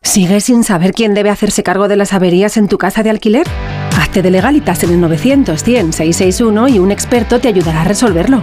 ¿Sigues 0.00 0.44
sin 0.44 0.62
saber 0.62 0.92
quién 0.92 1.12
debe 1.12 1.30
hacerse 1.30 1.64
cargo 1.64 1.88
de 1.88 1.96
las 1.96 2.12
averías 2.12 2.56
en 2.56 2.68
tu 2.68 2.78
casa 2.78 3.02
de 3.02 3.10
alquiler? 3.10 3.48
Hazte 3.96 4.22
de 4.22 4.30
legalitas 4.30 4.82
en 4.84 4.90
el 4.90 5.00
900 5.00 5.62
100 5.62 5.92
661 5.92 6.68
y 6.68 6.78
un 6.78 6.90
experto 6.90 7.40
te 7.40 7.48
ayudará 7.48 7.82
a 7.82 7.84
resolverlo. 7.84 8.42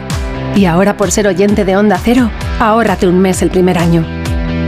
Y 0.55 0.65
ahora 0.65 0.97
por 0.97 1.12
ser 1.12 1.27
oyente 1.27 1.65
de 1.65 1.77
Onda 1.77 1.99
Cero, 2.03 2.29
ahórrate 2.59 3.07
un 3.07 3.19
mes 3.19 3.41
el 3.41 3.49
primer 3.49 3.77
año. 3.77 4.05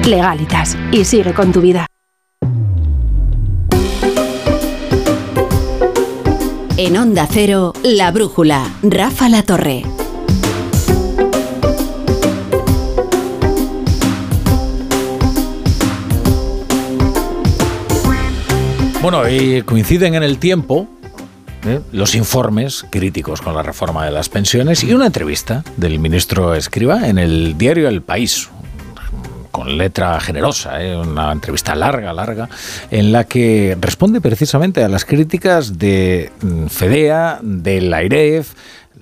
Legalitas 0.05 0.77
y 0.91 1.05
sigue 1.05 1.33
con 1.33 1.51
tu 1.51 1.61
vida. 1.61 1.87
En 6.77 6.97
Onda 6.97 7.27
Cero, 7.29 7.73
La 7.83 8.11
Brújula, 8.11 8.67
Rafa 8.81 9.29
La 9.29 9.43
Torre. 9.43 9.83
Bueno, 19.01 19.27
y 19.27 19.63
coinciden 19.63 20.13
en 20.13 20.21
el 20.21 20.37
tiempo 20.37 20.87
¿eh? 21.65 21.79
los 21.91 22.13
informes 22.13 22.85
críticos 22.91 23.41
con 23.41 23.55
la 23.55 23.63
reforma 23.63 24.05
de 24.05 24.11
las 24.11 24.29
pensiones 24.29 24.83
y 24.83 24.93
una 24.93 25.07
entrevista 25.07 25.63
del 25.75 25.97
ministro 25.97 26.53
Escriba 26.53 27.07
en 27.07 27.17
el 27.17 27.57
diario 27.57 27.87
El 27.87 28.03
País, 28.03 28.47
con 29.49 29.75
letra 29.75 30.19
generosa, 30.19 30.83
¿eh? 30.83 30.95
una 30.95 31.31
entrevista 31.31 31.73
larga, 31.73 32.13
larga, 32.13 32.47
en 32.91 33.11
la 33.11 33.23
que 33.23 33.75
responde 33.81 34.21
precisamente 34.21 34.83
a 34.83 34.87
las 34.87 35.03
críticas 35.03 35.79
de 35.79 36.31
mm, 36.41 36.67
FEDEA, 36.67 37.39
de 37.41 37.81
la 37.81 38.03
IREF, 38.03 38.53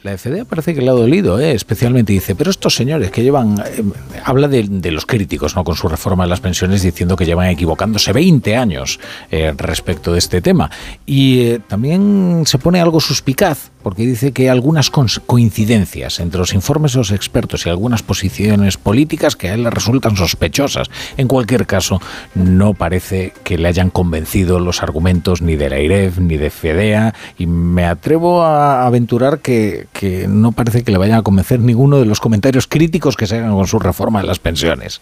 la 0.04 0.18
FDA 0.18 0.46
parece 0.46 0.74
que 0.74 0.82
le 0.82 0.90
ha 0.90 0.94
dolido, 0.94 1.40
¿eh? 1.40 1.52
especialmente 1.52 2.14
dice, 2.14 2.36
pero 2.36 2.50
estos 2.50 2.76
señores 2.76 3.12
que 3.12 3.24
llevan, 3.24 3.60
eh, 3.60 3.84
habla 4.24 4.48
de, 4.48 4.92
los 4.92 5.06
críticos 5.06 5.56
¿no? 5.56 5.64
con 5.64 5.76
su 5.76 5.88
reforma 5.88 6.24
de 6.24 6.30
las 6.30 6.40
pensiones 6.40 6.82
diciendo 6.82 7.16
que 7.16 7.26
llevan 7.26 7.50
equivocándose 7.50 8.14
20 8.14 8.56
años 8.56 9.00
eh, 9.32 9.54
respecto 9.58 10.14
de 10.14 10.20
este 10.20 10.42
tema. 10.42 10.70
Y 11.06 11.60
también 11.68 12.44
se 12.46 12.58
pone 12.58 12.80
algo 12.80 13.00
suspicaz 13.00 13.72
porque 13.84 14.06
dice 14.06 14.34
que 14.34 14.50
algunas 14.50 14.90
coincidencias 14.90 16.20
entre 16.20 16.40
los 16.40 16.54
informes 16.54 16.94
de 16.94 16.98
los 16.98 17.12
expertos 17.12 17.66
y 17.66 17.70
algunas 17.70 18.04
posiciones 18.04 18.78
políticas 18.78 19.36
que 19.36 19.50
a 19.50 19.54
él 19.54 19.64
le 19.64 19.70
resultan 19.70 20.18
sospechosas. 20.18 20.90
En 21.18 21.28
cualquier 21.28 21.66
caso, 21.66 22.02
no 22.36 22.74
parece 22.74 23.34
que 23.44 23.58
le 23.58 23.68
hayan 23.68 23.90
convencido 23.90 24.60
los 24.60 24.84
argumentos 24.84 25.42
ni 25.42 25.56
de 25.56 25.70
la 25.70 25.80
IREF 25.80 26.20
ni 26.20 26.38
de 26.38 26.50
FEDEA 26.50 27.14
y 27.38 27.48
me 27.48 27.86
atrevo 27.86 28.44
a 28.44 28.86
aventurar 28.86 29.40
que 29.40 29.88
que 29.94 30.28
no 30.28 30.52
parece 30.52 30.84
que 30.84 30.92
le 30.92 30.98
vayan 30.98 31.20
a 31.20 31.22
convencer 31.24 31.60
ninguno 31.60 32.00
de 32.00 32.06
los 32.06 32.20
comentarios 32.20 32.68
críticos 32.68 33.18
que 33.18 33.28
se 33.28 33.38
hagan 33.38 33.54
con 33.54 33.68
su 33.68 33.80
reforma 33.80 34.22
de 34.22 34.28
las 34.28 34.40
pensiones. 34.40 35.02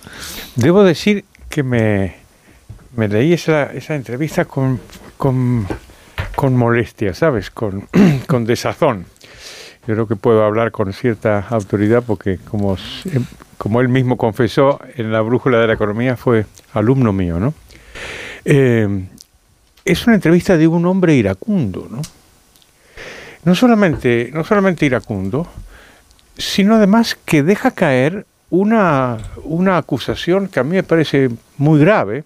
Debo 0.56 0.84
decir 0.84 1.26
que 1.50 1.64
me, 1.64 2.16
me 2.96 3.08
leí 3.08 3.34
esa, 3.34 3.66
esa 3.74 3.96
entrevista 3.96 4.46
con, 4.46 4.80
con, 5.18 5.68
con 6.36 6.56
molestia, 6.56 7.14
¿sabes? 7.14 7.52
Con, 7.52 7.88
con 8.28 8.46
desazón. 8.46 9.06
Yo 9.88 9.94
creo 9.94 10.08
que 10.08 10.16
puedo 10.16 10.44
hablar 10.44 10.72
con 10.72 10.92
cierta 10.94 11.46
autoridad 11.50 12.04
porque, 12.06 12.40
como, 12.40 12.74
s- 12.76 13.10
como 13.58 13.80
él 13.82 13.88
mismo 13.90 14.18
confesó, 14.18 14.80
en 14.96 15.12
la 15.12 15.22
brújula 15.22 15.60
de 15.60 15.68
la 15.68 15.74
economía 15.74 16.18
fue 16.18 16.46
alumno 16.74 17.14
mío, 17.14 17.40
¿no? 17.40 17.54
Eh, 18.46 19.06
es 19.86 20.06
una 20.06 20.16
entrevista 20.16 20.58
de 20.58 20.68
un 20.68 20.86
hombre 20.86 21.16
iracundo, 21.16 21.88
¿no? 21.90 22.02
No 23.44 23.56
solamente, 23.56 24.30
no 24.34 24.44
solamente 24.44 24.86
iracundo, 24.86 25.48
sino 26.38 26.76
además 26.76 27.18
que 27.26 27.44
deja 27.44 27.72
caer 27.72 28.26
una, 28.50 29.18
una 29.44 29.78
acusación 29.78 30.48
que 30.48 30.60
a 30.60 30.64
mí 30.64 30.76
me 30.76 30.84
parece 30.84 31.30
muy 31.58 31.80
grave, 31.80 32.24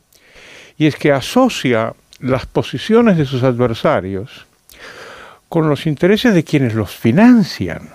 y 0.78 0.88
es 0.88 0.96
que 0.96 1.12
asocia 1.12 1.94
las 2.20 2.46
posiciones 2.46 3.18
de 3.18 3.26
sus 3.26 3.44
adversarios 3.44 4.46
con 5.50 5.70
los 5.70 5.86
intereses 5.86 6.34
de 6.34 6.44
quienes 6.44 6.74
los 6.74 6.96
financian. 6.96 7.90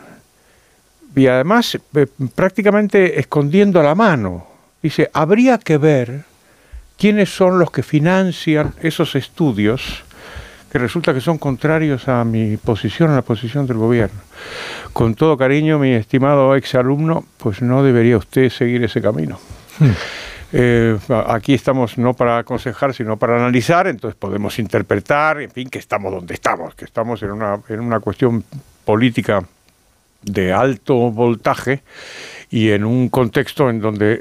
Y 1.14 1.26
además 1.26 1.78
eh, 1.94 2.06
prácticamente 2.34 3.18
escondiendo 3.18 3.82
la 3.82 3.94
mano. 3.94 4.46
Dice, 4.82 5.10
habría 5.14 5.58
que 5.58 5.78
ver 5.78 6.24
quiénes 6.98 7.34
son 7.34 7.58
los 7.58 7.70
que 7.70 7.82
financian 7.82 8.74
esos 8.82 9.14
estudios 9.14 10.04
que 10.76 10.82
resulta 10.82 11.14
que 11.14 11.22
son 11.22 11.38
contrarios 11.38 12.06
a 12.06 12.22
mi 12.22 12.58
posición, 12.58 13.10
a 13.10 13.14
la 13.14 13.22
posición 13.22 13.66
del 13.66 13.78
gobierno. 13.78 14.20
Con 14.92 15.14
todo 15.14 15.38
cariño, 15.38 15.78
mi 15.78 15.92
estimado 15.94 16.54
exalumno, 16.54 17.24
pues 17.38 17.62
no 17.62 17.82
debería 17.82 18.18
usted 18.18 18.50
seguir 18.50 18.84
ese 18.84 19.00
camino. 19.00 19.38
Eh, 20.52 20.98
a- 21.08 21.34
aquí 21.34 21.54
estamos 21.54 21.96
no 21.96 22.12
para 22.12 22.36
aconsejar, 22.36 22.92
sino 22.92 23.16
para 23.16 23.36
analizar, 23.36 23.86
entonces 23.86 24.18
podemos 24.18 24.58
interpretar, 24.58 25.40
en 25.40 25.50
fin, 25.50 25.70
que 25.70 25.78
estamos 25.78 26.12
donde 26.12 26.34
estamos, 26.34 26.74
que 26.74 26.84
estamos 26.84 27.22
en 27.22 27.30
una, 27.32 27.58
en 27.70 27.80
una 27.80 28.00
cuestión 28.00 28.44
política 28.84 29.42
de 30.22 30.52
alto 30.52 31.10
voltaje 31.10 31.82
y 32.56 32.70
en 32.70 32.86
un 32.86 33.10
contexto 33.10 33.68
en 33.68 33.82
donde 33.82 34.18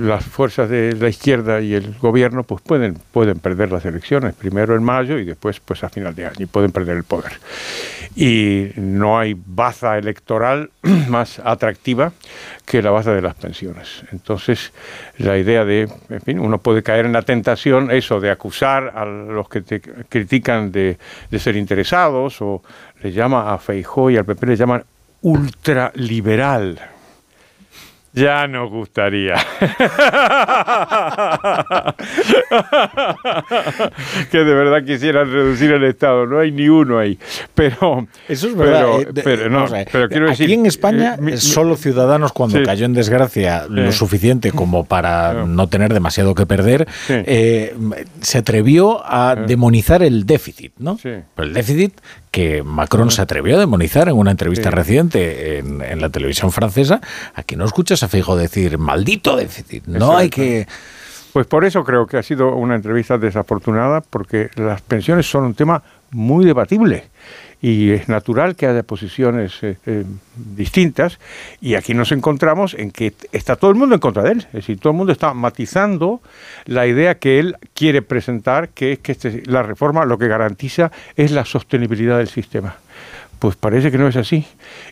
las 0.00 0.24
fuerzas 0.24 0.68
de 0.68 0.96
la 0.98 1.08
izquierda 1.08 1.60
y 1.60 1.74
el 1.74 1.96
gobierno 1.96 2.42
pues 2.42 2.60
pueden, 2.60 2.98
pueden 3.12 3.38
perder 3.38 3.70
las 3.70 3.84
elecciones, 3.84 4.34
primero 4.34 4.74
en 4.74 4.82
mayo 4.82 5.16
y 5.16 5.24
después 5.24 5.60
pues 5.60 5.84
a 5.84 5.88
final 5.88 6.12
de 6.12 6.26
año, 6.26 6.34
y 6.40 6.46
pueden 6.46 6.72
perder 6.72 6.96
el 6.96 7.04
poder. 7.04 7.34
Y 8.16 8.70
no 8.74 9.16
hay 9.16 9.36
baza 9.38 9.96
electoral 9.96 10.70
más 11.08 11.38
atractiva 11.38 12.10
que 12.66 12.82
la 12.82 12.90
baza 12.90 13.12
de 13.12 13.22
las 13.22 13.36
pensiones. 13.36 14.02
Entonces, 14.10 14.72
la 15.18 15.38
idea 15.38 15.64
de, 15.64 15.88
en 16.08 16.20
fin, 16.22 16.40
uno 16.40 16.58
puede 16.58 16.82
caer 16.82 17.06
en 17.06 17.12
la 17.12 17.22
tentación, 17.22 17.92
eso, 17.92 18.18
de 18.18 18.32
acusar 18.32 18.92
a 18.96 19.04
los 19.04 19.48
que 19.48 19.60
te 19.60 19.80
critican 19.80 20.72
de, 20.72 20.98
de 21.30 21.38
ser 21.38 21.54
interesados, 21.54 22.42
o 22.42 22.60
le 23.04 23.12
llama 23.12 23.54
a 23.54 23.58
Feijó 23.58 24.10
y 24.10 24.16
al 24.16 24.24
PP 24.24 24.46
le 24.48 24.56
llaman 24.56 24.82
ultraliberal. 25.22 26.97
Ya 28.18 28.46
nos 28.48 28.70
gustaría. 28.70 29.34
que 34.30 34.38
de 34.38 34.54
verdad 34.54 34.84
quisieran 34.84 35.30
reducir 35.30 35.70
el 35.72 35.84
Estado. 35.84 36.26
No 36.26 36.38
hay 36.40 36.50
ni 36.52 36.68
uno 36.68 36.98
ahí. 36.98 37.18
Pero. 37.54 38.06
Eso 38.28 38.48
es 38.48 38.56
verdad. 38.56 38.86
Pero, 38.86 39.00
eh, 39.00 39.08
de- 39.12 39.22
pero 39.22 39.48
no, 39.50 39.56
vamos 39.56 39.72
a 39.72 39.76
ver, 39.76 39.88
pero 39.90 40.08
quiero 40.08 40.30
aquí 40.30 40.42
decir. 40.44 40.58
en 40.58 40.66
España, 40.66 41.14
eh, 41.14 41.20
mi- 41.20 41.32
mi- 41.32 41.38
solo 41.38 41.76
Ciudadanos, 41.76 42.32
cuando 42.32 42.58
Sí. 42.58 42.64
cayó 42.64 42.86
en 42.86 42.94
desgracia 42.94 43.66
lo 43.68 43.92
suficiente 43.92 44.52
como 44.52 44.84
para 44.84 45.44
no 45.46 45.66
tener 45.68 45.92
demasiado 45.92 46.34
que 46.34 46.46
perder, 46.46 46.86
Sí. 47.06 47.14
eh, 47.26 47.74
se 48.20 48.38
atrevió 48.38 49.02
a 49.04 49.34
demonizar 49.36 50.02
el 50.02 50.26
déficit, 50.26 50.72
¿no? 50.78 50.96
Sí. 50.98 51.10
Pero 51.34 51.48
el 51.48 51.54
déficit 51.54 51.94
que 52.30 52.62
Macron 52.62 53.10
se 53.10 53.22
atrevió 53.22 53.56
a 53.56 53.60
demonizar 53.60 54.08
en 54.08 54.16
una 54.16 54.30
entrevista 54.30 54.70
Sí. 54.70 54.76
reciente 54.76 55.58
en, 55.58 55.82
en 55.82 56.00
la 56.00 56.08
televisión 56.10 56.52
francesa, 56.52 57.00
aquí 57.34 57.56
no 57.56 57.64
escuchas 57.64 58.02
a 58.02 58.08
Fijo 58.08 58.36
decir 58.36 58.78
maldito 58.78 59.36
déficit. 59.36 59.86
No 59.86 60.16
hay 60.16 60.30
que. 60.30 60.66
Pues 61.32 61.46
por 61.46 61.64
eso 61.64 61.84
creo 61.84 62.06
que 62.06 62.16
ha 62.16 62.22
sido 62.22 62.54
una 62.56 62.74
entrevista 62.74 63.18
desafortunada, 63.18 64.00
porque 64.00 64.48
las 64.56 64.80
pensiones 64.80 65.28
son 65.30 65.44
un 65.44 65.54
tema 65.54 65.82
muy 66.10 66.44
debatible 66.44 67.04
y 67.60 67.90
es 67.90 68.08
natural 68.08 68.54
que 68.54 68.66
haya 68.66 68.82
posiciones 68.84 69.62
eh, 69.62 69.76
eh, 69.86 70.04
distintas 70.36 71.18
y 71.60 71.74
aquí 71.74 71.92
nos 71.92 72.12
encontramos 72.12 72.74
en 72.74 72.90
que 72.92 73.14
está 73.32 73.56
todo 73.56 73.70
el 73.72 73.76
mundo 73.76 73.94
en 73.96 74.00
contra 74.00 74.22
de 74.22 74.32
él, 74.32 74.38
es 74.48 74.52
decir, 74.52 74.78
todo 74.78 74.92
el 74.92 74.96
mundo 74.96 75.12
está 75.12 75.34
matizando 75.34 76.20
la 76.66 76.86
idea 76.86 77.18
que 77.18 77.40
él 77.40 77.56
quiere 77.74 78.00
presentar, 78.02 78.68
que 78.68 78.92
es 78.92 78.98
que 79.00 79.12
este- 79.12 79.42
la 79.46 79.62
reforma 79.62 80.04
lo 80.04 80.18
que 80.18 80.28
garantiza 80.28 80.92
es 81.16 81.32
la 81.32 81.44
sostenibilidad 81.44 82.18
del 82.18 82.28
sistema. 82.28 82.76
Pues 83.40 83.56
parece 83.56 83.90
que 83.90 83.98
no 83.98 84.08
es 84.08 84.16
así. 84.16 84.46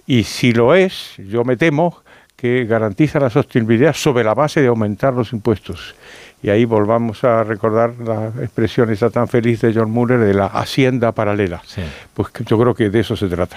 Y 0.07 0.23
si 0.25 0.53
lo 0.53 0.75
es, 0.75 1.15
yo 1.19 1.45
me 1.45 1.57
temo 1.57 2.03
que 2.37 2.65
garantiza 2.65 3.19
la 3.19 3.31
sostenibilidad 3.31 3.95
sobre 3.95 4.23
la 4.23 4.35
base 4.35 4.61
de 4.61 4.69
aumentar 4.69 5.15
los 5.15 5.33
impuestos. 5.33 5.95
Y 6.47 6.51
ahí 6.51 6.65
volvamos 6.65 7.25
a 7.25 7.43
recordar 7.43 7.95
la 7.99 8.29
expresión 8.41 8.89
esa 8.93 9.11
tan 9.11 9.27
feliz 9.27 9.63
de 9.63 9.75
John 9.75 9.91
Muller 9.91 10.21
de 10.21 10.33
la 10.33 10.47
hacienda 10.47 11.11
paralela. 11.11 11.61
Pues 12.15 12.29
yo 12.47 12.57
creo 12.57 12.73
que 12.73 12.89
de 12.89 13.01
eso 13.01 13.17
se 13.17 13.27
trata. 13.27 13.57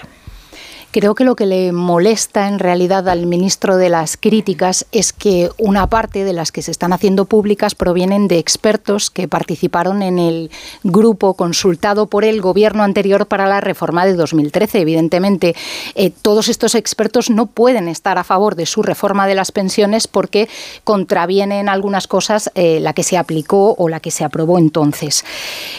Creo 0.92 1.14
que 1.14 1.22
lo 1.22 1.36
que 1.36 1.46
le 1.46 1.70
molesta 1.70 2.48
en 2.48 2.58
realidad 2.58 3.08
al 3.08 3.26
ministro 3.26 3.76
de 3.76 3.88
las 3.88 4.16
críticas 4.16 4.86
es 4.90 5.12
que 5.12 5.48
una 5.56 5.86
parte 5.86 6.24
de 6.24 6.32
las 6.32 6.50
que 6.50 6.62
se 6.62 6.72
están 6.72 6.92
haciendo 6.92 7.26
públicas 7.26 7.76
provienen 7.76 8.26
de 8.26 8.38
expertos 8.38 9.08
que 9.08 9.28
participaron 9.28 10.02
en 10.02 10.18
el 10.18 10.50
grupo 10.82 11.34
consultado 11.34 12.06
por 12.06 12.24
el 12.24 12.40
gobierno 12.40 12.82
anterior 12.82 13.26
para 13.26 13.46
la 13.46 13.60
reforma 13.60 14.04
de 14.04 14.14
2013. 14.14 14.80
Evidentemente, 14.80 15.54
eh, 15.94 16.10
todos 16.10 16.48
estos 16.48 16.74
expertos 16.74 17.30
no 17.30 17.46
pueden 17.46 17.86
estar 17.86 18.18
a 18.18 18.24
favor 18.24 18.56
de 18.56 18.66
su 18.66 18.82
reforma 18.82 19.28
de 19.28 19.36
las 19.36 19.52
pensiones 19.52 20.08
porque 20.08 20.48
contravienen 20.82 21.68
algunas 21.68 22.08
cosas 22.08 22.50
eh, 22.56 22.80
la 22.80 22.94
que 22.94 23.04
se 23.04 23.16
aplicó 23.16 23.76
o 23.78 23.88
la 23.88 24.00
que 24.00 24.10
se 24.10 24.24
aprobó 24.24 24.58
entonces. 24.58 25.24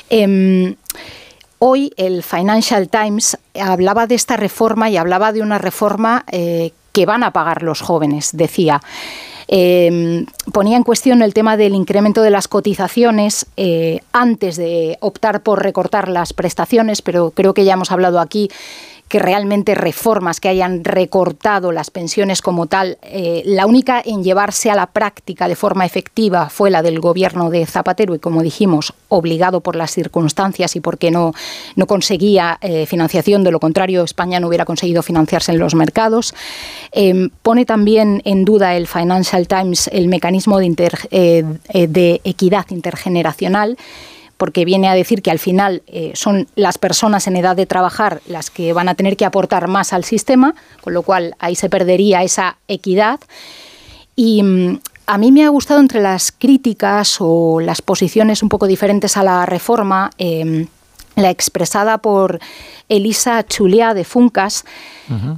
Em, 0.10 0.76
Hoy 1.64 1.94
el 1.96 2.24
Financial 2.24 2.90
Times 2.90 3.38
hablaba 3.54 4.08
de 4.08 4.16
esta 4.16 4.36
reforma 4.36 4.90
y 4.90 4.98
hablaba 4.98 5.32
de 5.32 5.44
una 5.44 5.60
reforma 5.60 6.26
eh, 6.32 6.72
que 6.92 7.06
van 7.06 7.24
a 7.24 7.34
pagar 7.34 7.62
los 7.62 7.82
jóvenes, 7.82 8.32
decía. 8.34 8.82
Eh, 9.48 10.26
ponía 10.54 10.76
en 10.76 10.82
cuestión 10.82 11.22
el 11.22 11.36
tema 11.36 11.58
del 11.58 11.76
incremento 11.76 12.24
de 12.24 12.32
las 12.32 12.48
cotizaciones 12.48 13.46
eh, 13.58 14.00
antes 14.12 14.56
de 14.56 14.98
optar 15.02 15.44
por 15.44 15.62
recortar 15.62 16.10
las 16.10 16.34
prestaciones, 16.34 17.04
pero 17.04 17.30
creo 17.30 17.54
que 17.54 17.64
ya 17.64 17.74
hemos 17.74 17.92
hablado 17.92 18.20
aquí 18.20 18.50
que 19.12 19.20
realmente 19.20 19.76
reformas 19.76 20.40
que 20.40 20.48
hayan 20.48 20.86
recortado 20.86 21.74
las 21.74 21.92
pensiones 21.92 22.42
como 22.42 22.68
tal, 22.68 22.98
eh, 23.02 23.44
la 23.46 23.66
única 23.66 24.02
en 24.04 24.24
llevarse 24.24 24.72
a 24.72 24.76
la 24.76 24.88
práctica 24.88 25.50
de 25.50 25.58
forma 25.58 25.86
efectiva 25.86 26.50
fue 26.50 26.72
la 26.72 26.82
del 26.82 27.02
gobierno 27.02 27.50
de 27.50 27.66
Zapatero 27.66 28.16
y 28.16 28.20
como 28.20 28.42
dijimos, 28.42 28.94
obligado 29.10 29.60
por 29.60 29.76
las 29.76 29.92
circunstancias 29.92 30.78
y 30.78 30.80
porque 30.80 31.12
no, 31.12 31.34
no 31.76 31.88
conseguía 31.88 32.58
eh, 32.62 32.86
financiación, 32.86 33.44
de 33.44 33.52
lo 33.52 33.60
contrario 33.60 34.06
España 34.06 34.40
no 34.40 34.48
hubiera 34.48 34.64
conseguido 34.64 35.04
financiarse 35.04 35.52
en 35.52 35.60
los 35.60 35.76
mercados. 35.76 36.34
Eh, 36.94 37.28
pone 37.42 37.66
también 37.66 38.22
en 38.24 38.46
duda 38.46 38.78
el 38.78 38.88
Financial 38.88 39.46
Times 39.46 39.90
el 39.92 40.08
mecanismo 40.08 40.60
de, 40.60 40.90
eh, 41.12 41.44
de 41.90 42.22
equidad 42.24 42.66
intergeneracional 42.70 43.78
porque 44.42 44.66
viene 44.66 44.88
a 44.88 44.96
decir 44.96 45.22
que 45.22 45.30
al 45.30 45.38
final 45.38 45.84
eh, 45.86 46.14
son 46.16 46.48
las 46.56 46.80
personas 46.80 47.28
en 47.28 47.38
edad 47.38 47.56
de 47.56 47.68
trabajar 47.68 48.24
las 48.26 48.50
que 48.50 48.74
van 48.74 48.90
a 48.90 48.96
tener 48.96 49.16
que 49.16 49.24
aportar 49.24 49.68
más 49.68 49.94
al 49.94 50.04
sistema, 50.04 50.56
con 50.82 50.96
lo 50.96 51.04
cual 51.04 51.36
ahí 51.38 51.56
se 51.56 51.70
perdería 51.70 52.24
esa 52.24 52.58
equidad. 52.68 53.20
Y 54.16 54.42
mm, 54.42 54.80
a 55.06 55.20
mí 55.20 55.32
me 55.32 55.46
ha 55.46 55.50
gustado 55.50 55.80
entre 55.80 56.02
las 56.02 56.32
críticas 56.32 57.18
o 57.20 57.60
las 57.60 57.84
posiciones 57.84 58.42
un 58.42 58.50
poco 58.50 58.66
diferentes 58.66 59.16
a 59.16 59.22
la 59.24 59.46
reforma, 59.46 60.10
eh, 60.18 60.66
la 61.16 61.30
expresada 61.30 62.00
por 62.00 62.40
Elisa 62.90 63.46
Chulia 63.46 63.94
de 63.94 64.06
Funcas, 64.06 64.66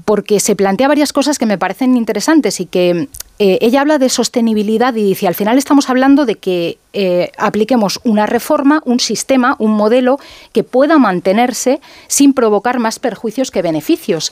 porque 0.05 0.39
se 0.39 0.55
plantea 0.55 0.87
varias 0.87 1.11
cosas 1.11 1.37
que 1.37 1.45
me 1.45 1.57
parecen 1.57 1.97
interesantes 1.97 2.61
y 2.61 2.67
que 2.67 3.09
eh, 3.39 3.57
ella 3.61 3.81
habla 3.81 3.97
de 3.97 4.09
sostenibilidad 4.09 4.93
y 4.95 5.03
dice, 5.03 5.27
al 5.27 5.33
final 5.33 5.57
estamos 5.57 5.89
hablando 5.89 6.25
de 6.25 6.35
que 6.35 6.77
eh, 6.93 7.31
apliquemos 7.37 7.99
una 8.03 8.27
reforma, 8.27 8.81
un 8.85 8.99
sistema, 8.99 9.55
un 9.57 9.71
modelo 9.71 10.19
que 10.51 10.63
pueda 10.63 10.99
mantenerse 10.99 11.81
sin 12.07 12.33
provocar 12.33 12.79
más 12.79 12.99
perjuicios 12.99 13.49
que 13.49 13.63
beneficios. 13.63 14.31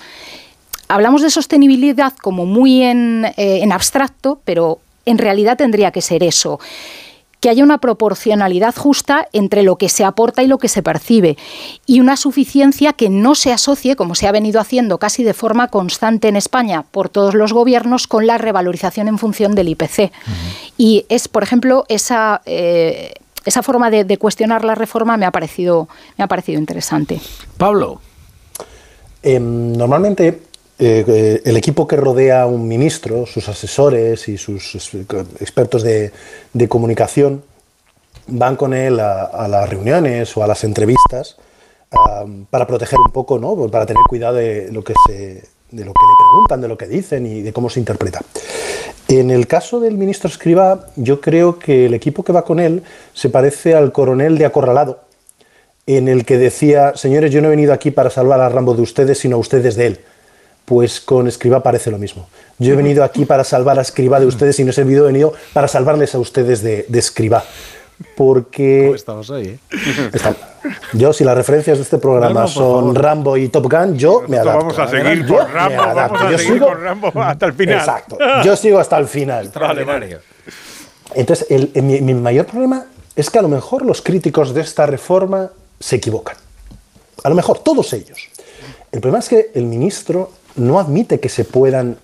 Hablamos 0.87 1.23
de 1.23 1.31
sostenibilidad 1.31 2.13
como 2.21 2.45
muy 2.45 2.83
en, 2.83 3.25
eh, 3.37 3.59
en 3.63 3.71
abstracto, 3.71 4.39
pero 4.45 4.79
en 5.05 5.17
realidad 5.17 5.57
tendría 5.57 5.91
que 5.91 6.01
ser 6.01 6.23
eso. 6.23 6.59
Que 7.41 7.49
haya 7.49 7.63
una 7.63 7.79
proporcionalidad 7.79 8.75
justa 8.75 9.27
entre 9.33 9.63
lo 9.63 9.75
que 9.75 9.89
se 9.89 10.05
aporta 10.05 10.43
y 10.43 10.47
lo 10.47 10.59
que 10.59 10.69
se 10.69 10.83
percibe 10.83 11.37
y 11.87 11.99
una 11.99 12.15
suficiencia 12.15 12.93
que 12.93 13.09
no 13.09 13.35
se 13.35 13.51
asocie, 13.51 13.95
como 13.95 14.15
se 14.15 14.27
ha 14.27 14.31
venido 14.31 14.61
haciendo 14.61 14.99
casi 14.99 15.23
de 15.23 15.33
forma 15.33 15.67
constante 15.67 16.27
en 16.27 16.35
España 16.35 16.85
por 16.91 17.09
todos 17.09 17.33
los 17.33 17.51
gobiernos, 17.51 18.05
con 18.07 18.27
la 18.27 18.37
revalorización 18.37 19.07
en 19.07 19.17
función 19.17 19.55
del 19.55 19.69
IPC. 19.69 20.11
Y 20.77 21.05
es, 21.09 21.27
por 21.27 21.43
ejemplo, 21.43 21.83
esa... 21.89 22.41
Eh, 22.45 23.13
esa 23.43 23.63
forma 23.63 23.89
de, 23.89 24.17
cuestionar 24.19 24.63
la 24.63 24.75
reforma 24.75 25.17
me 25.17 25.25
ha 25.25 25.31
parecido, 25.31 25.89
me 26.15 26.23
ha 26.23 26.27
parecido 26.27 26.59
interesante. 26.59 27.19
Pablo. 27.57 27.99
Em, 29.23 29.73
normalmente 29.73 30.43
eh, 30.83 31.05
eh, 31.07 31.41
el 31.45 31.57
equipo 31.57 31.85
que 31.87 31.95
rodea 31.95 32.41
a 32.41 32.45
un 32.47 32.67
ministro, 32.67 33.27
sus 33.27 33.47
asesores 33.47 34.27
y 34.27 34.35
sus 34.39 34.73
expertos 35.39 35.83
de, 35.83 36.11
comunicación, 36.67 37.43
van 38.25 38.55
con 38.55 38.73
él 38.73 38.99
a, 38.99 39.47
las 39.47 39.69
reuniones 39.69 40.35
o 40.35 40.43
a 40.43 40.47
las 40.47 40.63
entrevistas 40.63 41.37
para 42.49 42.65
proteger 42.65 42.97
un 42.97 43.11
poco, 43.11 43.37
¿no? 43.37 43.55
Pues 43.55 43.69
para 43.69 43.85
tener 43.85 44.01
cuidado 44.09 44.37
de 44.37 44.71
lo 44.71 44.83
que 44.83 44.95
se, 45.05 45.43
le 45.69 45.83
preguntan, 45.83 46.61
de 46.61 46.67
lo 46.67 46.75
que 46.75 46.87
dicen 46.87 47.27
y 47.27 47.43
de 47.43 47.53
cómo 47.53 47.69
se 47.69 47.79
interpreta. 47.79 48.21
En 49.07 49.29
el 49.29 49.45
caso 49.45 49.79
del 49.79 49.99
ministro 49.99 50.31
Escriba, 50.31 50.87
yo 50.95 51.21
creo 51.21 51.59
que 51.59 51.85
el 51.85 51.93
equipo 51.93 52.23
que 52.23 52.33
va 52.33 52.43
con 52.43 52.59
él 52.59 52.81
se 53.13 53.29
parece 53.29 53.75
al 53.75 53.91
coronel 53.91 54.35
de 54.39 54.45
Acorralado, 54.45 55.01
en 55.85 56.07
el 56.07 56.25
que 56.25 56.39
decía, 56.39 56.93
señores, 56.95 57.31
yo 57.31 57.39
no 57.39 57.49
he 57.49 57.51
venido 57.51 57.71
aquí 57.71 57.91
para 57.91 58.09
salvar 58.09 58.41
a 58.41 58.49
Rambo 58.49 58.73
de 58.73 58.81
ustedes, 58.81 59.19
sino 59.19 59.35
a 59.35 59.39
ustedes 59.39 59.75
de 59.75 59.85
él 59.85 59.99
pues 60.71 61.01
con 61.01 61.27
Escriba 61.27 61.61
parece 61.61 61.91
lo 61.91 61.97
mismo. 61.97 62.29
Yo 62.57 62.71
he 62.71 62.77
venido 62.77 63.03
aquí 63.03 63.25
para 63.25 63.43
salvar 63.43 63.77
a 63.77 63.81
Escriba 63.81 64.21
de 64.21 64.25
ustedes 64.25 64.57
y 64.57 64.63
no 64.63 64.71
he 64.71 64.83
venido 64.85 65.33
para 65.51 65.67
salvarles 65.67 66.15
a 66.15 66.19
ustedes 66.19 66.63
de, 66.63 66.85
de 66.87 66.97
Escriba. 66.97 67.43
Porque. 68.15 68.89
estamos 68.91 69.29
ahí, 69.31 69.47
¿eh? 69.47 69.59
Yo, 70.93 71.11
si 71.11 71.25
las 71.25 71.35
referencias 71.35 71.77
de 71.77 71.83
este 71.83 71.97
programa 71.97 72.47
son 72.47 72.95
Rambo 72.95 73.35
y 73.35 73.49
Top 73.49 73.69
Gun, 73.69 73.97
yo 73.97 74.23
me 74.29 74.37
adapto. 74.37 74.59
Vamos 74.59 74.79
a 74.79 74.87
seguir 74.87 75.27
con 75.27 75.51
Rambo, 75.51 75.93
vamos 75.93 76.21
a 76.21 76.37
seguir 76.37 76.59
con 76.61 76.81
Rambo 76.81 77.11
hasta 77.15 77.45
el 77.47 77.53
final. 77.53 77.75
Exacto. 77.77 78.17
Yo 78.45 78.55
sigo 78.55 78.79
hasta 78.79 78.97
el 78.97 79.07
final. 79.09 79.51
Vale, 79.59 80.19
Entonces, 81.15 81.47
mi 81.83 82.13
mayor 82.13 82.45
problema 82.45 82.85
es 83.13 83.29
que 83.29 83.39
a 83.39 83.41
lo 83.41 83.49
mejor 83.49 83.81
los 83.85 84.01
críticos 84.01 84.53
de 84.53 84.61
esta 84.61 84.85
reforma 84.85 85.49
se 85.81 85.97
equivocan. 85.97 86.37
A 87.25 87.27
lo 87.27 87.35
mejor, 87.35 87.59
todos 87.59 87.91
ellos. 87.91 88.29
El 88.89 89.01
problema 89.01 89.19
es 89.19 89.27
que 89.27 89.51
el 89.53 89.65
ministro 89.65 90.31
no 90.55 90.79
admite 90.79 91.19
que 91.19 91.29
se 91.29 91.45
puedan 91.45 91.97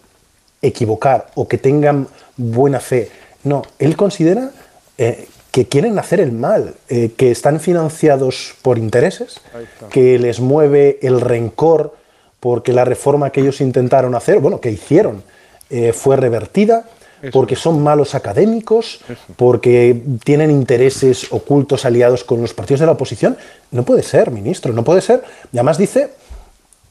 equivocar 0.62 1.28
o 1.36 1.48
que 1.48 1.58
tengan 1.58 2.08
buena 2.36 2.80
fe. 2.80 3.10
No, 3.44 3.62
él 3.80 3.96
considera 3.96 4.52
eh, 4.98 5.28
que 5.52 5.68
quieren 5.68 5.98
hacer 6.00 6.20
el 6.20 6.32
mal, 6.32 6.76
eh, 6.90 7.12
que 7.18 7.32
están 7.32 7.60
financiados 7.60 8.56
por 8.62 8.78
intereses, 8.78 9.42
que 9.90 10.20
les 10.20 10.40
mueve 10.40 11.00
el 11.02 11.22
rencor 11.22 11.96
porque 12.40 12.74
la 12.74 12.86
reforma 12.86 13.32
que 13.32 13.42
ellos 13.42 13.62
intentaron 13.62 14.14
hacer, 14.16 14.40
bueno, 14.40 14.62
que 14.62 14.72
hicieron, 14.72 15.24
eh, 15.70 15.94
fue 15.94 16.16
revertida, 16.16 16.86
porque 17.32 17.56
son 17.56 17.82
malos 17.82 18.14
académicos, 18.14 19.02
porque 19.36 20.00
tienen 20.24 20.52
intereses 20.52 21.28
ocultos 21.32 21.84
aliados 21.84 22.24
con 22.24 22.42
los 22.42 22.54
partidos 22.54 22.82
de 22.82 22.86
la 22.86 22.92
oposición. 22.92 23.38
No 23.72 23.84
puede 23.84 24.04
ser, 24.04 24.30
ministro, 24.30 24.72
no 24.72 24.84
puede 24.84 25.02
ser. 25.02 25.24
Y 25.52 25.58
además 25.58 25.80
dice 25.80 26.12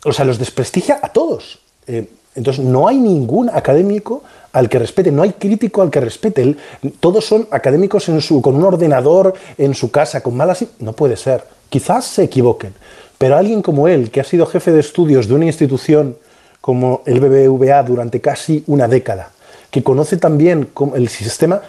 o 0.06 0.12
sea, 0.12 0.24
los 0.24 0.38
desprestigia 0.38 1.00
a 1.02 1.08
todos. 1.08 1.58
Eh, 1.86 2.08
entonces, 2.34 2.64
no 2.64 2.86
hay 2.86 2.98
ningún 2.98 3.50
académico 3.50 4.22
al 4.52 4.68
que 4.68 4.78
respete, 4.78 5.10
no 5.10 5.22
hay 5.22 5.32
crítico 5.32 5.82
al 5.82 5.90
que 5.90 6.00
respete. 6.00 6.56
todos 7.00 7.24
son 7.24 7.48
académicos 7.50 8.08
en 8.08 8.20
su, 8.20 8.40
con 8.40 8.54
un 8.54 8.64
ordenador 8.64 9.34
en 9.58 9.74
su 9.74 9.90
casa, 9.90 10.22
con 10.22 10.36
malas... 10.36 10.64
No 10.78 10.92
puede 10.92 11.16
ser. 11.16 11.44
Quizás 11.68 12.04
se 12.06 12.24
equivoquen, 12.24 12.72
pero 13.18 13.36
alguien 13.36 13.62
como 13.62 13.88
él, 13.88 14.10
que 14.10 14.20
ha 14.20 14.24
sido 14.24 14.46
jefe 14.46 14.70
de 14.70 14.80
estudios 14.80 15.26
de 15.28 15.34
una 15.34 15.46
institución 15.46 16.16
como 16.60 17.02
el 17.06 17.20
BBVA 17.20 17.82
durante 17.82 18.20
casi 18.20 18.62
una 18.66 18.86
década, 18.88 19.30
que 19.70 19.82
conoce 19.82 20.16
también 20.16 20.68
el 20.94 21.08
sistema, 21.08 21.62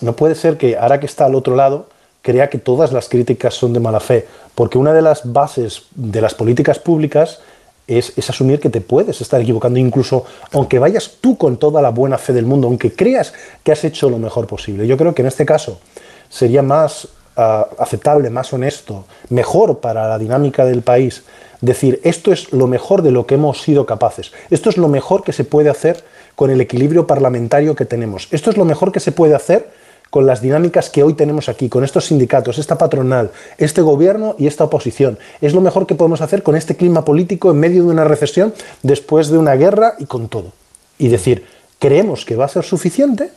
no 0.00 0.14
puede 0.14 0.34
ser 0.34 0.56
que 0.56 0.76
ahora 0.76 1.00
que 1.00 1.06
está 1.06 1.26
al 1.26 1.34
otro 1.34 1.56
lado 1.56 1.88
crea 2.22 2.48
que 2.48 2.58
todas 2.58 2.92
las 2.92 3.08
críticas 3.08 3.54
son 3.54 3.72
de 3.72 3.80
mala 3.80 4.00
fe, 4.00 4.26
porque 4.54 4.78
una 4.78 4.92
de 4.92 5.02
las 5.02 5.30
bases 5.30 5.82
de 5.94 6.20
las 6.20 6.34
políticas 6.34 6.78
públicas 6.78 7.40
es, 7.86 8.12
asumir 8.30 8.60
que 8.60 8.70
te 8.70 8.80
puedes 8.80 9.20
estar 9.20 9.40
equivocando, 9.40 9.78
incluso 9.78 10.24
aunque 10.52 10.78
vayas 10.78 11.18
tú 11.20 11.36
con 11.36 11.56
toda 11.56 11.82
la 11.82 11.90
buena 11.90 12.18
fe 12.18 12.32
del 12.32 12.46
mundo, 12.46 12.68
aunque 12.68 12.92
creas 12.92 13.32
que 13.62 13.72
has 13.72 13.84
hecho 13.84 14.08
lo 14.08 14.18
mejor 14.18 14.46
posible. 14.46 14.86
Yo 14.86 14.96
creo 14.96 15.14
que 15.14 15.22
en 15.22 15.28
este 15.28 15.44
caso 15.44 15.80
sería 16.28 16.62
más 16.62 17.08
ah, 17.36 17.68
aceptable, 17.78 18.30
más 18.30 18.52
honesto, 18.52 19.04
mejor 19.28 19.80
para 19.80 20.08
la 20.08 20.18
dinámica 20.18 20.64
del 20.64 20.82
país 20.82 21.24
decir 21.60 22.00
esto 22.04 22.32
es 22.32 22.52
lo 22.52 22.66
mejor 22.66 23.02
de 23.02 23.10
lo 23.10 23.26
que 23.26 23.36
hemos 23.36 23.62
sido 23.62 23.86
capaces, 23.86 24.32
esto 24.50 24.68
es 24.68 24.76
lo 24.76 24.88
mejor 24.88 25.24
que 25.24 25.32
se 25.32 25.44
puede 25.44 25.70
hacer 25.70 26.04
con 26.34 26.50
el 26.50 26.60
equilibrio 26.60 27.06
parlamentario 27.06 27.74
que 27.74 27.86
tenemos, 27.86 28.28
esto 28.32 28.50
es 28.50 28.56
lo 28.56 28.64
mejor 28.64 28.92
que 28.92 29.00
se 29.00 29.12
puede 29.12 29.34
hacer 29.34 29.70
con 30.14 30.26
las 30.26 30.40
dinámicas 30.40 30.90
que 30.90 31.02
hoy 31.02 31.14
tenemos 31.14 31.48
aquí, 31.48 31.68
con 31.68 31.82
estos 31.82 32.04
sindicatos, 32.04 32.58
esta 32.58 32.78
patronal, 32.78 33.32
este 33.58 33.82
gobierno 33.82 34.36
y 34.38 34.46
esta 34.46 34.62
oposición. 34.62 35.18
Es 35.40 35.54
lo 35.54 35.60
mejor 35.60 35.88
que 35.88 35.96
podemos 35.96 36.20
hacer 36.20 36.44
con 36.44 36.54
este 36.54 36.76
clima 36.76 37.04
político 37.04 37.50
en 37.50 37.58
medio 37.58 37.82
de 37.82 37.90
una 37.90 38.04
recesión, 38.04 38.54
después 38.84 39.26
de 39.26 39.38
una 39.38 39.56
guerra 39.56 39.96
y 39.98 40.06
con 40.06 40.28
todo. 40.28 40.52
Y 40.98 41.08
decir, 41.08 41.44
creemos 41.80 42.24
que 42.24 42.36
va 42.36 42.44
a 42.44 42.48
ser 42.48 42.62
suficiente, 42.62 43.32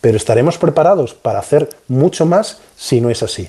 pero 0.00 0.16
estaremos 0.16 0.56
preparados 0.56 1.14
para 1.14 1.40
hacer 1.40 1.68
mucho 1.88 2.26
más 2.26 2.58
si 2.76 3.00
no 3.00 3.10
es 3.10 3.24
así. 3.24 3.48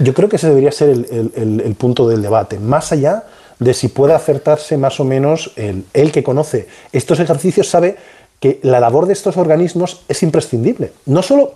Yo 0.00 0.14
creo 0.14 0.28
que 0.28 0.34
ese 0.34 0.48
debería 0.48 0.72
ser 0.72 0.88
el, 0.88 1.76
punto 1.78 2.08
del 2.08 2.22
debate, 2.22 2.58
más 2.58 2.90
allá 2.90 3.22
de 3.60 3.72
si 3.72 3.86
puede 3.86 4.14
acertarse 4.14 4.76
más 4.78 4.98
o 4.98 5.04
menos 5.04 5.52
el, 5.54 5.84
el 5.92 6.10
que 6.10 6.24
conoce 6.24 6.66
estos 6.90 7.20
ejercicios, 7.20 7.68
sabe 7.68 7.98
que 8.40 8.60
la 8.62 8.80
labor 8.80 9.06
de 9.06 9.12
estos 9.12 9.36
organismos 9.36 10.02
es 10.08 10.22
imprescindible, 10.22 10.92
no 11.06 11.22
solo 11.22 11.54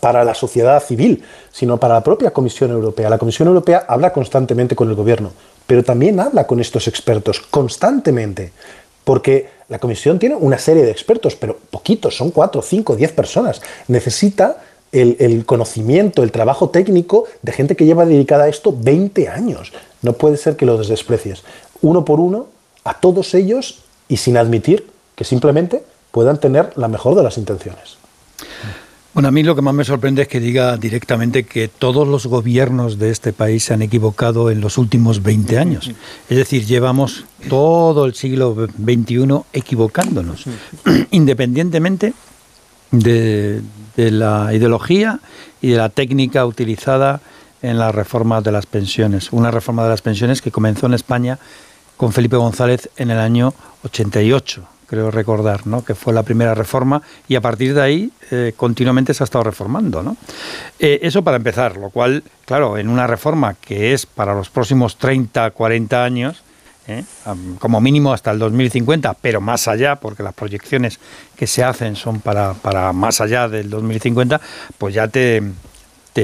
para 0.00 0.24
la 0.24 0.34
sociedad 0.34 0.82
civil, 0.82 1.22
sino 1.52 1.78
para 1.78 1.94
la 1.94 2.02
propia 2.02 2.30
Comisión 2.30 2.70
Europea. 2.70 3.08
La 3.08 3.18
Comisión 3.18 3.48
Europea 3.48 3.86
habla 3.88 4.12
constantemente 4.12 4.76
con 4.76 4.88
el 4.88 4.94
gobierno, 4.94 5.32
pero 5.66 5.82
también 5.82 6.20
habla 6.20 6.46
con 6.46 6.60
estos 6.60 6.88
expertos 6.88 7.40
constantemente, 7.40 8.52
porque 9.04 9.48
la 9.68 9.78
Comisión 9.78 10.18
tiene 10.18 10.34
una 10.34 10.58
serie 10.58 10.84
de 10.84 10.90
expertos, 10.90 11.36
pero 11.36 11.56
poquitos, 11.70 12.16
son 12.16 12.30
cuatro, 12.30 12.62
cinco, 12.62 12.96
diez 12.96 13.12
personas. 13.12 13.62
Necesita 13.86 14.58
el, 14.92 15.44
conocimiento, 15.44 16.22
el 16.22 16.32
trabajo 16.32 16.70
técnico 16.70 17.24
de 17.42 17.52
gente 17.52 17.76
que 17.76 17.84
lleva 17.84 18.06
dedicada 18.06 18.44
a 18.44 18.48
esto 18.48 18.74
20 18.76 19.28
años. 19.28 19.72
No 20.02 20.14
puede 20.14 20.36
ser 20.36 20.56
que 20.56 20.66
los 20.66 20.88
desprecies 20.88 21.42
uno 21.80 22.04
por 22.04 22.18
uno 22.18 22.46
a 22.84 22.98
todos 22.98 23.34
ellos 23.34 23.80
y 24.08 24.16
sin 24.16 24.36
admitir 24.36 24.86
que 25.14 25.24
simplemente 25.24 25.84
puedan 26.10 26.40
tener 26.40 26.72
la 26.76 26.88
mejor 26.88 27.14
de 27.14 27.22
las 27.22 27.38
intenciones. 27.38 27.98
Bueno, 29.18 29.30
a 29.30 29.32
mí 29.32 29.42
lo 29.42 29.56
que 29.56 29.62
más 29.62 29.74
me 29.74 29.84
sorprende 29.84 30.22
es 30.22 30.28
que 30.28 30.38
diga 30.38 30.76
directamente 30.76 31.42
que 31.42 31.66
todos 31.66 32.06
los 32.06 32.26
gobiernos 32.26 32.98
de 32.98 33.10
este 33.10 33.32
país 33.32 33.64
se 33.64 33.74
han 33.74 33.82
equivocado 33.82 34.48
en 34.50 34.60
los 34.60 34.78
últimos 34.78 35.22
20 35.24 35.58
años. 35.58 35.90
Es 36.28 36.36
decir, 36.36 36.64
llevamos 36.66 37.24
todo 37.48 38.04
el 38.04 38.14
siglo 38.14 38.54
XXI 38.54 39.40
equivocándonos, 39.52 40.44
independientemente 41.10 42.12
de, 42.92 43.62
de, 43.96 44.10
la 44.12 44.54
ideología 44.54 45.18
y 45.60 45.70
de 45.70 45.78
la 45.78 45.88
técnica 45.88 46.46
utilizada 46.46 47.20
en 47.60 47.76
la 47.76 47.90
reforma 47.90 48.40
de 48.40 48.52
las 48.52 48.66
pensiones. 48.66 49.32
Una 49.32 49.50
reforma 49.50 49.82
de 49.82 49.88
las 49.88 50.02
pensiones 50.02 50.40
que 50.40 50.52
comenzó 50.52 50.86
en 50.86 50.94
España 50.94 51.40
con 51.96 52.12
Felipe 52.12 52.36
González 52.36 52.88
en 52.96 53.10
el 53.10 53.18
año 53.18 53.52
88 53.82 54.77
creo 54.88 55.10
recordar, 55.10 55.66
¿no? 55.66 55.84
que 55.84 55.94
fue 55.94 56.12
la 56.12 56.22
primera 56.22 56.54
reforma 56.54 57.02
y 57.28 57.36
a 57.36 57.40
partir 57.40 57.74
de 57.74 57.82
ahí 57.82 58.10
eh, 58.30 58.54
continuamente 58.56 59.14
se 59.14 59.22
ha 59.22 59.26
estado 59.26 59.44
reformando. 59.44 60.02
¿no? 60.02 60.16
Eh, 60.78 61.00
eso 61.02 61.22
para 61.22 61.36
empezar, 61.36 61.76
lo 61.76 61.90
cual, 61.90 62.24
claro, 62.44 62.78
en 62.78 62.88
una 62.88 63.06
reforma 63.06 63.54
que 63.54 63.92
es 63.92 64.06
para 64.06 64.34
los 64.34 64.48
próximos 64.48 64.96
30, 64.96 65.50
40 65.50 66.04
años, 66.04 66.42
¿eh? 66.86 67.04
como 67.58 67.80
mínimo 67.80 68.12
hasta 68.12 68.30
el 68.30 68.38
2050, 68.38 69.14
pero 69.14 69.40
más 69.40 69.68
allá, 69.68 69.96
porque 69.96 70.22
las 70.22 70.34
proyecciones 70.34 70.98
que 71.36 71.46
se 71.46 71.62
hacen 71.62 71.94
son 71.94 72.20
para, 72.20 72.54
para 72.54 72.92
más 72.92 73.20
allá 73.20 73.46
del 73.48 73.68
2050, 73.68 74.40
pues 74.78 74.94
ya 74.94 75.06
te, 75.08 75.42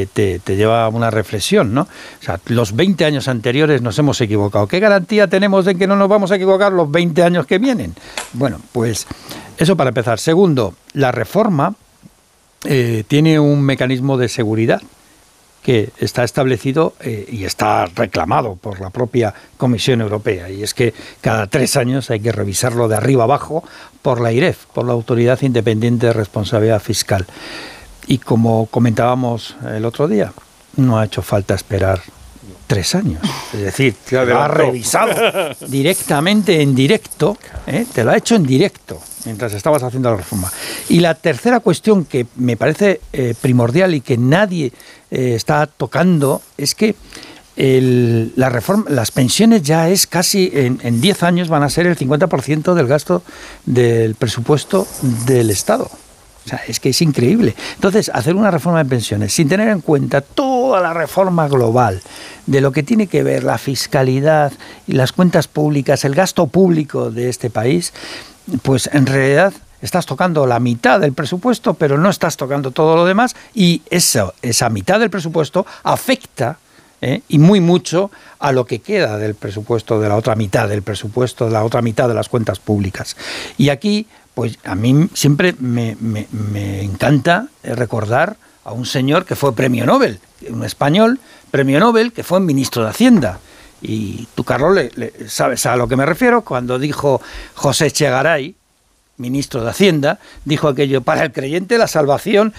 te, 0.06 0.56
lleva 0.56 0.84
a 0.84 0.88
una 0.88 1.10
reflexión, 1.10 1.74
¿no? 1.74 1.82
O 1.82 2.24
sea, 2.24 2.40
los 2.46 2.74
20 2.74 3.04
años 3.04 3.28
anteriores 3.28 3.82
nos 3.82 3.98
hemos 3.98 4.20
equivocado. 4.20 4.66
¿Qué 4.66 4.80
garantía 4.80 5.28
tenemos 5.28 5.64
de 5.64 5.76
que 5.76 5.86
no 5.86 5.96
nos 5.96 6.08
vamos 6.08 6.30
a 6.30 6.36
equivocar 6.36 6.72
los 6.72 6.90
20 6.90 7.22
años 7.22 7.46
que 7.46 7.58
vienen? 7.58 7.94
Bueno, 8.32 8.60
pues 8.72 9.06
eso 9.56 9.76
para 9.76 9.88
empezar. 9.88 10.18
Segundo, 10.18 10.74
la 10.92 11.12
reforma 11.12 11.74
eh, 12.64 13.04
tiene 13.06 13.38
un 13.38 13.62
mecanismo 13.62 14.16
de 14.16 14.28
seguridad 14.28 14.82
que 15.64 15.90
está 15.98 16.24
establecido 16.24 16.92
eh, 17.00 17.26
y 17.30 17.44
está 17.44 17.86
reclamado 17.86 18.56
por 18.56 18.80
la 18.80 18.90
propia 18.90 19.32
Comisión 19.56 20.02
Europea. 20.02 20.50
Y 20.50 20.62
es 20.62 20.74
que 20.74 20.92
cada 21.22 21.46
tres 21.46 21.76
años 21.76 22.10
hay 22.10 22.20
que 22.20 22.32
revisarlo 22.32 22.86
de 22.86 22.96
arriba 22.96 23.24
abajo 23.24 23.64
por 24.02 24.20
la 24.20 24.30
IREF, 24.30 24.66
por 24.66 24.84
la 24.84 24.92
Autoridad 24.92 25.40
Independiente 25.40 26.08
de 26.08 26.12
Responsabilidad 26.12 26.82
Fiscal. 26.82 27.24
Y 28.06 28.18
como 28.18 28.66
comentábamos 28.66 29.56
el 29.74 29.84
otro 29.84 30.08
día, 30.08 30.32
no 30.76 30.98
ha 30.98 31.04
hecho 31.04 31.22
falta 31.22 31.54
esperar 31.54 32.00
tres 32.66 32.94
años. 32.94 33.20
Es 33.52 33.60
decir, 33.60 33.94
te 34.08 34.24
lo 34.26 34.40
ha 34.40 34.48
revisado 34.48 35.14
directamente 35.68 36.60
en 36.62 36.74
directo, 36.74 37.36
¿eh? 37.66 37.86
te 37.92 38.04
lo 38.04 38.10
ha 38.10 38.16
hecho 38.16 38.34
en 38.36 38.44
directo 38.44 39.00
mientras 39.24 39.54
estabas 39.54 39.82
haciendo 39.82 40.10
la 40.10 40.16
reforma. 40.16 40.52
Y 40.90 41.00
la 41.00 41.14
tercera 41.14 41.60
cuestión 41.60 42.04
que 42.04 42.26
me 42.36 42.56
parece 42.58 43.00
eh, 43.12 43.34
primordial 43.40 43.94
y 43.94 44.02
que 44.02 44.18
nadie 44.18 44.70
eh, 45.10 45.34
está 45.34 45.66
tocando 45.66 46.42
es 46.58 46.74
que 46.74 46.94
el- 47.56 48.32
la 48.36 48.50
reforma, 48.50 48.84
las 48.90 49.10
pensiones 49.12 49.62
ya 49.62 49.88
es 49.88 50.06
casi, 50.06 50.50
en, 50.52 50.78
en 50.82 51.00
10 51.00 51.22
años 51.22 51.48
van 51.48 51.62
a 51.62 51.70
ser 51.70 51.86
el 51.86 51.96
50% 51.96 52.74
del 52.74 52.86
gasto 52.86 53.22
del 53.64 54.14
presupuesto 54.14 54.86
del 55.24 55.48
Estado. 55.50 55.90
O 56.44 56.48
sea, 56.48 56.60
es 56.68 56.78
que 56.78 56.90
es 56.90 57.00
increíble. 57.00 57.54
Entonces, 57.74 58.10
hacer 58.12 58.36
una 58.36 58.50
reforma 58.50 58.82
de 58.82 58.88
pensiones 58.88 59.32
sin 59.32 59.48
tener 59.48 59.68
en 59.68 59.80
cuenta 59.80 60.20
toda 60.20 60.80
la 60.80 60.92
reforma 60.92 61.48
global 61.48 62.02
de 62.46 62.60
lo 62.60 62.72
que 62.72 62.82
tiene 62.82 63.06
que 63.06 63.22
ver 63.22 63.44
la 63.44 63.56
fiscalidad 63.56 64.52
y 64.86 64.92
las 64.92 65.12
cuentas 65.12 65.48
públicas, 65.48 66.04
el 66.04 66.14
gasto 66.14 66.46
público 66.46 67.10
de 67.10 67.30
este 67.30 67.48
país, 67.48 67.94
pues 68.62 68.90
en 68.92 69.06
realidad 69.06 69.54
estás 69.80 70.06
tocando 70.06 70.46
la 70.46 70.60
mitad 70.60 71.00
del 71.00 71.12
presupuesto, 71.12 71.74
pero 71.74 71.98
no 71.98 72.10
estás 72.10 72.36
tocando 72.36 72.70
todo 72.70 72.96
lo 72.96 73.04
demás 73.04 73.34
y 73.54 73.82
eso, 73.90 74.34
esa 74.42 74.68
mitad 74.68 75.00
del 75.00 75.10
presupuesto 75.10 75.66
afecta 75.82 76.58
¿eh? 77.00 77.20
y 77.28 77.38
muy 77.38 77.60
mucho 77.60 78.10
a 78.38 78.52
lo 78.52 78.64
que 78.64 78.80
queda 78.80 79.18
del 79.18 79.34
presupuesto, 79.34 80.00
de 80.00 80.08
la 80.08 80.16
otra 80.16 80.34
mitad 80.36 80.68
del 80.68 80.82
presupuesto, 80.82 81.46
de 81.46 81.52
la 81.52 81.64
otra 81.64 81.82
mitad 81.82 82.08
de 82.08 82.14
las 82.14 82.28
cuentas 82.28 82.58
públicas. 82.58 83.16
Y 83.58 83.68
aquí, 83.68 84.06
pues 84.34 84.58
a 84.64 84.74
mí 84.74 85.08
siempre 85.14 85.54
me, 85.58 85.96
encanta 86.82 87.48
recordar 87.62 88.36
a 88.64 88.72
un 88.72 88.86
señor 88.86 89.24
que 89.24 89.36
fue 89.36 89.54
premio 89.54 89.86
Nobel, 89.86 90.18
un 90.48 90.64
español, 90.64 91.20
premio 91.50 91.78
Nobel, 91.78 92.12
que 92.12 92.24
fue 92.24 92.40
ministro 92.40 92.82
de 92.84 92.90
Hacienda. 92.90 93.38
Y 93.80 94.26
tú, 94.34 94.44
Carlos, 94.44 94.74
le- 94.74 95.12
sabes 95.28 95.66
a 95.66 95.76
lo 95.76 95.86
que 95.86 95.96
me 95.96 96.06
refiero 96.06 96.42
cuando 96.42 96.78
dijo 96.78 97.20
José 97.54 97.90
Chegaray, 97.90 98.54
ministro 99.18 99.62
de 99.62 99.70
Hacienda, 99.70 100.18
dijo 100.44 100.68
aquello, 100.68 101.02
para 101.02 101.22
el 101.22 101.32
creyente 101.32 101.78
la 101.78 101.86
salvación 101.86 102.54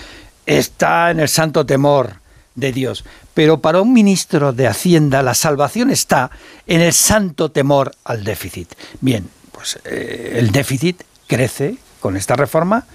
está 0.46 1.12
en 1.12 1.20
el 1.20 1.28
santo 1.28 1.66
temor 1.66 2.14
de 2.54 2.72
Dios, 2.72 3.04
pero 3.34 3.60
para 3.60 3.82
un 3.82 3.92
ministro 3.92 4.54
de 4.54 4.68
Hacienda 4.68 5.22
la 5.24 5.34
salvación 5.34 5.90
está 5.90 6.30
en 6.68 6.80
el 6.82 6.94
santo 6.94 7.50
temor 7.52 7.92
al 8.06 8.24
déficit. 8.24 8.74
Bien, 9.02 9.28
pues 9.52 9.80
eh, 9.84 10.36
el 10.38 10.52
déficit 10.52 11.02
crece 11.28 11.78
con 12.00 12.16
esta 12.18 12.36
reforma 12.36 12.86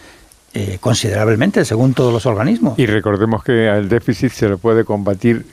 eh, 0.54 0.78
considerablemente, 0.80 1.64
según 1.64 1.94
todos 1.94 2.12
los 2.12 2.26
organismos. 2.26 2.78
Y 2.78 2.86
recordemos 2.86 3.42
que 3.44 3.68
al 3.68 3.88
déficit 3.88 4.32
se 4.32 4.48
lo 4.48 4.58
puede 4.58 4.84
combatir 4.84 5.46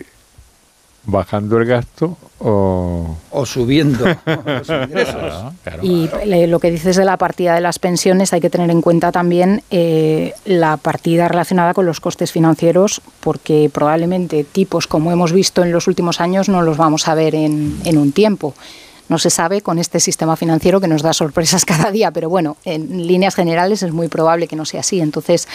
bajando 1.09 1.57
el 1.57 1.65
gasto 1.65 2.17
o... 2.39 3.15
O 3.31 3.45
subiendo 3.45 4.05
los 4.45 4.67
ingresos. 4.69 5.53
Y 5.81 6.09
le- 6.25 6.47
lo 6.47 6.59
que 6.59 6.69
dices 6.69 6.97
de 6.97 7.05
la 7.05 7.15
partida 7.15 7.55
de 7.55 7.61
las 7.61 7.79
pensiones, 7.79 8.33
hay 8.33 8.41
que 8.41 8.49
tener 8.49 8.69
en 8.71 8.81
cuenta 8.81 9.11
también 9.13 9.63
eh, 9.71 10.33
la 10.43 10.75
partida 10.75 11.29
relacionada 11.29 11.73
con 11.73 11.85
los 11.85 12.01
costes 12.01 12.31
financieros, 12.33 13.01
porque 13.21 13.69
probablemente 13.73 14.43
tipos 14.43 14.85
como 14.87 15.11
hemos 15.13 15.31
visto 15.31 15.63
en 15.63 15.71
los 15.71 15.87
últimos 15.87 16.19
años 16.19 16.49
no 16.49 16.61
los 16.61 16.75
vamos 16.75 17.07
a 17.07 17.15
ver 17.15 17.35
en, 17.35 17.77
en 17.85 17.97
un 17.97 18.11
tiempo. 18.11 18.53
No 19.09 19.17
se 19.17 19.29
sabe 19.29 19.61
con 19.61 19.79
este 19.79 19.99
sistema 19.99 20.35
financiero 20.35 20.81
que 20.81 20.87
nos 20.87 21.01
da 21.01 21.13
sorpresas 21.13 21.65
cada 21.65 21.91
día, 21.91 22.11
pero 22.11 22.29
bueno, 22.29 22.57
en 22.65 23.07
líneas 23.07 23.35
generales 23.35 23.83
es 23.83 23.91
muy 23.91 24.07
probable 24.07 24.47
que 24.47 24.55
no 24.55 24.65
sea 24.65 24.81
así. 24.81 24.99
Entonces, 24.99 25.47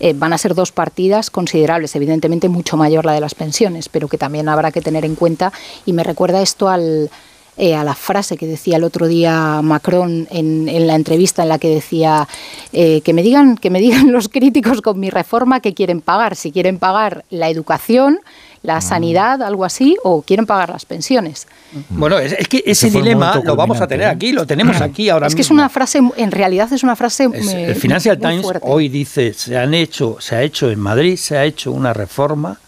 eh, 0.00 0.14
van 0.16 0.32
a 0.32 0.38
ser 0.38 0.54
dos 0.54 0.72
partidas 0.72 1.30
considerables, 1.30 1.94
evidentemente 1.96 2.48
mucho 2.48 2.76
mayor 2.76 3.04
la 3.04 3.12
de 3.12 3.20
las 3.20 3.34
pensiones, 3.34 3.88
pero 3.88 4.08
que 4.08 4.18
también 4.18 4.48
habrá 4.48 4.72
que 4.72 4.80
tener 4.80 5.04
en 5.04 5.14
cuenta. 5.14 5.52
Y 5.86 5.92
me 5.92 6.04
recuerda 6.04 6.42
esto 6.42 6.68
al, 6.68 7.10
eh, 7.56 7.76
a 7.76 7.84
la 7.84 7.94
frase 7.94 8.36
que 8.36 8.48
decía 8.48 8.78
el 8.78 8.84
otro 8.84 9.06
día 9.06 9.60
Macron 9.62 10.26
en, 10.32 10.86
la 10.88 10.96
entrevista 10.96 11.44
en 11.44 11.48
la 11.48 11.60
que 11.60 11.68
decía 11.68 12.26
eh, 12.72 13.00
que 13.02 13.12
me 13.12 13.22
digan 13.22 13.56
que 13.56 13.70
me 13.70 13.78
digan 13.78 14.10
los 14.12 14.28
críticos 14.28 14.82
con 14.82 14.98
mi 14.98 15.08
reforma 15.08 15.60
que 15.60 15.72
quieren 15.72 16.00
pagar, 16.00 16.34
si 16.34 16.50
quieren 16.50 16.80
pagar 16.80 17.24
la 17.30 17.48
educación, 17.48 18.18
la 18.64 18.80
sanidad, 18.80 19.42
algo 19.42 19.64
así, 19.66 19.94
o 20.04 20.22
quieren 20.22 20.46
pagar 20.46 20.70
las 20.70 20.86
pensiones. 20.86 21.46
Bueno, 21.90 22.18
es, 22.18 22.32
es 22.32 22.48
que 22.48 22.62
ese, 22.64 22.88
dilema 22.90 23.38
lo 23.44 23.56
vamos 23.56 23.78
a 23.82 23.86
tener 23.86 24.06
¿eh? 24.06 24.10
aquí, 24.10 24.32
lo 24.32 24.46
tenemos 24.46 24.80
aquí 24.80 25.10
ahora 25.10 25.26
es 25.26 25.34
que 25.34 25.42
es 25.42 25.50
mismo. 25.50 25.60
una 25.60 25.68
frase, 25.68 26.00
en 26.16 26.30
realidad 26.32 26.72
es 26.72 26.82
una 26.82 26.96
frase 26.96 27.28
Es- 27.34 27.48
el 27.52 27.74
Financial 27.76 28.16
muy 28.18 28.26
Times 28.26 28.42
fuerte. 28.42 28.66
hoy 28.66 28.88
dice 28.88 29.34
se 29.34 29.58
han 29.58 29.74
hecho 29.74 30.16
se 30.18 30.34
ha 30.36 30.42
hecho 30.42 30.70
en 30.70 30.80
Madrid 30.80 31.16
se 31.18 31.36
ha 31.36 31.44
hecho 31.44 31.72
una 31.72 31.92
reforma 31.92 32.58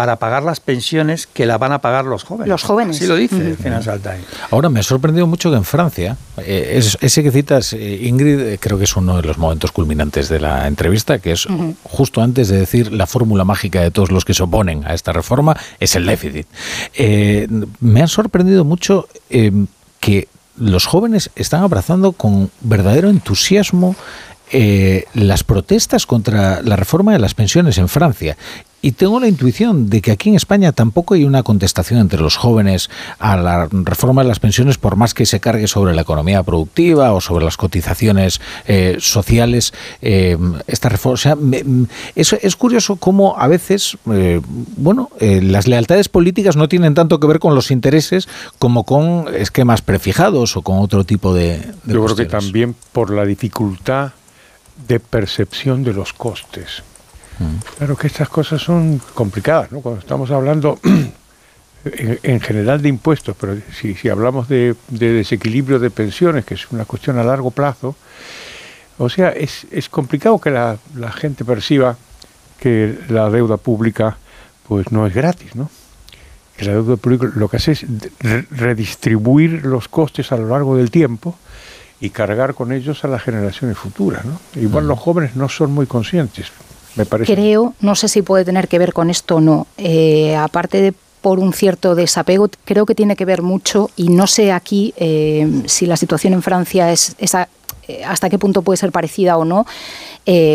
para 0.00 0.16
pagar 0.16 0.42
las 0.42 0.60
pensiones 0.60 1.26
que 1.26 1.44
la 1.44 1.58
van 1.58 1.72
a 1.72 1.82
pagar 1.82 2.06
los 2.06 2.24
jóvenes. 2.24 2.48
Los 2.48 2.62
jóvenes. 2.62 2.96
Así 2.96 3.06
lo 3.06 3.16
dice 3.16 3.36
el 3.50 3.56
Financial 3.58 4.00
Times. 4.00 4.24
Ahora 4.50 4.70
me 4.70 4.80
ha 4.80 4.82
sorprendido 4.82 5.26
mucho 5.26 5.50
que 5.50 5.58
en 5.58 5.64
Francia, 5.64 6.16
eh, 6.38 6.76
es- 6.78 6.96
ese 7.02 7.22
que 7.22 7.30
citas, 7.30 7.74
eh, 7.74 7.98
Ingrid, 8.04 8.40
eh, 8.40 8.58
creo 8.58 8.78
que 8.78 8.84
es 8.84 8.96
uno 8.96 9.16
de 9.18 9.22
los 9.24 9.36
momentos 9.36 9.72
culminantes 9.72 10.30
de 10.30 10.40
la 10.40 10.66
entrevista, 10.66 11.18
que 11.18 11.32
es 11.32 11.46
justo 11.82 12.22
antes 12.22 12.48
de 12.48 12.56
decir 12.60 12.90
la 12.94 13.06
fórmula 13.06 13.44
mágica 13.44 13.82
de 13.82 13.90
todos 13.90 14.10
los 14.10 14.24
que 14.24 14.32
se 14.32 14.42
oponen 14.42 14.86
a 14.86 14.94
esta 14.94 15.12
reforma, 15.12 15.54
es 15.78 15.94
el 15.96 16.06
déficit. 16.06 16.46
Eh, 16.94 17.46
me 17.80 18.02
ha 18.02 18.08
sorprendido 18.08 18.64
mucho 18.64 19.06
eh, 19.28 19.52
que 20.00 20.28
los 20.56 20.86
jóvenes 20.86 21.28
están 21.36 21.62
abrazando 21.62 22.12
con 22.12 22.50
verdadero 22.62 23.10
entusiasmo 23.10 23.96
eh, 24.52 25.04
las 25.14 25.44
protestas 25.44 26.06
contra 26.06 26.60
la 26.62 26.74
reforma 26.74 27.12
de 27.12 27.20
las 27.20 27.34
pensiones 27.34 27.78
en 27.78 27.88
Francia. 27.88 28.36
Y 28.82 28.92
tengo 28.92 29.20
la 29.20 29.28
intuición 29.28 29.90
de 29.90 30.00
que 30.00 30.10
aquí 30.10 30.30
en 30.30 30.36
España 30.36 30.72
tampoco 30.72 31.12
hay 31.14 31.24
una 31.24 31.42
contestación 31.42 32.00
entre 32.00 32.20
los 32.20 32.36
jóvenes 32.36 32.88
a 33.18 33.36
la 33.36 33.68
reforma 33.70 34.22
de 34.22 34.28
las 34.28 34.40
pensiones, 34.40 34.78
por 34.78 34.96
más 34.96 35.12
que 35.12 35.26
se 35.26 35.38
cargue 35.38 35.66
sobre 35.66 35.94
la 35.94 36.00
economía 36.00 36.42
productiva 36.42 37.12
o 37.12 37.20
sobre 37.20 37.44
las 37.44 37.58
cotizaciones 37.58 38.40
eh, 38.66 38.96
sociales. 38.98 39.74
eh, 40.00 40.38
esta 40.66 40.88
reforma, 40.88 41.14
o 41.14 41.16
sea, 41.18 41.36
me- 41.36 41.58
m- 41.58 41.86
es, 42.14 42.32
es 42.32 42.56
curioso 42.56 42.96
cómo 42.96 43.34
a 43.38 43.48
veces, 43.48 43.98
eh, 44.10 44.40
bueno, 44.76 45.10
eh, 45.20 45.42
las 45.42 45.66
lealtades 45.68 46.08
políticas 46.08 46.56
no 46.56 46.66
tienen 46.68 46.94
tanto 46.94 47.20
que 47.20 47.26
ver 47.26 47.38
con 47.38 47.54
los 47.54 47.70
intereses 47.70 48.28
como 48.58 48.84
con 48.84 49.26
esquemas 49.34 49.82
prefijados 49.82 50.56
o 50.56 50.62
con 50.62 50.78
otro 50.78 51.04
tipo 51.04 51.34
de, 51.34 51.58
de 51.84 51.94
Yo 51.94 52.02
creo 52.04 52.16
que 52.16 52.24
también 52.26 52.74
por 52.92 53.10
la 53.10 53.26
dificultad 53.26 54.12
de 54.88 55.00
percepción 55.00 55.84
de 55.84 55.92
los 55.92 56.14
costes. 56.14 56.82
Claro 57.78 57.96
que 57.96 58.06
estas 58.06 58.28
cosas 58.28 58.60
son 58.62 59.00
complicadas, 59.14 59.72
¿no? 59.72 59.80
Cuando 59.80 60.00
estamos 60.00 60.30
hablando 60.30 60.78
en, 61.84 62.18
en 62.22 62.40
general 62.40 62.82
de 62.82 62.88
impuestos, 62.88 63.34
pero 63.40 63.56
si, 63.72 63.94
si 63.94 64.08
hablamos 64.08 64.48
de, 64.48 64.74
de 64.88 65.12
desequilibrio 65.12 65.78
de 65.78 65.90
pensiones, 65.90 66.44
que 66.44 66.54
es 66.54 66.70
una 66.70 66.84
cuestión 66.84 67.18
a 67.18 67.24
largo 67.24 67.50
plazo, 67.50 67.96
o 68.98 69.08
sea, 69.08 69.30
es, 69.30 69.66
es 69.70 69.88
complicado 69.88 70.38
que 70.38 70.50
la, 70.50 70.76
la 70.96 71.10
gente 71.12 71.44
perciba 71.44 71.96
que 72.58 72.98
la 73.08 73.30
deuda 73.30 73.56
pública 73.56 74.18
pues 74.68 74.92
no 74.92 75.06
es 75.06 75.14
gratis, 75.14 75.54
¿no? 75.56 75.70
Que 76.56 76.66
la 76.66 76.72
deuda 76.72 76.96
pública 76.96 77.30
lo 77.34 77.48
que 77.48 77.56
hace 77.56 77.72
es 77.72 77.86
re- 78.20 78.44
redistribuir 78.50 79.64
los 79.64 79.88
costes 79.88 80.30
a 80.32 80.36
lo 80.36 80.48
largo 80.48 80.76
del 80.76 80.90
tiempo 80.90 81.38
y 82.02 82.10
cargar 82.10 82.52
con 82.54 82.72
ellos 82.72 83.02
a 83.04 83.08
las 83.08 83.22
generaciones 83.22 83.78
futuras, 83.78 84.24
¿no? 84.26 84.38
Igual 84.60 84.86
los 84.86 84.98
jóvenes 84.98 85.36
no 85.36 85.48
son 85.48 85.72
muy 85.72 85.86
conscientes, 85.86 86.48
Creo, 87.26 87.74
no 87.80 87.94
sé 87.94 88.08
si 88.08 88.22
puede 88.22 88.44
tener 88.44 88.68
que 88.68 88.78
ver 88.78 88.92
con 88.92 89.10
esto 89.10 89.36
o 89.36 89.40
no, 89.40 89.66
eh, 89.78 90.36
aparte 90.36 90.80
de 90.80 90.94
por 91.20 91.38
un 91.38 91.52
cierto 91.52 91.94
desapego, 91.94 92.48
creo 92.64 92.86
que 92.86 92.94
tiene 92.94 93.14
que 93.14 93.24
ver 93.24 93.42
mucho, 93.42 93.90
y 93.96 94.08
no 94.08 94.26
sé 94.26 94.52
aquí 94.52 94.94
eh, 94.96 95.62
si 95.66 95.86
la 95.86 95.96
situación 95.96 96.32
en 96.32 96.42
Francia 96.42 96.90
es 96.90 97.14
esa 97.18 97.48
eh, 97.86 98.02
hasta 98.04 98.30
qué 98.30 98.38
punto 98.38 98.62
puede 98.62 98.78
ser 98.78 98.92
parecida 98.92 99.36
o 99.36 99.44
no 99.44 99.66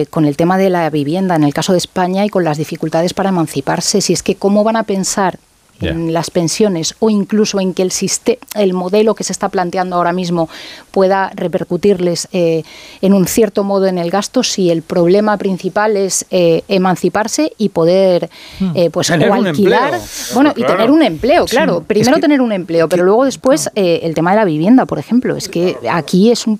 con 0.09 0.23
el 0.23 0.37
tema 0.37 0.57
de 0.57 0.69
la 0.69 0.89
vivienda 0.89 1.35
en 1.35 1.43
el 1.43 1.53
caso 1.53 1.73
de 1.73 1.79
España 1.79 2.23
y 2.23 2.29
con 2.29 2.45
las 2.45 2.57
dificultades 2.57 3.13
para 3.13 3.27
emanciparse. 3.27 3.99
Si 3.99 4.13
es 4.13 4.23
que 4.23 4.35
cómo 4.35 4.63
van 4.63 4.77
a 4.77 4.83
pensar 4.83 5.37
en 5.81 6.13
las 6.13 6.31
pensiones 6.31 6.95
o 6.99 7.09
incluso 7.09 7.59
en 7.59 7.73
que 7.73 7.81
el 7.81 7.91
sistema, 7.91 8.37
el 8.55 8.73
modelo 8.73 9.13
que 9.15 9.23
se 9.23 9.31
está 9.33 9.49
planteando 9.49 9.95
ahora 9.97 10.13
mismo 10.13 10.47
pueda 10.91 11.31
repercutirles 11.35 12.27
eh, 12.31 12.63
en 13.01 13.13
un 13.13 13.27
cierto 13.27 13.63
modo 13.63 13.85
en 13.87 13.97
el 13.97 14.09
gasto 14.09 14.43
si 14.43 14.69
el 14.69 14.81
problema 14.81 15.37
principal 15.37 15.97
es 15.97 16.25
eh, 16.31 16.63
emanciparse 16.67 17.51
y 17.57 17.69
poder 17.69 18.29
eh, 18.73 18.89
pues 18.89 19.07
Tener 19.07 19.29
o 19.29 19.33
alquilar. 19.33 19.99
bueno 20.33 20.53
y 20.55 20.63
tener 20.63 20.89
un 20.91 21.03
empleo 21.03 21.45
claro 21.45 21.79
Sí, 21.79 21.85
primero 21.87 22.11
es 22.11 22.15
que- 22.15 22.21
tener 22.21 22.41
un 22.41 22.51
empleo 22.51 22.87
pero 22.87 23.03
luego 23.03 23.25
después 23.25 23.69
eh, 23.75 23.99
el 24.03 24.13
tema 24.15 24.31
de 24.31 24.37
la 24.37 24.45
vivienda 24.45 24.85
por 24.85 24.99
ejemplo. 24.99 25.35
Es 25.35 25.49
que 25.49 25.75
aquí 25.91 26.31
es 26.31 26.47
un 26.47 26.59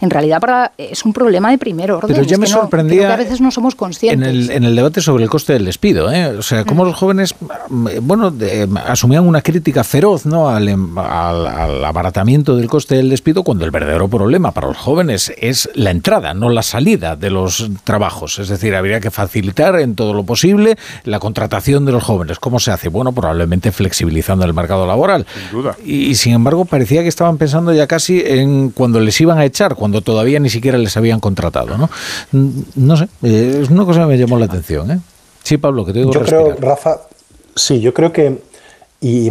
en 0.00 0.10
realidad 0.10 0.40
para, 0.40 0.72
es 0.78 1.04
un 1.04 1.12
problema 1.12 1.50
de 1.50 1.58
primer 1.58 1.92
orden. 1.92 2.14
Pero 2.14 2.26
ya 2.26 2.38
me 2.38 2.46
sorprendía. 2.46 3.08
que 3.08 3.12
a 3.12 3.16
veces 3.16 3.40
no 3.40 3.50
somos 3.50 3.74
conscientes. 3.74 4.28
En 4.28 4.34
el, 4.34 4.50
en 4.50 4.64
el 4.64 4.74
debate 4.74 5.00
sobre 5.00 5.24
el 5.24 5.30
coste 5.30 5.52
del 5.52 5.64
despido, 5.64 6.10
¿eh? 6.12 6.26
o 6.26 6.42
sea, 6.42 6.64
cómo 6.64 6.84
los 6.84 6.96
jóvenes, 6.96 7.34
mm, 7.68 7.88
bueno, 8.02 8.32
asumían 8.86 9.26
una 9.26 9.42
crítica 9.42 9.84
feroz 9.84 10.26
¿no? 10.26 10.56
Em, 10.58 10.98
al, 10.98 11.46
al, 11.46 11.84
abaratamiento 11.84 12.56
del 12.56 12.68
coste 12.68 12.96
del 12.96 13.10
despido, 13.10 13.42
cuando 13.42 13.64
el 13.64 13.70
verdadero 13.70 14.08
problema 14.08 14.52
para 14.52 14.68
los 14.68 14.76
jóvenes 14.76 15.32
es 15.38 15.68
la 15.74 15.90
entrada, 15.90 16.34
no 16.34 16.48
la 16.48 16.62
salida 16.62 17.16
de 17.16 17.30
los 17.30 17.70
trabajos. 17.84 18.38
Es 18.38 18.48
decir, 18.48 18.74
habría 18.74 19.00
que 19.00 19.10
facilitar 19.10 19.78
en 19.80 19.94
todo 19.94 20.14
lo 20.14 20.24
posible 20.24 20.76
la 21.04 21.18
contratación 21.18 21.84
de 21.84 21.92
los 21.92 22.02
jóvenes. 22.02 22.38
¿Cómo 22.38 22.58
se 22.58 22.70
hace? 22.70 22.88
Bueno, 22.88 23.12
probablemente 23.12 23.72
flexibilizando 23.72 24.44
el 24.44 24.54
mercado 24.54 24.86
laboral. 24.86 25.26
Sin 25.34 25.50
duda. 25.50 25.76
Y, 25.84 26.14
sin 26.14 26.32
embargo, 26.34 26.64
parecía 26.64 27.02
que 27.02 27.08
estaban 27.08 27.38
pensando 27.38 27.72
ya 27.72 27.86
casi 27.86 28.22
en 28.24 28.70
cuando 28.70 29.00
les 29.00 29.20
iban 29.20 29.38
a 29.38 29.44
echar, 29.44 29.59
cuando 29.68 30.00
todavía 30.00 30.40
ni 30.40 30.50
siquiera 30.50 30.78
les 30.78 30.96
habían 30.96 31.20
contratado. 31.20 31.76
No, 31.76 31.90
no 32.74 32.96
sé, 32.96 33.04
eh, 33.22 33.60
es 33.62 33.70
una 33.70 33.84
cosa 33.84 34.00
que 34.00 34.06
me 34.06 34.18
llamó 34.18 34.38
la 34.38 34.46
atención. 34.46 34.90
¿eh? 34.90 35.00
Sí, 35.42 35.58
Pablo, 35.58 35.84
que 35.84 35.92
te 35.92 36.00
digo 36.00 36.12
Yo 36.12 36.22
creo, 36.22 36.56
Rafa, 36.58 37.00
sí, 37.54 37.80
yo 37.80 37.92
creo 37.92 38.12
que 38.12 38.38
y, 39.00 39.30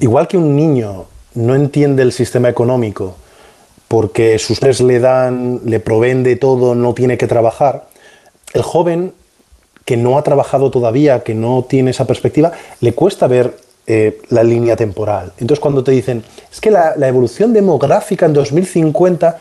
igual 0.00 0.28
que 0.28 0.36
un 0.36 0.54
niño 0.56 1.06
no 1.34 1.54
entiende 1.54 2.02
el 2.02 2.12
sistema 2.12 2.48
económico 2.48 3.16
porque 3.88 4.38
sus 4.38 4.58
padres 4.58 4.80
le 4.80 4.98
dan, 4.98 5.60
le 5.64 5.80
proveen 5.80 6.22
de 6.22 6.36
todo, 6.36 6.74
no 6.74 6.92
tiene 6.92 7.16
que 7.16 7.26
trabajar, 7.26 7.86
el 8.52 8.62
joven 8.62 9.12
que 9.84 9.96
no 9.96 10.18
ha 10.18 10.22
trabajado 10.22 10.70
todavía, 10.70 11.22
que 11.22 11.34
no 11.34 11.64
tiene 11.68 11.92
esa 11.92 12.06
perspectiva, 12.06 12.52
le 12.80 12.92
cuesta 12.92 13.28
ver 13.28 13.56
eh, 13.88 14.20
la 14.30 14.42
línea 14.42 14.74
temporal. 14.74 15.32
Entonces 15.38 15.60
cuando 15.60 15.84
te 15.84 15.92
dicen, 15.92 16.24
es 16.50 16.60
que 16.60 16.72
la, 16.72 16.94
evolución 17.06 17.52
demográfica 17.52 18.26
en 18.26 18.32
2050 18.32 19.38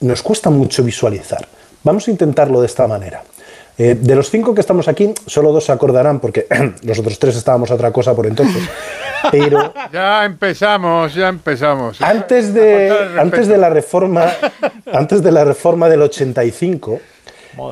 nos 0.00 0.20
cuesta 0.20 0.50
mucho 0.50 0.82
visualizar. 0.82 1.46
Vamos 1.84 2.08
a 2.08 2.10
intentarlo 2.10 2.60
de 2.60 2.66
esta 2.66 2.88
manera. 2.88 3.22
Eh, 3.78 3.96
de 4.00 4.14
los 4.16 4.30
cinco 4.30 4.52
que 4.52 4.62
estamos 4.62 4.88
aquí, 4.88 5.14
solo 5.26 5.52
dos 5.52 5.66
se 5.66 5.70
acordarán, 5.72 6.18
porque 6.18 6.46
los 6.82 6.98
otros 6.98 7.20
tres 7.20 7.36
estábamos 7.36 7.70
a 7.70 7.74
otra 7.74 7.92
cosa 7.92 8.16
por 8.16 8.26
entonces. 8.26 8.64
Pero 9.30 9.72
ya 9.92 10.24
empezamos, 10.24 11.14
ya 11.14 11.28
empezamos. 11.28 12.02
Antes 12.02 12.52
de, 12.52 12.92
antes 13.16 13.46
de 13.46 13.58
la 13.58 13.70
reforma, 13.70 14.26
antes 14.92 15.22
de 15.22 15.30
la 15.30 15.44
reforma 15.44 15.88
del 15.88 16.02
85, 16.02 17.00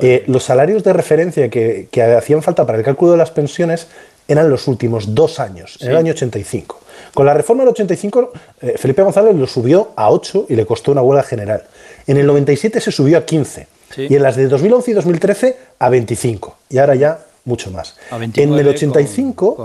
eh, 0.01 0.23
los 0.27 0.43
salarios 0.43 0.85
de 0.85 0.93
referencia 0.93 1.49
que, 1.49 1.89
que, 1.91 2.01
hacían 2.01 2.41
falta 2.41 2.65
para 2.65 2.77
el 2.77 2.85
cálculo 2.85 3.11
de 3.11 3.17
las 3.17 3.31
pensiones 3.31 3.89
eran 4.27 4.49
los 4.49 4.67
últimos 4.67 5.13
dos 5.13 5.39
años, 5.39 5.77
en 5.81 5.91
el 5.91 5.97
año 5.97 6.11
85. 6.13 6.79
Con 7.13 7.25
la 7.25 7.33
reforma 7.33 7.63
del 7.63 7.71
85, 7.71 8.31
eh, 8.61 8.75
Felipe 8.77 9.03
González 9.03 9.35
lo 9.35 9.45
subió 9.47 9.91
a 9.95 10.09
8 10.09 10.47
y 10.49 10.55
le 10.55 10.65
costó 10.65 10.91
una 10.91 11.01
huelga 11.01 11.23
general. 11.23 11.63
En 12.07 12.17
el 12.17 12.25
97 12.25 12.81
se 12.81 12.91
subió 12.91 13.17
a 13.17 13.25
15. 13.25 13.67
Y 13.95 14.15
en 14.15 14.23
las 14.23 14.35
de 14.35 14.47
2011 14.47 14.89
y 14.89 14.93
2013 14.95 15.57
a 15.77 15.89
25. 15.89 16.57
Y 16.69 16.79
ahora 16.79 16.95
ya 16.95 17.19
mucho 17.45 17.69
más. 17.69 17.95
en 18.11 18.53
el 18.53 18.67
85, 18.67 19.55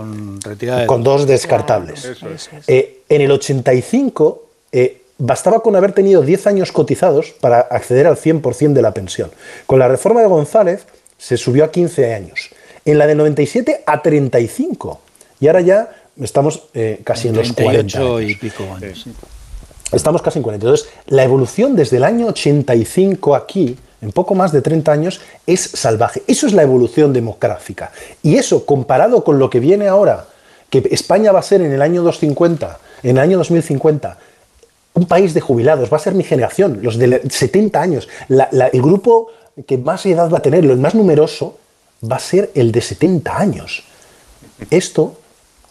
con, 0.87 1.03
dos 1.03 1.27
descartables. 1.27 2.11
Eh, 2.67 3.03
en 3.09 3.23
el 3.23 3.31
85, 3.31 4.43
eh, 4.73 5.03
bastaba 5.17 5.61
con 5.61 5.77
haber 5.77 5.93
tenido 5.93 6.21
10 6.23 6.47
años 6.47 6.73
cotizados 6.73 7.31
para 7.41 7.61
acceder 7.61 8.07
al 8.07 8.17
100% 8.17 8.75
de 8.75 8.83
la 8.83 8.93
pensión. 8.93 9.31
Con 9.67 9.79
la 9.79 9.89
reforma 9.89 10.21
de 10.21 10.27
González 10.27 10.85
se 11.17 11.39
subió 11.39 11.65
a 11.65 11.71
15 11.71 12.15
años 12.15 12.51
en 12.91 12.99
la 12.99 13.07
del 13.07 13.19
97 13.19 13.83
a 13.87 14.03
35. 14.03 15.01
Y 15.41 15.47
ahora 15.47 15.61
ya 15.61 15.91
estamos 16.21 16.65
eh, 16.75 17.01
casi 17.05 17.29
en 17.29 17.37
los 17.37 17.53
40 17.53 18.23
y 18.23 18.35
pico 18.35 18.65
años. 18.75 19.07
Estamos 19.93 20.23
casi 20.23 20.39
en 20.39 20.43
40. 20.43 20.67
Entonces, 20.67 20.89
la 21.07 21.25
evolución 21.25 21.77
desde 21.77 21.97
el 21.97 22.05
año 22.05 22.27
85 22.27 23.35
aquí, 23.35 23.77
en 24.03 24.13
poco 24.13 24.35
más 24.35 24.53
de 24.53 24.61
30 24.61 24.93
años, 24.93 25.21
es 25.47 25.61
salvaje. 25.61 26.23
Eso 26.27 26.47
es 26.47 26.53
la 26.53 26.63
evolución 26.63 27.13
demográfica. 27.13 27.93
Y 28.23 28.37
eso, 28.37 28.67
comparado 28.67 29.25
con 29.25 29.39
lo 29.39 29.49
que 29.49 29.61
viene 29.61 29.89
ahora, 29.89 30.27
que 30.71 30.87
España 30.91 31.33
va 31.33 31.39
a 31.39 31.43
ser 31.43 31.63
en 31.63 31.73
el 31.73 31.81
año 31.81 32.03
250, 32.03 32.79
en 33.03 33.17
el 33.17 33.19
año 33.19 33.39
2050, 33.39 34.19
un 34.95 35.07
país 35.07 35.33
de 35.33 35.41
jubilados, 35.41 35.91
va 35.93 35.97
a 35.97 36.01
ser 36.01 36.15
mi 36.15 36.25
generación, 36.25 36.81
los 36.83 36.99
de 36.99 37.23
70 37.29 37.81
años, 37.81 38.09
el 38.29 38.83
grupo 38.83 39.29
que 39.67 39.79
más 39.79 40.05
edad 40.07 40.31
va 40.31 40.39
a 40.39 40.43
tener, 40.43 40.65
el 40.65 40.77
más 40.77 40.95
numeroso, 40.95 41.57
va 42.03 42.17
a 42.17 42.21
ser 42.21 42.51
el 42.55 42.73
de 42.73 42.81
70 42.81 43.39
años. 43.39 43.85
Esto 44.71 45.19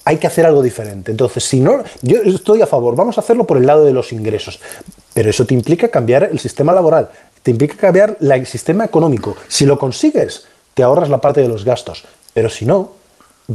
hay 0.06 0.18
que 0.18 0.28
hacer 0.28 0.46
algo 0.46 0.62
diferente. 0.62 1.12
Entonces, 1.12 1.44
si 1.44 1.60
no, 1.60 1.84
yo 2.02 2.22
estoy 2.24 2.62
a 2.62 2.68
favor, 2.68 2.96
vamos 2.96 3.18
a 3.18 3.22
hacerlo 3.22 3.46
por 3.46 3.58
el 3.58 3.66
lado 3.66 3.84
de 3.84 3.94
los 3.94 4.14
ingresos, 4.14 4.60
pero 5.14 5.30
eso 5.30 5.46
te 5.46 5.54
implica 5.54 5.90
cambiar 5.90 6.24
el 6.24 6.40
sistema 6.40 6.72
laboral, 6.72 7.10
te 7.44 7.52
implica 7.52 7.76
cambiar 7.76 8.18
el 8.22 8.46
sistema 8.46 8.86
económico. 8.86 9.36
Si 9.48 9.66
lo 9.66 9.78
consigues, 9.78 10.46
te 10.74 10.84
ahorras 10.84 11.10
la 11.10 11.20
parte 11.20 11.42
de 11.42 11.50
los 11.50 11.66
gastos, 11.66 12.06
pero 12.34 12.50
si 12.50 12.66
no, 12.66 12.92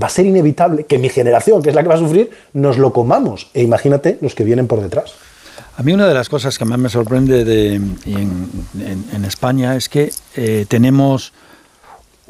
va 0.01 0.09
a 0.09 0.11
ser 0.11 0.27
inevitable 0.27 0.85
que 0.85 0.99
mi 0.99 1.09
generación, 1.09 1.63
que 1.63 1.71
es 1.71 1.75
la 1.75 1.83
que 1.83 1.89
va 1.89 1.95
a 1.95 1.99
sufrir, 1.99 2.31
nos 2.53 2.79
lo 2.79 2.93
comamos. 2.93 3.49
E 3.55 3.63
imagínate 3.63 4.19
los 4.21 4.35
que 4.35 4.45
vienen 4.45 4.67
por 4.67 4.81
detrás. 4.81 5.15
A 5.77 5.83
mí 5.83 5.93
una 5.93 6.07
de 6.07 6.15
las 6.15 6.29
cosas 6.29 6.59
que 6.59 6.65
más 6.65 6.79
me 6.79 6.89
sorprende 6.89 7.45
de, 7.45 7.75
en, 7.77 9.25
España 9.25 9.75
es 9.77 9.89
que 9.89 10.13
eh, 10.37 10.67
tenemos 10.69 11.33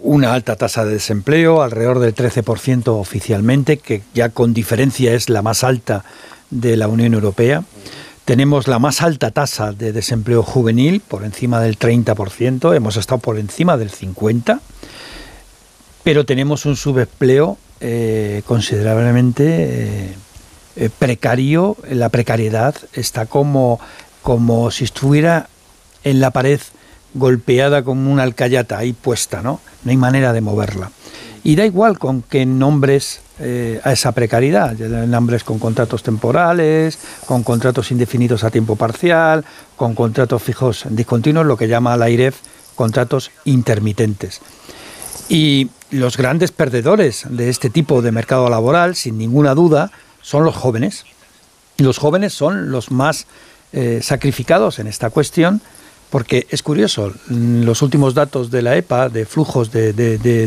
una 0.03 0.35
alta 0.35 0.57
tasa 0.57 0.85
de 0.85 0.95
desempleo, 0.95 1.63
alrededor 1.63 2.01
del 2.01 2.15
13% 2.15 2.89
oficialmente, 2.89 3.79
que 3.79 4.03
ya 4.13 4.29
con 4.31 4.53
diferencia 4.53 5.15
es 5.15 5.31
la 5.31 5.43
más 5.43 5.65
alta 5.65 6.05
de 6.51 6.77
la 6.77 6.89
Unión 6.89 7.15
Europea. 7.15 7.65
Tenemos 8.25 8.69
la 8.69 8.79
más 8.79 9.01
alta 9.01 9.31
tasa 9.31 9.73
de 9.73 9.93
desempleo 9.93 10.43
juvenil, 10.43 11.01
por 11.01 11.25
encima 11.25 11.61
del 11.61 11.79
30%, 11.79 12.75
hemos 12.75 12.97
estado 12.97 13.21
por 13.21 13.39
encima 13.39 13.77
del 13.77 13.91
50%, 13.91 14.61
pero 16.03 16.27
tenemos 16.27 16.67
un 16.67 16.77
subempleo 16.77 17.59
eh, 17.81 18.43
considerablemente 18.45 20.15
eh, 20.77 20.91
precario, 20.99 21.77
la 21.89 22.09
precariedad 22.09 22.75
está 22.93 23.27
como, 23.27 23.79
como 24.23 24.71
si 24.73 24.85
estuviera 24.85 25.49
en 26.03 26.21
la 26.21 26.31
pared 26.31 26.61
golpeada 27.15 27.83
como 27.83 28.11
una 28.11 28.23
alcayata 28.23 28.79
ahí 28.79 28.93
puesta, 28.93 29.43
¿no? 29.43 29.61
No 29.85 29.91
hay 29.91 29.97
manera 29.97 30.33
de 30.33 30.41
moverla. 30.41 30.91
Y 31.45 31.57
da 31.57 31.67
igual 31.67 31.99
con 31.99 32.23
qué 32.23 32.47
nombres 32.47 33.21
eh, 33.41 33.81
a 33.83 33.93
esa 33.93 34.13
precariedad, 34.13 34.73
nombres 34.77 35.43
con 35.43 35.59
contratos 35.59 36.03
temporales, 36.03 36.99
con 37.27 37.43
contratos 37.43 37.91
indefinidos 37.91 38.45
a 38.45 38.51
tiempo 38.51 38.77
parcial, 38.77 39.45
con 39.77 39.95
contratos 39.95 40.41
fijos 40.43 40.85
discontinuos, 40.89 41.47
lo 41.47 41.57
que 41.57 41.67
llama 41.67 41.97
la 41.97 42.05
AIREF 42.05 42.37
contratos 42.75 43.31
intermitentes. 43.45 44.41
Y 45.29 45.71
los 45.91 46.17
grandes 46.17 46.53
perdedores 46.53 47.25
de 47.29 47.49
este 47.49 47.71
tipo 47.71 48.03
de 48.03 48.13
mercado 48.13 48.49
laboral, 48.49 48.97
sin 48.97 49.19
ninguna 49.19 49.55
duda, 49.55 49.91
son 50.21 50.45
los 50.45 50.55
jóvenes. 50.55 51.05
Los 51.79 51.99
jóvenes 51.99 52.33
son 52.33 52.71
los 52.71 52.91
más 52.91 53.27
eh, 53.73 54.01
sacrificados 54.03 54.79
en 54.79 54.87
esta 54.87 55.11
cuestión 55.11 55.61
porque 56.13 56.47
es 56.51 56.63
curioso, 56.63 57.11
los 57.31 57.81
últimos 57.81 58.13
datos 58.13 58.51
de 58.51 58.61
la 58.61 58.77
EPA, 58.77 59.09
de 59.09 59.25
flujos 59.25 59.73
de, 59.73 59.95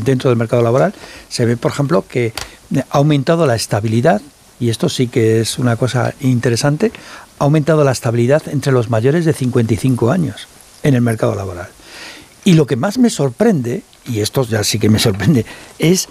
dentro 0.05 0.30
del 0.30 0.38
mercado 0.38 0.61
laboral, 0.61 0.93
se 1.28 1.43
ve, 1.47 1.57
por 1.57 1.72
ejemplo, 1.72 2.05
que 2.07 2.34
ha 2.91 2.97
aumentado 2.97 3.47
la 3.47 3.55
estabilidad, 3.55 4.22
y 4.59 4.70
esto 4.70 4.89
sí 4.89 5.07
que 5.07 5.41
es 5.41 5.57
una 5.57 5.76
cosa 5.76 6.13
interesante, 6.22 6.91
ha 7.39 7.45
aumentado 7.45 7.84
la 7.84 7.93
estabilidad 7.93 8.43
entre 8.47 8.72
los 8.72 8.91
mayores 8.91 9.26
de 9.26 9.34
55 9.34 10.11
años 10.11 10.47
en 10.84 10.93
el 10.93 11.01
mercado 11.01 11.34
laboral. 11.34 11.70
Y 12.43 12.53
lo 12.53 12.68
que 12.68 12.76
más 12.76 12.99
me 12.99 13.09
sorprende, 13.09 13.82
y 14.05 14.20
esto 14.20 14.43
ya 14.43 14.63
sí 14.63 14.78
que 14.78 14.89
me 14.89 14.99
sorprende, 14.99 15.47
es 15.80 16.09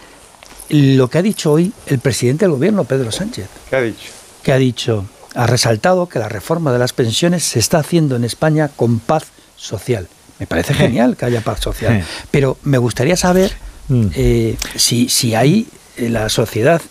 lo 0.69 1.09
que 1.09 1.19
ha 1.19 1.23
dicho 1.23 1.53
hoy 1.53 1.73
el 1.87 2.01
presidente 2.01 2.47
del 2.47 2.55
gobierno, 2.55 2.83
Pedro 2.83 3.13
Sánchez. 3.13 3.47
¿Qué 3.71 3.77
ha 3.77 3.83
dicho? 3.83 4.11
Que 4.43 4.53
ha 4.53 4.59
dicho, 4.59 5.07
ha 5.37 5.47
resaltado 5.47 6.09
que 6.09 6.19
la 6.19 6.29
reforma 6.29 6.73
de 6.73 6.81
las 6.81 6.93
pensiones 6.93 7.45
se 7.45 7.61
está 7.61 7.79
haciendo 7.79 8.17
en 8.17 8.25
España 8.25 8.69
con 8.75 8.99
paz 8.99 9.27
social. 9.65 10.09
Me 10.39 10.47
parece 10.47 10.75
genial 10.75 11.17
que 11.17 11.27
haya 11.27 11.41
paz 11.41 11.61
social, 11.61 12.05
pero 12.31 12.59
me 12.65 12.79
gustaría 12.79 13.17
saber 13.17 13.53
mm. 13.89 14.07
eh, 14.15 14.57
si, 14.77 15.09
si 15.09 15.35
ahí 15.35 15.69
eh, 15.97 16.09
la 16.09 16.29
sociedad 16.29 16.83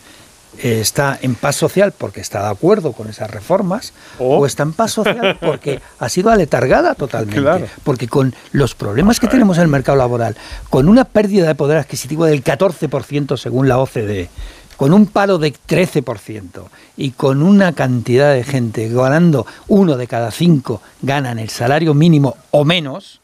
eh, 0.60 0.80
está 0.82 1.18
en 1.22 1.36
paz 1.36 1.56
social 1.56 1.94
porque 1.98 2.22
está 2.22 2.44
de 2.44 2.50
acuerdo 2.52 2.94
con 2.94 3.10
esas 3.10 3.30
reformas 3.30 3.94
o 4.20 4.46
está 4.46 4.64
en 4.64 4.74
paz 4.74 4.92
social 4.92 5.38
porque 5.42 5.82
ha 6.00 6.10
sido 6.10 6.30
aletargada 6.30 6.96
totalmente. 6.96 7.70
Porque 7.84 8.08
con 8.08 8.34
los 8.52 8.76
problemas 8.76 9.20
que 9.20 9.28
tenemos 9.28 9.58
en 9.58 9.64
el 9.64 9.70
mercado 9.70 9.98
laboral, 9.98 10.38
con 10.70 10.90
una 10.90 11.06
pérdida 11.06 11.48
de 11.48 11.56
poder 11.56 11.78
adquisitivo 11.78 12.26
del 12.26 12.44
14% 12.44 13.38
según 13.38 13.68
la 13.68 13.80
OCDE, 13.80 14.30
con 14.78 14.94
un 14.94 15.06
paro 15.06 15.38
de 15.38 15.54
13% 15.54 16.64
y 16.98 17.12
con 17.12 17.42
una 17.42 17.74
cantidad 17.74 18.34
de 18.34 18.44
gente 18.44 18.90
ganando 18.90 19.46
uno 19.68 19.98
de 19.98 20.08
cada 20.08 20.32
cinco 20.32 20.82
ganan 21.02 21.40
el 21.40 21.50
salario 21.50 21.94
mínimo 21.94 22.36
o 22.52 22.66
menos, 22.66 23.22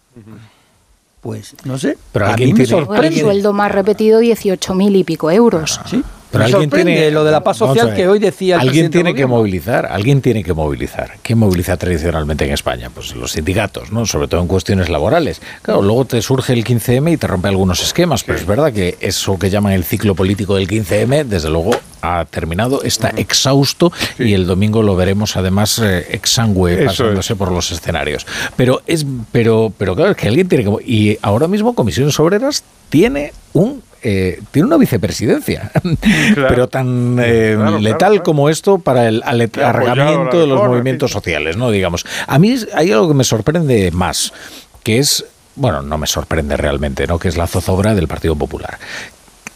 pues 1.22 1.56
no 1.66 1.78
sé, 1.78 1.98
pero 2.12 2.28
a 2.28 2.36
mí 2.36 2.54
me 2.54 2.66
sorprende. 2.66 3.08
El 3.08 3.22
sueldo 3.22 3.54
más 3.54 3.72
repetido 3.72 4.22
18.000 4.22 4.96
y 4.96 5.04
pico 5.04 5.32
euros. 5.32 5.80
Sí, 5.86 6.04
Pero 6.32 6.44
Me 6.44 6.52
alguien 6.52 6.70
tiene 6.70 7.12
lo 7.12 7.24
de 7.24 7.32
la 7.32 7.44
paz 7.44 7.58
social 7.58 7.94
que 7.96 8.08
hoy 8.08 8.20
decía 8.20 8.56
el 8.56 8.62
Alguien 8.62 8.92
tiene 8.92 9.16
que 9.16 9.26
movilizar, 9.26 9.88
alguien 9.88 10.22
tiene 10.22 10.44
que 10.44 10.54
movilizar. 10.54 11.14
¿Quién 11.24 11.40
moviliza 11.40 11.76
tradicionalmente 11.78 12.46
en 12.46 12.52
España? 12.52 12.92
Pues 12.94 13.16
los 13.16 13.32
sindicatos, 13.32 13.92
¿no? 13.92 14.06
Sobre 14.06 14.28
todo 14.28 14.42
en 14.42 14.48
cuestiones 14.48 14.90
laborales. 14.90 15.42
Claro, 15.64 15.82
luego 15.82 16.06
te 16.06 16.22
surge 16.22 16.54
el 16.54 16.64
15M 16.64 17.14
y 17.14 17.18
te 17.18 17.28
rompe 17.28 17.48
algunos 17.48 17.82
esquemas, 17.82 18.24
pero 18.24 18.38
es 18.38 18.46
verdad 18.46 18.72
que 18.72 18.98
eso 19.00 19.40
que 19.40 19.50
llaman 19.50 19.74
el 19.74 19.84
ciclo 19.84 20.14
político 20.14 20.56
del 20.56 20.68
15M, 20.68 21.26
desde 21.26 21.50
luego 21.50 21.72
ha 22.02 22.26
terminado, 22.26 22.84
está 22.84 23.10
exhausto 23.10 23.92
y 24.18 24.34
el 24.34 24.48
domingo 24.48 24.84
lo 24.84 24.96
veremos 24.96 25.36
además 25.36 25.80
eh, 25.80 26.08
exangüe 26.12 26.86
pasándose 26.86 27.36
por 27.36 27.52
los 27.52 27.72
escenarios. 27.72 28.26
Pero 28.56 28.82
es 28.86 29.06
pero 29.32 29.74
pero 29.78 29.96
claro, 29.96 30.12
es 30.12 30.18
que 30.18 30.28
alguien 30.28 30.48
tiene 30.48 30.64
que 30.64 30.70
y 30.86 31.18
ahora 31.22 31.48
mismo 31.48 31.76
Comisiones 31.76 32.20
Obreras 32.20 32.64
tiene 32.90 33.34
un 33.54 33.82
eh, 34.02 34.42
tiene 34.52 34.68
una 34.68 34.78
vicepresidencia, 34.78 35.72
pero 36.36 36.68
tan 36.70 37.18
eh, 37.20 37.56
Claro, 37.58 37.80
letal 37.80 38.12
claro, 38.12 38.24
como 38.24 38.50
esto 38.50 38.80
para 38.80 39.08
el 39.08 39.22
alargamiento 39.24 40.40
de 40.40 40.48
los 40.48 40.64
movimientos 40.64 41.12
sociales, 41.12 41.58
¿no? 41.58 41.72
Digamos. 41.72 42.06
A 42.28 42.40
mí 42.40 42.56
hay 42.74 42.92
algo 42.92 43.08
que 43.08 43.14
me 43.14 43.24
sorprende 43.24 43.92
más, 43.92 44.34
que 44.84 45.00
es, 45.00 45.26
bueno, 45.56 45.82
no 45.82 45.98
me 45.98 46.08
sorprende 46.08 46.56
realmente, 46.58 47.08
¿no? 47.08 47.20
Que 47.20 47.28
es 47.28 47.38
la 47.38 47.48
zozobra 47.48 47.94
del 47.94 48.08
Partido 48.08 48.36
Popular. 48.36 48.78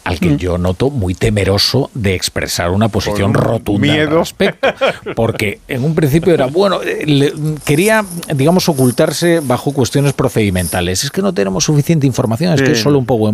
Al 0.04 0.16
Mm. 0.16 0.18
que 0.18 0.36
yo 0.36 0.58
noto 0.58 0.90
muy 0.90 1.14
temeroso 1.14 1.90
de 1.94 2.14
expresar 2.14 2.70
una 2.70 2.88
posición 2.88 3.32
rotunda 3.34 3.88
al 3.92 3.98
miedo. 3.98 4.18
respecto. 4.18 4.68
Porque 5.16 5.60
en 5.68 5.82
un 5.84 5.94
principio 5.94 6.34
era, 6.34 6.46
bueno, 6.46 6.82
eh, 6.82 7.04
le- 7.06 7.32
quería, 7.64 8.04
digamos, 8.34 8.68
ocultarse 8.68 9.40
bajo 9.42 9.72
cuestiones 9.72 10.12
procedimentales. 10.12 11.04
Es 11.04 11.10
que 11.10 11.22
no 11.22 11.32
tenemos 11.32 11.64
suficiente 11.64 12.06
información, 12.06 12.52
es 12.52 12.62
que 12.62 12.72
es 12.72 12.80
solo 12.82 12.98
un 12.98 13.06
poco. 13.06 13.32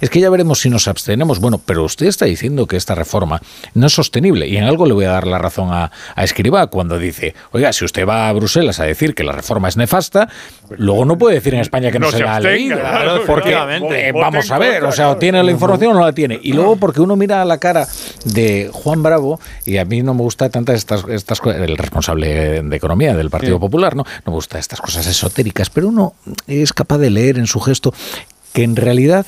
Es 0.00 0.10
que 0.10 0.20
ya 0.20 0.30
veremos 0.30 0.60
si 0.60 0.70
nos 0.70 0.88
abstenemos. 0.88 1.40
Bueno, 1.40 1.60
pero 1.64 1.84
usted 1.84 2.06
está 2.06 2.24
diciendo 2.24 2.66
que 2.66 2.76
esta 2.76 2.94
reforma 2.94 3.42
no 3.74 3.86
es 3.86 3.92
sostenible. 3.92 4.46
Y 4.48 4.56
en 4.56 4.64
algo 4.64 4.86
le 4.86 4.94
voy 4.94 5.04
a 5.04 5.10
dar 5.10 5.26
la 5.26 5.38
razón 5.38 5.72
a, 5.72 5.90
a 6.14 6.24
Escribá 6.24 6.68
cuando 6.68 6.98
dice, 6.98 7.34
oiga, 7.52 7.72
si 7.72 7.84
usted 7.84 8.06
va 8.06 8.28
a 8.28 8.32
Bruselas 8.32 8.80
a 8.80 8.84
decir 8.84 9.14
que 9.14 9.24
la 9.24 9.32
reforma 9.32 9.68
es 9.68 9.76
nefasta, 9.76 10.28
luego 10.76 11.04
no 11.04 11.18
puede 11.18 11.34
decir 11.36 11.54
en 11.54 11.60
España 11.60 11.90
que 11.90 11.98
no, 11.98 12.06
No 12.06 12.12
se, 12.12 12.18
se 12.18 12.24
la 12.24 12.36
ha 12.36 12.40
leído. 12.40 12.78
claro, 12.78 13.22
porque 13.26 13.50
efectivamente. 13.50 14.08
eh, 14.08 14.12
vamos 14.12 14.50
a 14.50 14.58
ver, 14.58 14.84
o 14.84 14.92
sea, 14.92 15.10
o 15.10 15.16
tiene 15.16 15.42
la 15.42 15.50
información 15.50 15.97
no 15.98 16.04
la 16.04 16.12
tiene. 16.12 16.38
Y 16.42 16.52
luego 16.52 16.76
porque 16.76 17.00
uno 17.00 17.16
mira 17.16 17.42
a 17.42 17.44
la 17.44 17.58
cara 17.58 17.86
de 18.24 18.70
Juan 18.72 19.02
Bravo, 19.02 19.40
y 19.64 19.76
a 19.78 19.84
mí 19.84 20.02
no 20.02 20.14
me 20.14 20.22
gusta 20.22 20.48
tantas 20.48 20.76
estas, 20.76 21.04
estas 21.08 21.40
cosas, 21.40 21.60
el 21.60 21.76
responsable 21.76 22.62
de 22.62 22.76
economía 22.76 23.14
del 23.14 23.30
Partido 23.30 23.56
Sí. 23.56 23.60
Popular, 23.60 23.96
¿no? 23.96 24.04
No 24.04 24.32
me 24.32 24.32
gusta 24.32 24.58
estas 24.58 24.80
cosas 24.80 25.06
esotéricas, 25.06 25.70
pero 25.70 25.88
uno 25.88 26.14
es 26.46 26.72
capaz 26.72 26.98
de 26.98 27.10
leer 27.10 27.38
en 27.38 27.46
su 27.46 27.60
gesto 27.60 27.92
que 28.52 28.62
en 28.62 28.76
realidad 28.76 29.26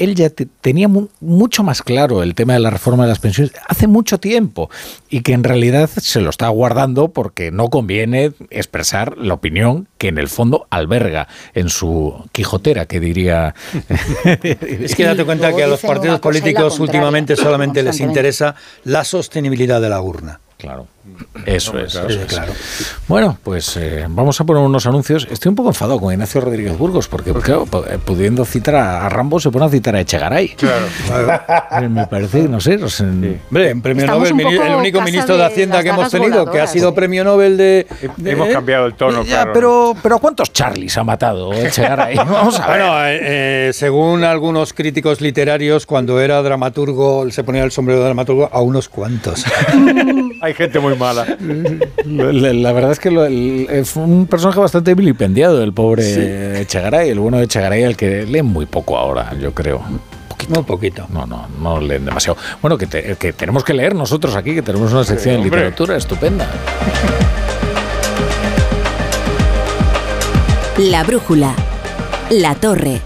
él 0.00 0.14
ya 0.16 0.30
te- 0.30 0.46
tenía 0.60 0.88
mu- 0.88 1.06
mucho 1.20 1.62
más 1.62 1.82
claro 1.82 2.22
el 2.24 2.34
tema 2.34 2.54
de 2.54 2.58
la 2.60 2.70
reforma 2.70 3.04
de 3.04 3.10
las 3.10 3.20
pensiones 3.20 3.52
hace 3.68 3.86
mucho 3.86 4.18
tiempo 4.18 4.68
y 5.08 5.20
que 5.20 5.32
en 5.34 5.44
realidad 5.44 5.88
se 5.88 6.20
lo 6.20 6.30
está 6.30 6.48
guardando 6.48 7.08
porque 7.08 7.50
no 7.52 7.68
conviene 7.68 8.32
expresar 8.50 9.16
la 9.18 9.34
opinión 9.34 9.86
que 9.98 10.08
en 10.08 10.18
el 10.18 10.28
fondo 10.28 10.66
alberga 10.70 11.28
en 11.54 11.68
su 11.68 12.24
quijotera, 12.32 12.86
que 12.86 12.98
diría... 12.98 13.54
Es 14.42 14.94
que 14.96 15.04
date 15.04 15.24
cuenta 15.24 15.54
que 15.54 15.62
a 15.62 15.66
los 15.66 15.80
partidos 15.80 16.20
políticos 16.20 16.80
últimamente 16.80 17.36
solamente 17.36 17.82
les 17.82 18.00
interesa 18.00 18.54
la 18.84 19.04
sostenibilidad 19.04 19.80
de 19.80 19.88
la 19.88 20.00
urna. 20.00 20.40
Claro. 20.60 20.86
Eso 21.46 21.78
es. 21.78 21.92
claro, 21.92 22.08
eso 22.08 22.20
es. 22.20 22.26
claro. 22.26 22.52
Bueno, 23.08 23.38
pues 23.42 23.76
eh, 23.78 24.04
vamos 24.08 24.38
a 24.40 24.44
poner 24.44 24.62
unos 24.62 24.86
anuncios. 24.86 25.26
Estoy 25.30 25.48
un 25.48 25.56
poco 25.56 25.70
enfadado 25.70 25.98
con 25.98 26.12
Ignacio 26.12 26.40
Rodríguez 26.42 26.76
Burgos, 26.76 27.08
porque 27.08 27.32
claro, 27.32 27.66
eh, 27.88 27.98
pudiendo 28.04 28.44
citar 28.44 28.74
a, 28.76 29.08
Rambo, 29.08 29.40
se 29.40 29.50
pone 29.50 29.64
a 29.64 29.68
citar 29.70 29.96
a 29.96 30.00
Echegaray. 30.00 30.50
Claro. 30.50 30.86
Me 31.90 32.06
parece, 32.06 32.42
no 32.48 32.60
sé. 32.60 32.76
no 32.76 32.88
sé, 32.88 33.04
Hombre, 33.04 33.70
en 33.70 33.80
premio 33.80 34.04
Estamos 34.04 34.30
Nobel, 34.30 34.60
el 34.60 34.74
único 34.74 35.00
ministro 35.00 35.36
de 35.36 35.40
de 35.40 35.46
Hacienda 35.46 35.82
que 35.82 35.88
hemos 35.88 36.10
tenido, 36.10 36.50
que 36.50 36.60
ha 36.60 36.66
sido 36.66 36.94
premio 36.94 37.24
Nobel 37.24 37.56
de... 37.56 37.86
de- 38.18 38.30
Hemos 38.32 38.48
cambiado 38.50 38.86
el 38.86 38.94
tono, 38.94 39.22
Ya, 39.24 39.36
claro. 39.42 39.52
pero, 39.54 39.96
pero 40.02 40.18
¿cuántos 40.18 40.52
Charlies 40.52 40.96
ha 40.98 41.04
matado 41.04 41.52
Echegaray? 41.54 42.14
Vamos 42.16 42.60
a 42.60 42.68
ver. 42.68 42.78
Bueno, 42.78 43.04
eh, 43.06 43.18
eh, 43.68 43.72
según 43.72 44.22
algunos 44.22 44.74
críticos 44.74 45.20
literarios, 45.22 45.86
cuando 45.86 46.20
era 46.20 46.42
dramaturgo, 46.42 47.28
se 47.30 47.42
ponía 47.42 47.64
el 47.64 47.72
sombrero 47.72 48.00
de 48.00 48.06
dramaturgo 48.06 48.50
a 48.52 48.60
unos 48.60 48.88
cuantos. 48.88 49.44
Hay 50.50 50.54
gente 50.56 50.80
muy 50.80 50.96
mala. 50.96 51.24
La, 52.04 52.52
la 52.52 52.72
verdad 52.72 52.90
es 52.92 52.98
que 52.98 53.10
lo- 53.10 53.24
el- 53.24 53.66
eh, 53.70 53.84
fue 53.84 54.02
un 54.02 54.26
personaje 54.26 54.58
bastante 54.58 54.94
vilipendiado, 54.94 55.62
el 55.62 55.72
pobre 55.72 56.60
Echegaray, 56.60 57.08
el 57.10 57.20
bueno 57.20 57.38
de 57.38 57.44
Echegaray, 57.44 57.84
al 57.84 57.96
que 57.96 58.26
leen 58.26 58.46
muy 58.46 58.66
poco 58.66 58.98
ahora, 58.98 59.32
yo 59.40 59.54
creo. 59.54 59.80
Un 60.48 60.64
poquito. 60.64 61.06
No, 61.10 61.26
no, 61.26 61.46
no 61.60 61.80
leen 61.80 62.04
demasiado. 62.04 62.36
Bueno, 62.60 62.76
que, 62.76 62.86
te- 62.88 63.14
que 63.16 63.32
tenemos 63.32 63.62
que 63.62 63.72
leer 63.74 63.94
nosotros 63.94 64.34
aquí, 64.34 64.54
que 64.54 64.62
tenemos 64.62 64.92
una 64.92 65.04
sección 65.04 65.34
en 65.36 65.40
hombre. 65.42 65.58
literatura 65.58 65.96
estupenda. 65.96 66.48
La 70.78 71.04
brújula. 71.04 71.54
La 72.30 72.54
torre. 72.56 73.00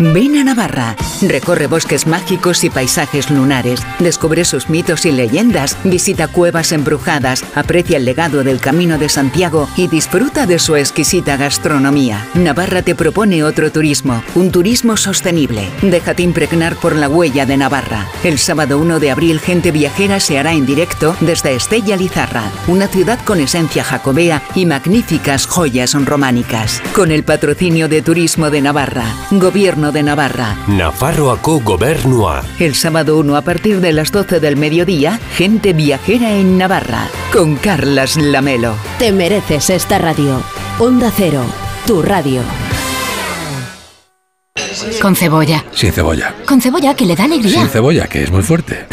Ven 0.00 0.38
a 0.38 0.44
Navarra, 0.44 0.96
recorre 1.20 1.66
bosques 1.66 2.06
mágicos 2.06 2.64
y 2.64 2.70
paisajes 2.70 3.30
lunares, 3.30 3.82
descubre 3.98 4.46
sus 4.46 4.70
mitos 4.70 5.04
y 5.04 5.12
leyendas, 5.12 5.76
visita 5.84 6.26
cuevas 6.26 6.72
embrujadas, 6.72 7.44
aprecia 7.54 7.98
el 7.98 8.06
legado 8.06 8.42
del 8.42 8.60
Camino 8.60 8.96
de 8.96 9.10
Santiago 9.10 9.68
y 9.76 9.88
disfruta 9.88 10.46
de 10.46 10.58
su 10.58 10.74
exquisita 10.74 11.36
gastronomía. 11.36 12.26
Navarra 12.32 12.80
te 12.80 12.94
propone 12.94 13.44
otro 13.44 13.70
turismo, 13.70 14.22
un 14.34 14.50
turismo 14.50 14.96
sostenible. 14.96 15.68
Déjate 15.82 16.22
impregnar 16.22 16.76
por 16.76 16.96
la 16.96 17.10
huella 17.10 17.44
de 17.44 17.58
Navarra. 17.58 18.08
El 18.24 18.38
sábado 18.38 18.78
1 18.78 19.00
de 19.00 19.10
abril 19.10 19.38
Gente 19.38 19.70
Viajera 19.70 20.18
se 20.18 20.38
hará 20.38 20.54
en 20.54 20.64
directo 20.64 21.14
desde 21.20 21.54
Estella 21.54 21.98
Lizarra, 21.98 22.44
una 22.68 22.88
ciudad 22.88 23.18
con 23.22 23.38
esencia 23.38 23.84
jacobea 23.84 24.42
y 24.54 24.64
magníficas 24.64 25.44
joyas 25.44 25.92
románicas. 26.06 26.82
Con 26.94 27.10
el 27.10 27.22
patrocinio 27.22 27.86
de 27.86 28.00
Turismo 28.00 28.48
de 28.48 28.62
Navarra, 28.62 29.04
Gobierno 29.30 29.89
de 29.92 30.02
Navarra. 30.02 30.56
Nafarroako 30.66 31.60
gobernua. 31.60 32.42
El 32.58 32.74
sábado 32.74 33.18
1 33.18 33.36
a 33.36 33.42
partir 33.42 33.80
de 33.80 33.92
las 33.92 34.12
12 34.12 34.40
del 34.40 34.56
mediodía, 34.56 35.18
Gente 35.36 35.72
Viajera 35.72 36.32
en 36.32 36.58
Navarra, 36.58 37.08
con 37.32 37.56
Carlas 37.56 38.16
Lamelo. 38.16 38.74
Te 38.98 39.12
mereces 39.12 39.70
esta 39.70 39.98
radio. 39.98 40.42
Onda 40.78 41.12
Cero. 41.14 41.44
Tu 41.86 42.02
radio. 42.02 42.42
Con 45.00 45.16
cebolla. 45.16 45.64
Sin 45.72 45.92
cebolla. 45.92 46.34
Con 46.46 46.60
cebolla 46.60 46.94
que 46.94 47.06
le 47.06 47.16
da 47.16 47.24
alegría. 47.24 47.60
Sin 47.60 47.68
cebolla, 47.68 48.06
que 48.06 48.22
es 48.22 48.30
muy 48.30 48.42
fuerte. 48.42 48.86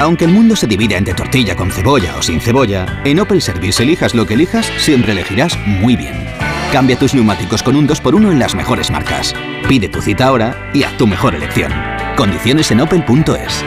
Aunque 0.00 0.24
el 0.24 0.32
mundo 0.32 0.56
se 0.56 0.66
divida 0.66 0.96
entre 0.96 1.14
tortilla 1.14 1.54
con 1.54 1.70
cebolla 1.70 2.16
o 2.18 2.22
sin 2.22 2.40
cebolla, 2.40 3.02
en 3.04 3.20
Opel 3.20 3.40
Service 3.40 3.82
elijas 3.82 4.14
lo 4.14 4.26
que 4.26 4.34
elijas, 4.34 4.70
siempre 4.78 5.12
elegirás 5.12 5.56
muy 5.66 5.94
bien. 5.94 6.41
Cambia 6.72 6.98
tus 6.98 7.12
neumáticos 7.12 7.62
con 7.62 7.76
un 7.76 7.86
2x1 7.86 8.32
en 8.32 8.38
las 8.38 8.54
mejores 8.54 8.90
marcas. 8.90 9.34
Pide 9.68 9.90
tu 9.90 10.00
cita 10.00 10.24
ahora 10.24 10.70
y 10.72 10.84
haz 10.84 10.96
tu 10.96 11.06
mejor 11.06 11.34
elección. 11.34 11.70
Condiciones 12.16 12.70
en 12.70 12.80
opel.es. 12.80 13.62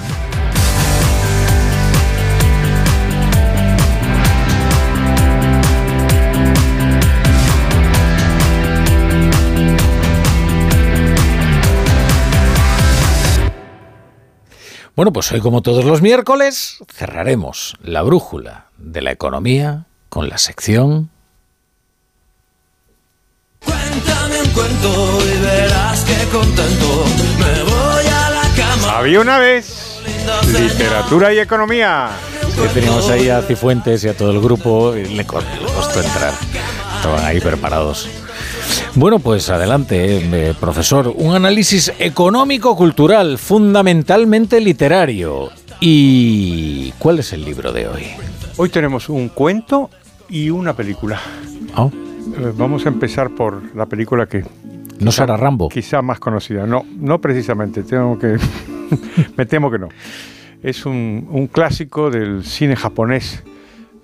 Bueno, 15.01 15.15
pues 15.15 15.33
hoy 15.33 15.41
como 15.41 15.63
todos 15.63 15.83
los 15.87 16.03
miércoles 16.03 16.77
cerraremos 16.93 17.75
la 17.83 18.03
brújula 18.03 18.67
de 18.77 19.01
la 19.01 19.11
economía 19.11 19.87
con 20.11 20.29
la 20.29 20.37
sección 20.37 21.09
Cuéntame 23.65 24.43
un 24.43 24.51
cuento 24.51 25.19
y 25.25 25.43
verás 25.43 26.05
que 26.05 26.29
contento 26.29 27.05
me 27.39 27.63
voy 27.63 28.07
a 28.13 28.29
la 28.29 28.43
cama. 28.55 28.99
Había 28.99 29.21
una 29.23 29.39
vez 29.39 30.03
Literatura 30.53 31.33
y 31.33 31.39
economía. 31.39 32.11
Que 32.55 32.69
teníamos 32.69 33.09
ahí 33.09 33.31
a 33.31 33.41
Cifuentes 33.41 34.05
y 34.05 34.09
a 34.09 34.15
todo 34.15 34.33
el 34.33 34.41
grupo 34.43 34.95
y 34.95 35.07
le 35.07 35.25
costó 35.25 36.03
entrar. 36.03 36.35
Estaban 36.99 37.25
ahí 37.25 37.41
preparados. 37.41 38.20
Bueno, 38.95 39.19
pues 39.19 39.49
adelante, 39.51 40.49
eh, 40.51 40.55
profesor. 40.59 41.13
Un 41.17 41.35
análisis 41.35 41.93
económico-cultural, 41.99 43.39
fundamentalmente 43.39 44.61
literario. 44.61 45.51
¿Y 45.81 46.93
cuál 46.99 47.21
es 47.21 47.33
el 47.33 47.45
libro 47.45 47.73
de 47.73 47.89
hoy? 47.89 48.07
Hoy 48.57 48.69
tenemos 48.69 49.09
un 49.09 49.29
cuento 49.29 49.91
y 50.29 50.51
una 50.51 50.75
película. 50.75 51.21
Oh. 51.77 51.91
Eh, 52.37 52.53
Vamos 52.57 52.85
a 52.85 52.89
empezar 52.89 53.31
por 53.31 53.75
la 53.75 53.87
película 53.87 54.27
que... 54.27 54.45
¿No 54.99 55.13
será 55.13 55.37
Rambo? 55.37 55.69
Quizá 55.71 56.03
más 56.03 56.21
conocida. 56.21 56.67
No, 56.67 56.85
no 56.99 57.21
precisamente. 57.21 57.83
Tengo 57.83 58.19
que... 58.19 58.37
Me 59.37 59.47
temo 59.47 59.71
que 59.71 59.79
no. 59.79 59.89
Es 60.63 60.85
un, 60.85 61.27
un 61.31 61.47
clásico 61.47 62.11
del 62.11 62.45
cine 62.45 62.77
japonés, 62.77 63.43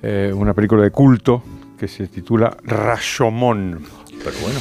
eh, 0.03 0.33
una 0.35 0.55
película 0.55 0.83
de 0.83 0.91
culto 0.91 1.43
que 1.79 1.87
se 1.87 2.07
titula 2.07 2.57
Rashomon. 2.65 3.85
Pero 4.27 4.39
bueno. 4.41 4.59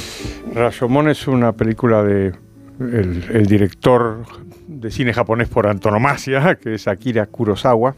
Rashomon 0.53 1.09
es 1.09 1.27
una 1.27 1.53
película 1.53 2.03
de 2.03 2.33
el, 2.79 3.47
director 3.47 4.23
de 4.67 4.91
cine 4.91 5.11
japonés 5.11 5.49
por 5.49 5.65
antonomasia, 5.65 6.53
que 6.61 6.75
es 6.75 6.87
Akira 6.87 7.25
Kurosawa. 7.25 7.95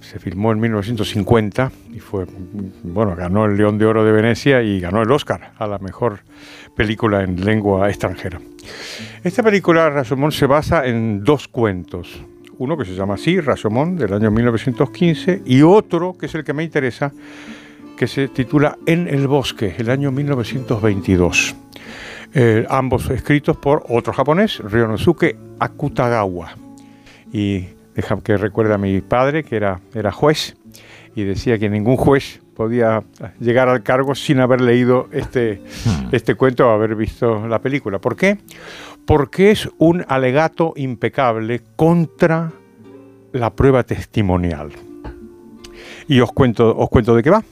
Se 0.00 0.18
filmó 0.18 0.52
en 0.52 0.60
1950 0.60 1.72
y 1.94 2.00
fue, 2.00 2.26
bueno, 2.82 3.16
ganó 3.16 3.46
el 3.46 3.56
León 3.56 3.78
de 3.78 3.86
Oro 3.86 4.04
de 4.04 4.12
Venecia 4.12 4.62
y 4.62 4.78
ganó 4.78 5.00
el 5.00 5.10
Oscar 5.10 5.52
a 5.56 5.66
la 5.66 5.78
mejor 5.78 6.18
película 6.76 7.22
en 7.22 7.42
lengua 7.42 7.88
extranjera. 7.88 8.38
Esta 9.22 9.42
película, 9.42 9.88
Rashomon, 9.88 10.32
se 10.32 10.44
basa 10.44 10.84
en 10.84 11.24
dos 11.24 11.48
cuentos. 11.48 12.22
Uno 12.58 12.76
que 12.76 12.84
se 12.84 12.94
llama 12.94 13.14
así, 13.14 13.40
Rashomon, 13.40 13.96
del 13.96 14.12
año 14.12 14.30
1915, 14.30 15.44
y 15.46 15.62
otro, 15.62 16.12
que 16.18 16.26
es 16.26 16.34
el 16.34 16.44
que 16.44 16.52
me 16.52 16.62
interesa, 16.62 17.10
que 17.96 18.06
se 18.06 18.28
titula 18.28 18.76
En 18.86 19.08
el 19.08 19.26
bosque, 19.26 19.74
el 19.78 19.90
año 19.90 20.10
1922. 20.10 21.54
Eh, 22.34 22.66
ambos 22.68 23.08
escritos 23.10 23.56
por 23.56 23.84
otro 23.88 24.12
japonés, 24.12 24.58
Ryonosuke 24.58 25.36
Akutagawa. 25.60 26.56
Y 27.32 27.66
deja 27.94 28.18
que 28.20 28.36
recuerde 28.36 28.74
a 28.74 28.78
mi 28.78 29.00
padre, 29.00 29.44
que 29.44 29.56
era, 29.56 29.80
era 29.94 30.10
juez, 30.10 30.56
y 31.14 31.22
decía 31.22 31.58
que 31.58 31.70
ningún 31.70 31.96
juez 31.96 32.40
podía 32.54 33.04
llegar 33.40 33.68
al 33.68 33.82
cargo 33.82 34.14
sin 34.14 34.40
haber 34.40 34.60
leído 34.60 35.08
este, 35.12 35.62
este 36.12 36.34
cuento 36.34 36.66
o 36.66 36.70
haber 36.70 36.94
visto 36.96 37.46
la 37.46 37.60
película. 37.60 37.98
¿Por 38.00 38.16
qué? 38.16 38.38
Porque 39.06 39.50
es 39.50 39.68
un 39.78 40.04
alegato 40.08 40.72
impecable 40.76 41.62
contra 41.76 42.52
la 43.32 43.54
prueba 43.54 43.82
testimonial. 43.82 44.70
Y 46.08 46.20
os 46.20 46.32
cuento, 46.32 46.76
os 46.76 46.88
cuento 46.88 47.14
de 47.14 47.22
qué 47.22 47.30
va. 47.30 47.42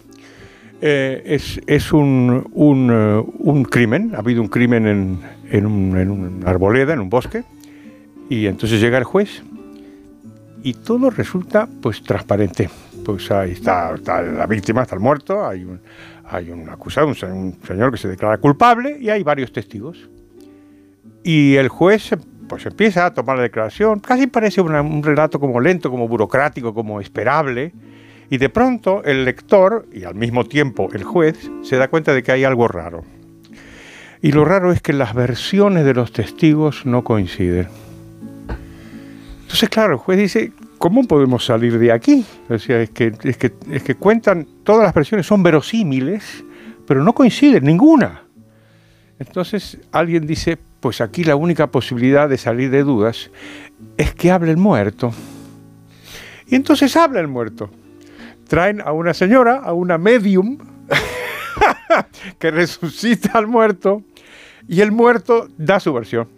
Eh, 0.85 1.23
es 1.27 1.61
es 1.69 1.93
un, 1.93 2.49
un, 2.53 2.91
eh, 2.93 3.23
un 3.39 3.63
crimen, 3.65 4.13
ha 4.17 4.19
habido 4.19 4.43
un 4.43 4.49
crimen 4.49 4.87
en, 4.89 5.21
en, 5.51 5.65
un- 5.67 5.97
en 5.97 6.11
una 6.11 6.51
arboleda, 6.51 6.93
en 6.93 6.99
un 7.01 7.09
bosque, 7.09 7.45
y 8.29 8.47
entonces 8.47 8.81
llega 8.81 8.99
el 8.99 9.05
juez 9.05 9.45
y 10.65 10.75
todo 10.75 11.11
resulta 11.11 11.69
pues 11.81 12.03
transparente. 12.03 12.69
Pues 13.05 13.31
ahí 13.31 13.53
está, 13.53 13.95
está 13.95 14.23
la 14.23 14.47
víctima, 14.47 14.83
está 14.83 14.97
el 14.97 15.01
muerto, 15.01 15.47
hay 15.47 15.65
un, 15.65 15.81
hay 16.25 16.51
un 16.51 16.69
acusado, 16.69 17.07
un, 17.07 17.17
un 17.33 17.57
señor 17.65 17.93
que 17.93 17.99
se 17.99 18.09
declara 18.09 18.39
culpable 18.39 18.97
y 19.01 19.09
hay 19.09 19.23
varios 19.23 19.53
testigos. 19.53 20.09
Y 21.23 21.55
el 21.55 21.69
juez 21.69 22.11
pues 22.49 22.67
empieza 22.67 23.07
a 23.07 23.15
tomar 23.15 23.37
la 23.37 23.45
declaración, 23.45 24.01
casi 24.01 24.27
parece 24.27 24.61
una- 24.61 24.83
un 24.83 25.03
relato 25.03 25.39
como 25.39 25.61
lento, 25.61 25.91
como 25.91 26.09
burocrático, 26.09 26.75
como 26.75 27.01
esperable, 27.01 27.73
y 28.33 28.39
de 28.39 28.49
pronto 28.49 29.05
el 29.05 29.27
lector 29.27 29.87
y 29.93 30.05
al 30.05 30.15
mismo 30.15 30.47
tiempo 30.47 30.89
el 30.95 31.05
juez 31.05 31.51
se 31.63 31.77
da 31.77 31.89
cuenta 31.89 32.15
de 32.15 32.23
que 32.23 32.33
hay 32.33 32.45
algo 32.45 32.67
raro. 32.67 33.05
Y 34.23 34.33
lo 34.33 34.47
raro 34.47 34.73
es 34.73 34.81
que 34.81 34.95
las 34.95 35.13
versiones 35.13 35.85
de 35.85 35.93
los 35.93 36.15
testigos 36.15 36.87
no 36.87 37.05
coinciden. 37.05 37.69
Entonces, 39.43 39.69
claro, 39.69 39.93
el 39.93 39.99
juez 39.99 40.19
dice, 40.19 40.53
¿cómo 40.79 41.07
podemos 41.07 41.45
salir 41.45 41.79
de 41.79 41.93
aquí? 41.93 42.25
O 42.49 42.59
sea, 42.59 42.81
es 42.81 42.89
que, 42.89 43.13
es 43.23 43.37
que, 43.37 43.53
es 43.71 43.83
que 43.83 43.97
cuentan, 43.97 44.49
todas 44.65 44.85
las 44.85 44.95
versiones 44.95 45.27
son 45.27 45.43
verosímiles, 45.43 46.43
pero 46.87 47.05
no 47.05 47.13
coinciden 47.13 47.65
ninguna. 47.65 48.23
Entonces 49.19 49.77
alguien 49.93 50.27
dice, 50.27 50.57
pues 50.81 51.03
aquí 51.03 51.23
la 51.23 51.37
única 51.37 51.67
posibilidad 51.67 52.31
de 52.31 52.39
salir 52.39 52.71
de 52.71 52.83
dudas 52.83 53.31
es 53.99 54.15
que 54.15 54.31
hable 54.31 54.53
el 54.53 54.57
muerto. 54.57 55.13
Y 56.47 56.55
entonces 56.55 56.97
habla 56.97 57.21
el 57.21 57.29
muerto. 57.29 57.69
Traen 58.53 58.83
a 58.83 58.93
una 58.93 59.15
señora, 59.15 59.63
a 59.65 59.73
una 59.73 59.97
medium, 59.97 60.59
que 62.39 62.51
resucita 62.51 63.39
al 63.39 63.47
muerto, 63.47 64.03
y 64.69 64.83
el 64.83 64.93
muerto 64.93 65.49
da 65.57 65.81
su 65.81 65.91
versión. 65.95 66.29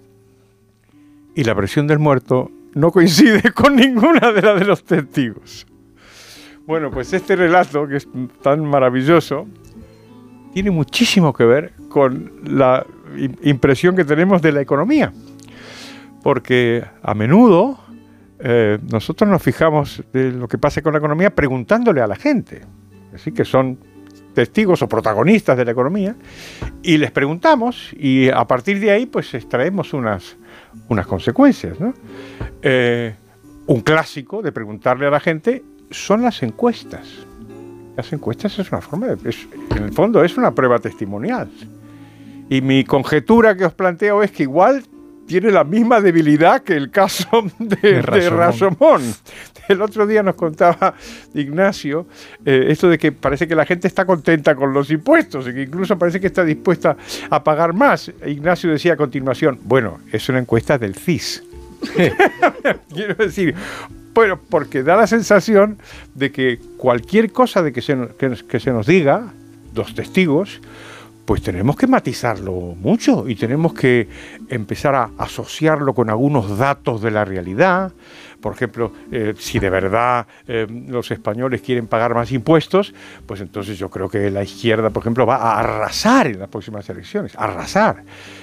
Y 1.34 1.42
la 1.42 1.54
versión 1.54 1.88
del 1.88 1.98
muerto 1.98 2.52
no 2.74 2.92
coincide 2.92 3.50
con 3.52 3.74
ninguna 3.74 4.30
de 4.30 4.42
las 4.42 4.60
de 4.60 4.64
los 4.64 4.84
testigos. 4.84 5.66
Bueno, 6.68 6.92
pues 6.92 7.12
este 7.12 7.34
relato, 7.34 7.88
que 7.88 7.96
es 7.96 8.06
tan 8.42 8.64
maravilloso, 8.64 9.48
tiene 10.52 10.70
muchísimo 10.70 11.32
que 11.32 11.44
ver 11.44 11.72
con 11.88 12.30
la 12.44 12.86
im- 13.16 13.36
impresión 13.42 13.96
que 13.96 14.04
tenemos 14.04 14.40
de 14.40 14.52
la 14.52 14.60
economía. 14.60 15.12
Porque 16.22 16.84
a 17.02 17.12
menudo 17.14 17.80
eh, 18.40 18.78
nosotros 18.90 19.28
nos 19.30 19.42
fijamos 19.42 20.02
de 20.12 20.32
lo 20.32 20.48
que 20.48 20.58
pasa 20.58 20.82
con 20.82 20.92
la 20.92 20.98
economía 20.98 21.34
preguntándole 21.34 22.00
a 22.00 22.06
la 22.06 22.16
gente. 22.16 22.62
Así 23.14 23.32
que 23.32 23.44
son 23.44 23.78
testigos 24.34 24.82
o 24.82 24.88
protagonistas 24.88 25.56
de 25.56 25.64
la 25.64 25.70
economía 25.70 26.16
y 26.82 26.96
les 26.98 27.12
preguntamos 27.12 27.90
y 27.96 28.28
a 28.30 28.44
partir 28.46 28.80
de 28.80 28.90
ahí 28.90 29.06
pues 29.06 29.32
extraemos 29.34 29.92
unas, 29.92 30.36
unas 30.88 31.06
consecuencias. 31.06 31.78
¿no? 31.78 31.94
Eh, 32.62 33.14
un 33.66 33.80
clásico 33.82 34.42
de 34.42 34.50
preguntarle 34.50 35.06
a 35.06 35.10
la 35.10 35.20
gente 35.20 35.62
son 35.90 36.22
las 36.22 36.42
encuestas. 36.42 37.06
Las 37.96 38.12
encuestas 38.12 38.58
es 38.58 38.72
una 38.72 38.80
forma 38.80 39.06
de... 39.06 39.28
es- 39.28 39.46
en 39.76 39.84
el 39.84 39.92
fondo 39.92 40.24
es 40.24 40.36
una 40.36 40.52
prueba 40.52 40.80
testimonial. 40.80 41.48
Y 42.50 42.60
mi 42.60 42.82
conjetura 42.84 43.56
que 43.56 43.64
os 43.64 43.72
planteo 43.74 44.22
es 44.24 44.32
que 44.32 44.42
igual 44.42 44.82
tiene 45.26 45.50
la 45.50 45.64
misma 45.64 46.00
debilidad 46.00 46.62
que 46.62 46.74
el 46.76 46.90
caso 46.90 47.28
de. 47.58 48.02
Rashomon. 48.02 49.02
El 49.68 49.80
otro 49.80 50.06
día 50.06 50.22
nos 50.22 50.34
contaba 50.34 50.94
Ignacio 51.32 52.06
eh, 52.44 52.66
esto 52.68 52.88
de 52.88 52.98
que 52.98 53.12
parece 53.12 53.48
que 53.48 53.54
la 53.54 53.64
gente 53.64 53.88
está 53.88 54.04
contenta 54.04 54.54
con 54.54 54.74
los 54.74 54.90
impuestos 54.90 55.48
y 55.48 55.54
que 55.54 55.62
incluso 55.62 55.96
parece 55.98 56.20
que 56.20 56.26
está 56.26 56.44
dispuesta 56.44 56.96
a 57.30 57.42
pagar 57.42 57.72
más. 57.72 58.12
Ignacio 58.26 58.70
decía 58.70 58.92
a 58.92 58.96
continuación, 58.96 59.58
bueno, 59.64 60.00
es 60.12 60.28
una 60.28 60.38
encuesta 60.40 60.76
del 60.76 60.94
CIS. 60.94 61.42
Quiero 62.92 63.14
decir, 63.14 63.54
bueno, 64.14 64.38
porque 64.48 64.82
da 64.82 64.96
la 64.96 65.06
sensación 65.06 65.78
de 66.14 66.30
que 66.30 66.58
cualquier 66.76 67.32
cosa 67.32 67.62
de 67.62 67.72
que 67.72 67.82
se, 67.82 67.96
nos- 67.96 68.10
que 68.14 68.34
que 68.48 68.60
se 68.60 68.70
nos 68.70 68.86
diga, 68.86 69.32
los 69.74 69.94
testigos, 69.94 70.60
pues 71.24 71.42
tenemos 71.42 71.76
que 71.76 71.86
matizarlo 71.86 72.52
mucho 72.52 73.28
y 73.28 73.34
tenemos 73.34 73.72
que 73.72 74.08
empezar 74.48 74.94
a 74.94 75.10
asociarlo 75.18 75.94
con 75.94 76.10
algunos 76.10 76.58
datos 76.58 77.00
de 77.00 77.10
la 77.10 77.24
realidad. 77.24 77.92
Por 78.40 78.52
ejemplo, 78.52 78.92
eh, 79.10 79.34
si 79.38 79.58
de 79.58 79.70
verdad 79.70 80.26
eh, 80.46 80.66
los 80.68 81.10
españoles 81.10 81.62
quieren 81.62 81.86
pagar 81.86 82.14
más 82.14 82.30
impuestos, 82.30 82.92
pues 83.26 83.40
entonces 83.40 83.78
yo 83.78 83.88
creo 83.88 84.10
que 84.10 84.30
la 84.30 84.42
izquierda, 84.42 84.90
por 84.90 85.02
ejemplo, 85.02 85.24
va 85.24 85.36
a 85.36 85.60
arrasar 85.60 86.26
en 86.26 86.40
las 86.40 86.48
próximas 86.50 86.88
elecciones, 86.90 87.32
arrasar. 87.36 88.02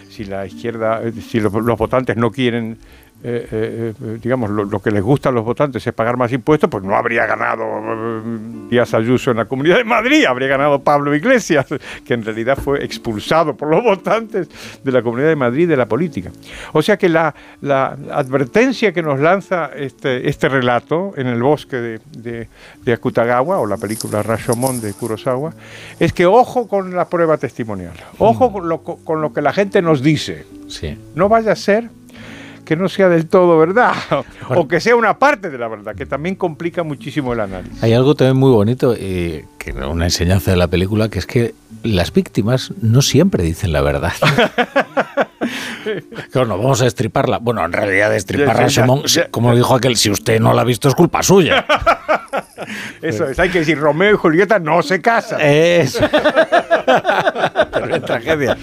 Si 0.10 0.26
la 0.26 0.46
izquierda, 0.48 1.04
eh, 1.04 1.12
si 1.12 1.40
los, 1.40 1.54
los 1.54 1.78
votantes 1.78 2.18
no 2.18 2.32
quieren 2.32 2.80
eh, 3.24 3.48
eh, 3.52 3.94
eh, 4.02 4.18
digamos, 4.22 4.50
lo, 4.50 4.64
lo 4.66 4.80
que 4.82 4.92
les 4.92 5.04
gusta 5.04 5.30
a 5.30 5.32
los 5.32 5.46
votantes 5.46 5.86
es 5.86 5.94
pagar 5.94 6.18
más 6.18 6.32
impuestos, 6.32 6.70
pues 6.70 6.84
no 6.84 6.96
habría 6.96 7.26
ganado 7.26 7.64
eh, 7.64 8.22
Díaz 8.70 8.94
Ayuso 8.94 9.32
en 9.32 9.38
la 9.38 9.46
Comunidad 9.46 9.78
de 9.78 9.84
Madrid, 9.84 10.26
habría 10.26 10.48
ganado 10.48 10.80
Pablo 10.80 11.14
Iglesias, 11.16 11.68
que 12.06 12.14
en 12.14 12.24
realidad 12.24 12.58
fue 12.58 12.84
expulsado 12.84 13.56
por 13.56 13.70
los 13.70 13.84
votantes 13.84 14.50
de 14.84 14.92
la 14.92 15.02
Comunidad 15.02 15.30
de 15.30 15.36
Madrid 15.36 15.68
de 15.68 15.78
la 15.78 15.86
política. 15.86 16.32
O 16.74 16.82
sea 16.82 16.98
que 16.98 17.10
la, 17.10 17.34
la 17.62 17.98
advertencia 18.12 18.92
que 18.92 19.04
nos 19.04 19.20
lanza 19.20 19.72
este, 19.76 20.28
este 20.28 20.50
relato 20.50 21.14
en 21.16 21.28
el 21.28 21.42
bosque 21.42 21.78
de, 21.78 22.00
de, 22.18 22.48
de 22.84 22.94
Akutagawa, 22.94 23.60
o 23.60 23.66
la 23.66 23.78
película 23.78 24.24
Rashomon 24.24 24.82
de 24.82 24.94
Kurosawa, 24.94 25.54
es 26.00 26.14
que 26.14 26.26
ojo 26.26 26.68
con 26.68 26.96
la 26.96 27.06
prueba 27.06 27.38
testimonial, 27.38 27.94
ojo 28.18 28.52
con 28.52 28.68
lo, 28.68 28.82
con 28.82 29.22
lo 29.22 29.34
que 29.34 29.42
la 29.42 29.54
gente 29.54 29.82
nos 29.82 30.02
dice. 30.02 30.46
Sí. 30.68 30.98
No 31.16 31.28
vaya 31.28 31.52
a 31.52 31.56
ser 31.56 31.90
que 32.72 32.78
no 32.78 32.88
sea 32.88 33.10
del 33.10 33.28
todo 33.28 33.58
verdad, 33.58 33.94
o 34.48 34.66
que 34.66 34.80
sea 34.80 34.96
una 34.96 35.20
parte 35.20 35.50
de 35.50 35.58
la 35.58 35.68
verdad, 35.68 35.94
que 35.94 36.06
también 36.06 36.36
complica 36.36 36.84
muchísimo 36.84 37.34
el 37.34 37.42
análisis. 37.42 37.84
Hay 37.84 37.92
algo 37.92 38.16
también 38.16 38.38
muy 38.38 38.50
bonito, 38.50 38.96
eh, 38.98 39.46
que 39.58 39.74
una 39.74 40.06
enseñanza 40.06 40.52
de 40.52 40.58
la 40.58 40.68
película, 40.68 41.10
que 41.10 41.20
es 41.20 41.26
que 41.26 41.54
las 41.84 42.14
víctimas 42.14 42.72
no 42.82 43.02
siempre 43.02 43.44
dicen 43.44 43.74
la 43.74 43.82
verdad. 43.82 44.14
Claro, 46.32 46.48
no 46.48 46.58
vamos 46.58 46.82
a 46.82 46.86
destriparla. 46.86 47.38
Bueno, 47.40 47.64
en 47.66 47.72
realidad 47.74 48.10
destriparla, 48.12 48.68
ya. 48.68 48.86
como 49.32 49.56
dijo 49.56 49.76
aquel, 49.76 49.96
si 49.98 50.10
usted 50.12 50.40
no 50.40 50.54
la 50.54 50.62
ha 50.62 50.66
visto 50.66 50.88
es 50.88 50.96
culpa 50.96 51.24
suya. 51.24 51.66
Eso 53.02 53.28
es, 53.28 53.40
hay 53.40 53.50
que 53.50 53.60
decir, 53.60 53.78
Romeo 53.80 54.14
y 54.14 54.18
Julieta 54.18 54.60
no 54.60 54.84
se 54.84 55.02
casan. 55.02 55.40
Eso. 55.42 56.00
Pero 57.72 57.88
qué 57.94 58.00
tragedia. 58.02 58.58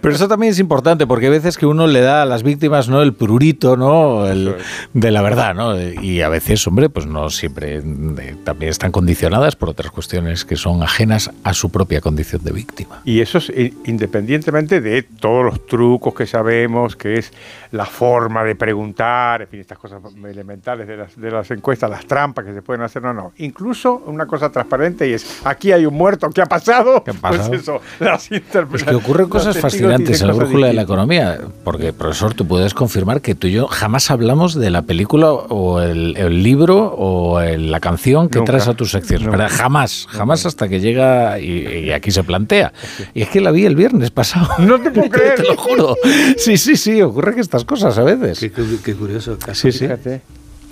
Pero 0.00 0.14
eso 0.14 0.28
también 0.28 0.52
es 0.52 0.58
importante 0.60 1.06
porque 1.06 1.26
hay 1.26 1.32
veces 1.32 1.58
que 1.58 1.66
uno 1.66 1.86
le 1.88 2.00
da 2.00 2.22
a 2.22 2.26
las 2.26 2.42
víctimas 2.44 2.88
no 2.88 3.02
el 3.02 3.12
prurito 3.12 3.76
no 3.76 4.26
El- 4.26 4.54
de 4.94 5.10
la 5.10 5.22
verdad 5.22 5.54
no 5.54 5.78
y 5.80 6.22
a 6.22 6.28
veces 6.28 6.64
hombre 6.68 6.88
pues 6.88 7.06
no 7.06 7.28
siempre 7.30 7.78
eh, 7.82 8.36
también 8.44 8.70
están 8.70 8.92
condicionadas 8.92 9.56
por 9.56 9.68
otras 9.70 9.90
cuestiones 9.90 10.44
que 10.44 10.54
son 10.56 10.82
ajenas 10.82 11.30
a 11.42 11.52
su 11.52 11.70
propia 11.70 12.00
condición 12.00 12.44
de 12.44 12.52
víctima. 12.52 13.02
Y 13.04 13.20
eso 13.20 13.38
es 13.38 13.48
i- 13.50 13.74
independientemente 13.86 14.80
de 14.80 15.02
todos 15.02 15.44
los 15.44 15.66
trucos 15.66 16.14
que 16.20 16.26
sabemos, 16.26 16.96
que 16.96 17.14
es 17.14 17.32
la 17.72 17.86
forma 17.86 18.42
de 18.44 18.54
preguntar, 18.56 19.42
en 19.42 19.48
fin, 19.48 19.60
estas 19.60 19.78
cosas 19.78 20.00
elementales 20.28 20.88
de 20.88 20.96
las, 20.96 21.16
de 21.20 21.30
las 21.30 21.50
encuestas, 21.50 21.88
las 21.90 22.04
trampas 22.06 22.44
que 22.44 22.52
se 22.54 22.62
pueden 22.62 22.82
hacer, 22.82 23.02
no, 23.02 23.12
no. 23.14 23.32
Incluso 23.38 24.02
una 24.06 24.26
cosa 24.26 24.50
transparente 24.50 25.08
y 25.08 25.12
es, 25.12 25.40
aquí 25.44 25.70
hay 25.72 25.86
un 25.86 25.94
muerto, 25.94 26.28
¿qué 26.30 26.42
ha 26.42 26.46
pasado? 26.46 27.04
¿Qué? 27.04 27.12
Pues 27.14 27.48
eso, 27.52 27.80
las 28.00 28.30
interpre- 28.30 28.76
Es 28.76 28.84
que 28.84 28.94
ocurren 28.94 29.28
cosas 29.28 29.58
fascinantes 29.58 30.20
en 30.20 30.28
la 30.28 30.32
brújula 30.34 30.66
de 30.68 30.72
la 30.72 30.82
economía, 30.82 31.38
porque 31.64 31.92
profesor, 31.92 32.34
tú 32.34 32.46
puedes 32.46 32.74
confirmar 32.74 33.20
que 33.20 33.34
tú 33.34 33.46
y 33.46 33.52
yo 33.52 33.66
jamás 33.68 34.10
hablamos 34.10 34.54
de 34.54 34.70
la 34.70 34.82
película 34.82 35.30
o 35.32 35.80
el, 35.80 36.16
el 36.16 36.42
libro 36.42 36.78
o 36.96 37.40
el- 37.40 37.70
la 37.70 37.78
canción 37.80 38.28
que 38.28 38.38
Nunca. 38.38 38.52
traes 38.52 38.68
a 38.68 38.74
tus 38.74 38.90
secciones, 38.90 39.26
Nunca. 39.26 39.38
¿verdad? 39.38 39.56
Jamás, 39.56 40.06
jamás 40.10 40.44
hasta 40.46 40.68
que 40.68 40.80
llega 40.80 41.38
y, 41.38 41.66
y 41.86 41.92
aquí 41.92 42.10
se 42.10 42.24
plantea. 42.24 42.72
Y 43.14 43.22
es 43.22 43.28
que 43.28 43.40
la 43.40 43.50
vi 43.52 43.64
el 43.66 43.76
viernes 43.76 44.10
pasado. 44.10 44.48
No 44.58 44.80
te 44.80 44.90
puedo 44.90 45.08
creer. 45.08 45.34
te 45.36 45.42
lo 45.44 45.56
juro. 45.56 45.96
Sí, 46.36 46.56
sí, 46.56 46.76
sí, 46.76 47.00
ocurren 47.02 47.38
estas 47.38 47.59
cosas 47.64 47.96
a 47.98 48.02
veces. 48.02 48.38
Qué, 48.84 48.94
curioso. 48.94 49.36
Sí, 49.52 49.72
sí. 49.72 49.80
Fíjate, 49.80 50.22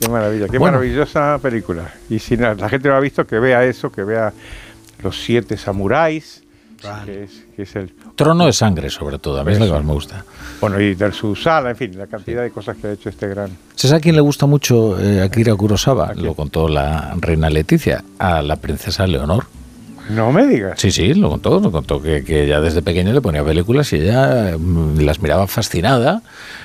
Qué 0.00 0.08
maravilla, 0.08 0.46
qué 0.48 0.58
Bueno. 0.58 0.78
maravillosa 0.78 1.38
película. 1.42 1.92
Y 2.08 2.18
si 2.18 2.36
la, 2.36 2.54
la 2.54 2.68
gente 2.68 2.88
no 2.88 2.94
ha 2.94 3.00
visto, 3.00 3.26
que 3.26 3.38
vea 3.38 3.64
eso, 3.64 3.90
que 3.90 4.04
vea 4.04 4.32
Los 5.02 5.20
Siete 5.20 5.56
Samuráis, 5.56 6.44
que 7.04 7.24
es, 7.24 7.44
que 7.56 7.62
es 7.62 7.74
el... 7.76 7.92
Trono 8.14 8.46
de 8.46 8.52
sangre, 8.52 8.90
sobre 8.90 9.18
todo, 9.18 9.40
a 9.40 9.44
mí 9.44 9.52
es 9.52 9.58
lo 9.58 9.66
que 9.66 9.72
más 9.72 9.84
me 9.84 9.92
gusta. 9.92 10.24
Bueno, 10.60 10.80
y 10.80 10.94
del 10.94 11.12
Susana, 11.12 11.70
en 11.70 11.76
fin, 11.76 11.98
la 11.98 12.06
cantidad 12.06 12.42
de 12.42 12.50
cosas 12.50 12.76
que 12.76 12.86
ha 12.86 12.92
hecho 12.92 13.08
este 13.08 13.26
gran... 13.26 13.50
¿Sabes 13.74 13.94
a 13.94 14.00
quién 14.00 14.14
le 14.14 14.20
gusta 14.20 14.46
mucho 14.46 14.98
eh, 15.00 15.20
Akira 15.22 15.54
Kurosawa? 15.56 16.14
Lo 16.14 16.34
contó 16.34 16.68
la 16.68 17.14
reina 17.20 17.50
Leticia, 17.50 18.04
a 18.18 18.42
la 18.42 18.56
princesa 18.56 19.06
Leonor. 19.06 19.46
No 20.10 20.32
me 20.32 20.46
digas. 20.46 20.78
Sí, 20.80 20.90
sí, 20.90 21.14
lo 21.14 21.28
contó, 21.30 21.60
lo 21.60 21.70
contó 21.70 22.00
que, 22.00 22.24
que 22.24 22.44
ella 22.44 22.60
desde 22.60 22.82
pequeña 22.82 23.12
le 23.12 23.20
ponía 23.20 23.44
películas 23.44 23.92
y 23.92 23.96
ella 23.96 24.56
mm, 24.58 25.00
las 25.00 25.20
miraba 25.20 25.46
fascinada 25.46 26.22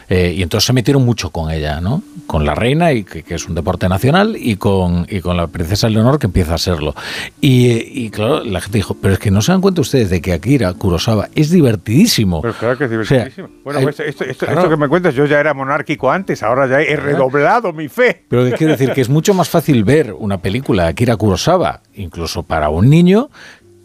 eh, 0.10 0.34
y 0.36 0.44
entonces 0.44 0.68
se 0.68 0.74
metieron 0.74 1.04
mucho 1.06 1.30
con 1.32 1.50
ella, 1.52 1.82
¿no? 1.82 2.04
Con 2.28 2.46
la 2.46 2.54
reina, 2.56 2.92
y 2.94 3.04
que, 3.04 3.24
que 3.24 3.36
es 3.36 3.48
un 3.48 3.56
deporte 3.56 3.88
nacional, 3.90 4.36
y 4.38 4.58
con, 4.58 5.08
y 5.10 5.22
con 5.22 5.38
la 5.38 5.48
princesa 5.48 5.90
Leonor, 5.90 6.20
que 6.20 6.28
empieza 6.28 6.54
a 6.56 6.58
serlo. 6.58 6.94
Y, 7.42 7.70
eh, 7.72 7.88
y 7.90 8.10
claro, 8.10 8.44
la 8.44 8.62
gente 8.62 8.78
dijo, 8.80 8.96
pero 9.02 9.14
es 9.16 9.20
que 9.20 9.32
no 9.32 9.42
se 9.42 9.52
dan 9.54 9.62
cuenta 9.62 9.82
ustedes 9.82 10.10
de 10.10 10.22
que 10.22 10.34
Akira 10.34 10.74
Kurosawa 10.74 11.30
es 11.36 11.50
divertidísimo. 11.52 12.42
Pero 12.42 12.54
claro 12.54 12.78
que 12.78 12.86
es 12.86 12.92
O 12.92 13.06
sea, 13.06 13.18
divertidísimo. 13.26 13.50
bueno, 13.64 13.80
hay- 13.80 13.86
pues 13.86 14.00
esto, 14.02 14.24
esto- 14.26 14.46
claro. 14.46 14.62
esto 14.62 14.70
que 14.72 14.78
me 14.78 14.88
cuentas, 14.88 15.16
yo 15.16 15.26
ya 15.26 15.40
era 15.40 15.54
monárquico 15.54 16.12
antes, 16.12 16.44
ahora 16.44 16.68
ya 16.68 16.82
he 16.82 16.96
redoblado 16.96 17.74
mi 17.74 17.88
fe. 17.88 18.24
Pero 18.28 18.46
¿qué 18.46 18.52
quiere 18.54 18.74
decir? 18.74 18.92
Que 18.92 19.02
es 19.02 19.10
mucho 19.10 19.34
más 19.34 19.50
fácil 19.50 19.84
ver 19.84 20.14
una 20.14 20.38
película 20.40 20.84
de 20.84 20.90
Akira 20.90 21.16
Kurosawa, 21.16 21.82
incluso 21.96 22.44
para 22.44 22.70
un 22.70 22.90
niño, 22.90 23.30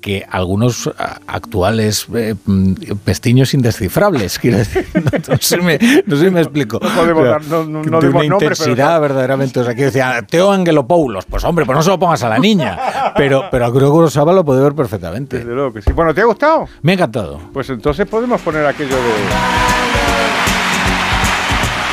que 0.00 0.24
algunos 0.30 0.86
a- 0.96 1.18
actuales 1.26 2.06
eh, 2.14 2.36
mm, 2.46 2.72
pestiños 3.04 3.52
indescifrables. 3.52 4.38
Quiero 4.40 4.58
decir, 4.58 4.86
no, 4.94 5.10
no 5.28 5.36
sé, 5.40 5.56
me, 5.58 5.76
no 6.06 6.16
sé 6.16 6.24
si 6.26 6.30
me 6.30 6.40
explico. 6.40 6.78
No 6.80 6.88
podemos 6.90 7.24
dar- 7.24 7.44
no- 7.46 7.64
no- 7.64 7.82
de 7.82 7.88
una 7.88 7.98
pero 7.98 8.22
intensidad 8.24 9.00
verdaderamente. 9.00 9.58
O 9.58 9.64
sea, 9.64 9.74
quiero 9.74 9.90
decir, 9.90 10.04
Teo 10.30 10.52
Angelopoulos, 10.52 11.24
pues 11.26 11.42
hombre, 11.44 11.66
pues 11.66 11.74
no 11.76 11.82
se 11.82 11.90
lo 11.90 11.98
pongas 11.98 12.22
a 12.22 12.28
la 12.28 12.38
niña. 12.38 12.78
Pero, 13.16 13.46
pero 13.50 13.64
a 13.64 13.68
Akira 13.68 13.88
Kurosawa 13.88 14.32
lo 14.32 14.44
puede 14.44 14.62
ver 14.62 14.74
perfectamente. 14.74 15.38
Desde 15.38 15.52
luego 15.52 15.72
que 15.72 15.82
sí. 15.82 15.90
Bueno, 15.92 16.14
¿te 16.14 16.20
ha 16.20 16.24
gustado? 16.26 16.68
Me 16.82 16.92
ha 16.92 16.94
encantado. 16.94 17.40
Pues 17.52 17.68
entonces 17.70 18.06
podemos 18.06 18.40
poner 18.40 18.64
aquello 18.66 18.94
de... 18.94 19.12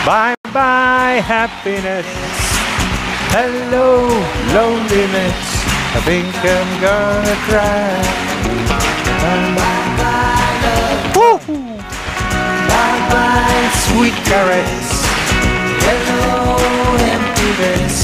Bye 0.05 0.36
bye 0.53 1.20
happiness. 1.28 2.05
Hello 3.34 4.07
loneliness. 4.53 5.34
I 5.96 6.02
think 6.02 6.28
I'm 6.43 6.72
gonna 6.82 7.36
cry. 7.48 7.88
Bye 12.68 13.00
bye 13.10 13.70
sweet 13.88 14.18
caress. 14.26 14.88
Hello 15.88 16.58
emptiness. 17.16 17.96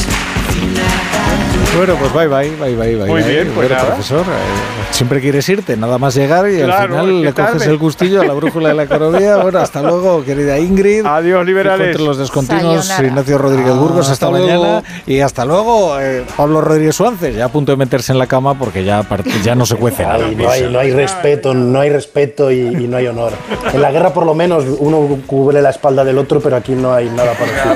Bueno, 1.78 1.96
pues 1.96 2.14
bye 2.14 2.28
bye, 2.28 2.50
bye 2.58 2.76
bye, 2.76 2.96
bye. 2.98 3.08
Muy 3.08 3.22
bye. 3.24 3.32
bien, 3.32 3.46
pues 3.56 3.56
Bueno, 3.70 3.76
nada. 3.76 3.88
profesor, 3.88 4.22
eh, 4.22 4.92
siempre 4.92 5.22
quieres 5.22 5.48
irte, 5.48 5.78
nada 5.78 5.98
más 5.98 6.14
llegar 6.16 6.50
y 6.50 6.58
Claro, 6.58 6.74
al 6.82 6.90
final 7.06 7.22
le 7.24 7.34
coges 7.34 7.66
el 7.66 7.78
gustillo 7.78 8.22
a 8.22 8.26
la 8.26 8.34
brújula 8.34 8.70
de 8.70 8.76
la 8.76 8.84
economía. 8.84 9.38
Bueno, 9.38 9.60
hasta 9.60 9.82
luego, 9.82 10.22
querida 10.26 10.60
Ingrid. 10.60 11.06
Adiós, 11.06 11.46
liberales. 11.46 11.88
Entre 11.88 12.04
los 12.04 12.18
descontinuos, 12.18 12.86
Sayonara. 12.86 13.08
Ignacio 13.08 13.38
Rodríguez 13.38 13.74
Burgos, 13.76 14.10
hasta, 14.10 14.26
Hasta 14.26 14.30
mañana. 14.32 14.56
luego. 14.58 14.84
Y 15.08 15.22
hasta 15.22 15.46
luego, 15.46 15.98
eh, 16.00 16.26
Pablo 16.36 16.60
Rodríguez 16.60 16.94
Suárez, 16.96 17.36
ya 17.38 17.46
a 17.46 17.50
punto 17.50 17.72
de 17.72 17.78
meterse 17.78 18.12
en 18.12 18.20
la 18.20 18.28
cama 18.28 18.54
porque 18.60 18.84
ya, 18.84 19.06
ya 19.42 19.56
no 19.56 19.66
se 19.66 19.78
cuece 19.78 20.04
nada. 20.04 20.26
Ay, 20.26 20.36
no, 20.36 20.50
hay, 20.50 20.70
no 20.70 20.78
hay 20.80 20.92
respeto, 20.92 21.54
no 21.54 21.80
hay 21.80 21.90
respeto 21.90 22.52
y, 22.52 22.60
y 22.60 22.88
no 22.90 22.98
hay 22.98 23.08
honor. 23.08 23.32
En 23.74 23.82
la 23.82 23.92
guerra 23.92 24.14
por 24.14 24.26
lo 24.26 24.34
menos 24.36 24.66
uno 24.80 25.18
cubre 25.26 25.62
la 25.62 25.70
espalda 25.70 26.04
del 26.04 26.18
otro, 26.18 26.42
pero 26.42 26.58
aquí 26.58 26.74
no 26.74 26.94
hay 26.94 27.10
nada 27.10 27.32
parecido. 27.32 27.76